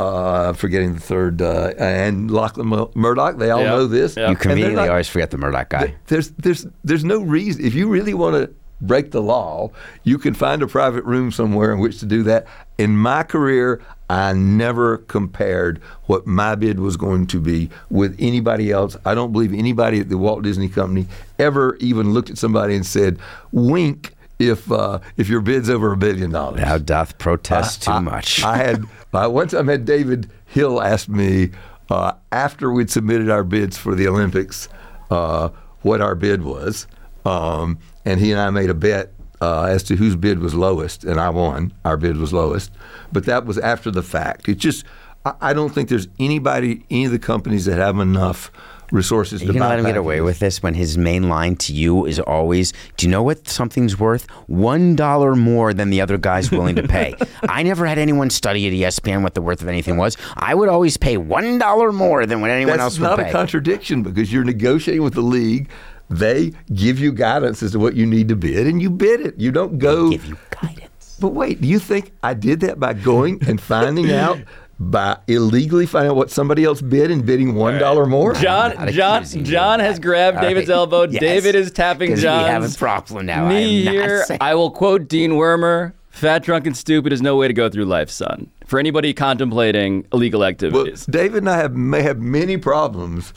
uh, 0.00 0.52
forgetting 0.54 0.94
the 0.94 1.00
third, 1.00 1.42
uh, 1.42 1.72
and 1.78 2.30
Lachlan 2.30 2.88
Murdoch. 2.94 3.36
They 3.38 3.50
all 3.50 3.60
Yeah. 3.62 3.70
know 3.70 3.86
this. 3.86 4.16
Yeah. 4.16 4.22
You 4.22 4.26
And 4.28 4.36
they're 4.36 4.40
conveniently 4.42 4.76
not- 4.86 4.88
always 4.90 5.08
forget 5.08 5.30
the 5.30 5.38
Murdoch 5.38 5.68
guy. 5.68 5.94
there's 6.08 6.30
there's 6.38 6.66
there's 6.84 7.04
no 7.04 7.20
reason 7.20 7.64
if 7.64 7.74
you 7.74 7.88
really 7.88 8.14
want 8.14 8.36
to 8.36 8.50
break 8.82 9.10
the 9.10 9.20
law, 9.20 9.70
you 10.04 10.16
can 10.16 10.32
find 10.32 10.62
a 10.62 10.66
private 10.66 11.04
room 11.04 11.30
somewhere 11.30 11.70
in 11.70 11.80
which 11.80 11.98
to 12.00 12.06
do 12.06 12.22
that. 12.22 12.46
In 12.78 12.96
my 12.96 13.22
career, 13.22 13.82
I 14.08 14.32
never 14.32 14.96
compared 14.96 15.80
what 16.06 16.26
my 16.26 16.54
bid 16.54 16.80
was 16.80 16.96
going 16.96 17.26
to 17.26 17.40
be 17.40 17.68
with 17.90 18.16
anybody 18.18 18.70
else. 18.70 18.96
I 19.04 19.14
don't 19.14 19.32
believe 19.32 19.52
anybody 19.52 20.00
at 20.00 20.08
the 20.08 20.16
Walt 20.16 20.42
Disney 20.42 20.68
Company 20.70 21.06
ever 21.38 21.76
even 21.80 22.14
looked 22.14 22.30
at 22.30 22.38
somebody 22.38 22.74
and 22.74 22.86
said, 22.86 23.18
"Wink." 23.52 24.14
If 24.40 24.72
uh, 24.72 25.00
if 25.16 25.28
your 25.28 25.40
bid's 25.42 25.68
over 25.68 25.92
a 25.92 25.96
billion 25.96 26.30
dollars, 26.30 26.60
Thou 26.62 26.78
doth 26.78 27.18
protest 27.18 27.82
too 27.82 27.90
I- 27.92 28.00
much. 28.00 28.42
I 28.42 28.56
had 28.56 28.84
once 29.12 29.52
I 29.54 29.62
had 29.62 29.84
David 29.84 30.30
Hill 30.46 30.80
ask 30.80 31.08
me 31.08 31.50
uh, 31.90 32.12
after 32.32 32.72
we'd 32.72 32.90
submitted 32.90 33.28
our 33.30 33.44
bids 33.44 33.76
for 33.76 33.94
the 33.94 34.08
Olympics 34.08 34.68
uh, 35.10 35.50
what 35.82 36.00
our 36.00 36.14
bid 36.14 36.42
was, 36.42 36.86
um, 37.24 37.78
and 38.04 38.18
he 38.18 38.32
and 38.32 38.40
I 38.40 38.48
made 38.50 38.70
a 38.70 38.74
bet 38.74 39.12
uh, 39.42 39.64
as 39.64 39.82
to 39.84 39.96
whose 39.96 40.16
bid 40.16 40.38
was 40.38 40.54
lowest, 40.54 41.04
and 41.04 41.20
I 41.20 41.28
won. 41.30 41.72
Our 41.84 41.96
bid 41.96 42.16
was 42.16 42.32
lowest, 42.32 42.70
but 43.12 43.26
that 43.26 43.44
was 43.44 43.58
after 43.58 43.90
the 43.90 44.02
fact. 44.02 44.48
It 44.48 44.56
just 44.56 44.84
I, 45.26 45.34
I 45.40 45.52
don't 45.52 45.70
think 45.74 45.88
there's 45.90 46.08
anybody, 46.18 46.84
any 46.90 47.04
of 47.04 47.10
the 47.12 47.18
companies 47.18 47.66
that 47.66 47.76
have 47.78 47.98
enough 47.98 48.50
resources 48.92 49.40
You 49.40 49.48
to 49.48 49.52
can 49.54 49.60
buy 49.60 49.68
let 49.70 49.78
him 49.80 49.86
get 49.86 49.96
away 49.96 50.20
with 50.20 50.38
this 50.38 50.62
when 50.62 50.74
his 50.74 50.98
main 50.98 51.28
line 51.28 51.56
to 51.56 51.72
you 51.72 52.06
is 52.06 52.18
always, 52.20 52.72
"Do 52.96 53.06
you 53.06 53.10
know 53.10 53.22
what 53.22 53.48
something's 53.48 53.98
worth? 53.98 54.30
One 54.46 54.96
dollar 54.96 55.34
more 55.36 55.72
than 55.74 55.90
the 55.90 56.00
other 56.00 56.18
guy's 56.18 56.50
willing 56.50 56.76
to 56.76 56.86
pay." 56.86 57.14
I 57.48 57.62
never 57.62 57.86
had 57.86 57.98
anyone 57.98 58.30
study 58.30 58.66
at 58.66 58.72
ESPN 58.72 59.22
what 59.22 59.34
the 59.34 59.42
worth 59.42 59.62
of 59.62 59.68
anything 59.68 59.96
was. 59.96 60.16
I 60.36 60.54
would 60.54 60.68
always 60.68 60.96
pay 60.96 61.16
one 61.16 61.58
dollar 61.58 61.92
more 61.92 62.26
than 62.26 62.40
what 62.40 62.50
anyone 62.50 62.78
That's 62.78 62.98
else 62.98 62.98
would 62.98 63.08
pay. 63.10 63.16
That's 63.16 63.32
not 63.32 63.40
a 63.40 63.44
contradiction 63.44 64.02
because 64.02 64.32
you're 64.32 64.44
negotiating 64.44 65.02
with 65.02 65.14
the 65.14 65.22
league. 65.22 65.68
They 66.08 66.52
give 66.74 66.98
you 66.98 67.12
guidance 67.12 67.62
as 67.62 67.72
to 67.72 67.78
what 67.78 67.94
you 67.94 68.04
need 68.04 68.28
to 68.28 68.36
bid, 68.36 68.66
and 68.66 68.82
you 68.82 68.90
bid 68.90 69.20
it. 69.20 69.38
You 69.38 69.52
don't 69.52 69.78
go. 69.78 70.10
Give 70.10 70.24
you 70.26 70.36
guidance. 70.50 71.16
But 71.20 71.28
wait, 71.28 71.60
do 71.60 71.68
you 71.68 71.78
think 71.78 72.12
I 72.22 72.34
did 72.34 72.60
that 72.60 72.80
by 72.80 72.94
going 72.94 73.46
and 73.46 73.60
finding 73.60 74.10
out 74.12 74.38
by 74.82 75.16
illegally 75.28 75.84
finding 75.84 76.10
out 76.10 76.16
what 76.16 76.30
somebody 76.30 76.64
else 76.64 76.80
bid 76.80 77.10
and 77.10 77.24
bidding 77.26 77.54
one 77.54 77.78
dollar 77.78 78.06
more? 78.06 78.32
John, 78.34 78.88
John, 78.90 79.24
John 79.24 79.78
has 79.78 79.98
grabbed 79.98 80.38
All 80.38 80.42
David's 80.42 80.68
right. 80.70 80.74
elbow. 80.74 81.02
Yes. 81.02 81.20
David 81.20 81.54
is 81.54 81.70
tapping 81.70 82.08
'Cause 82.10 82.22
we 82.22 82.28
have 82.28 82.62
John's 82.62 82.74
a 82.76 82.78
problem 82.78 83.26
now. 83.26 83.44
I 83.44 83.48
knee 83.50 83.80
am 83.80 83.84
not 83.84 83.92
here. 83.94 84.24
I 84.40 84.54
will 84.54 84.70
quote 84.70 85.06
Dean 85.06 85.32
Wormer: 85.32 85.92
"Fat, 86.08 86.42
drunk, 86.42 86.66
and 86.66 86.74
stupid 86.76 87.12
is 87.12 87.20
no 87.20 87.36
way 87.36 87.46
to 87.46 87.52
go 87.54 87.68
through 87.68 87.84
life, 87.84 88.08
son." 88.08 88.46
For 88.66 88.78
anybody 88.78 89.12
contemplating 89.12 90.06
illegal 90.12 90.40
Well. 90.40 90.86
David 91.06 91.38
and 91.42 91.50
I 91.50 91.58
have 91.58 91.74
may 91.76 92.00
have 92.02 92.18
many 92.18 92.56
problems, 92.56 93.34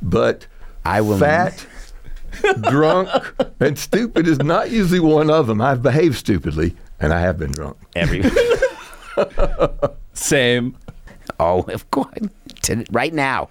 but 0.00 0.46
I 0.84 1.00
will- 1.00 1.18
fat, 1.18 1.66
drunk, 2.70 3.08
and 3.58 3.76
stupid 3.76 4.28
is 4.28 4.38
not 4.38 4.70
usually 4.70 5.00
one 5.00 5.30
of 5.30 5.48
them. 5.48 5.60
I've 5.60 5.82
behaved 5.82 6.14
stupidly, 6.16 6.76
and 7.00 7.12
I 7.12 7.20
have 7.20 7.38
been 7.38 7.50
drunk. 7.50 7.76
Every 7.96 8.22
Same. 10.16 10.76
Oh, 11.38 11.62
of 11.62 11.90
course. 11.90 12.18
To- 12.62 12.84
Right 12.90 13.12
now. 13.14 13.48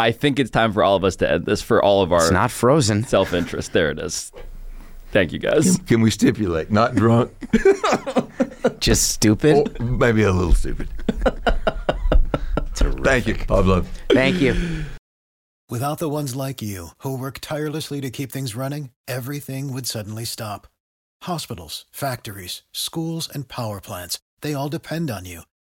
I 0.00 0.10
think 0.10 0.38
it's 0.40 0.50
time 0.50 0.72
for 0.72 0.82
all 0.82 0.96
of 0.96 1.04
us 1.04 1.14
to 1.16 1.30
end 1.30 1.46
this 1.46 1.62
for 1.62 1.82
all 1.82 2.02
of 2.02 2.12
our 2.12 2.22
It's 2.22 2.30
not 2.32 2.50
frozen. 2.50 3.04
self 3.04 3.32
interest. 3.32 3.72
There 3.72 3.90
it 3.90 3.98
is. 3.98 4.32
Thank 5.12 5.32
you 5.32 5.38
guys. 5.38 5.78
Can 5.86 6.00
we 6.00 6.10
stipulate 6.10 6.70
not 6.72 6.96
drunk? 6.96 7.30
Just 8.80 9.10
stupid. 9.10 9.78
or 9.80 9.84
maybe 9.84 10.22
a 10.24 10.32
little 10.32 10.54
stupid. 10.54 10.88
Thank 12.74 13.26
you, 13.28 13.34
Pablo. 13.36 13.84
Thank 14.10 14.40
you. 14.40 14.84
Without 15.70 15.98
the 15.98 16.08
ones 16.08 16.34
like 16.34 16.60
you, 16.60 16.88
who 16.98 17.16
work 17.16 17.38
tirelessly 17.40 18.00
to 18.00 18.10
keep 18.10 18.32
things 18.32 18.56
running, 18.56 18.90
everything 19.08 19.72
would 19.72 19.86
suddenly 19.86 20.24
stop. 20.24 20.66
Hospitals, 21.22 21.86
factories, 21.92 22.62
schools, 22.72 23.28
and 23.32 23.48
power 23.48 23.80
plants, 23.80 24.18
they 24.40 24.52
all 24.54 24.68
depend 24.68 25.10
on 25.10 25.24
you. 25.24 25.42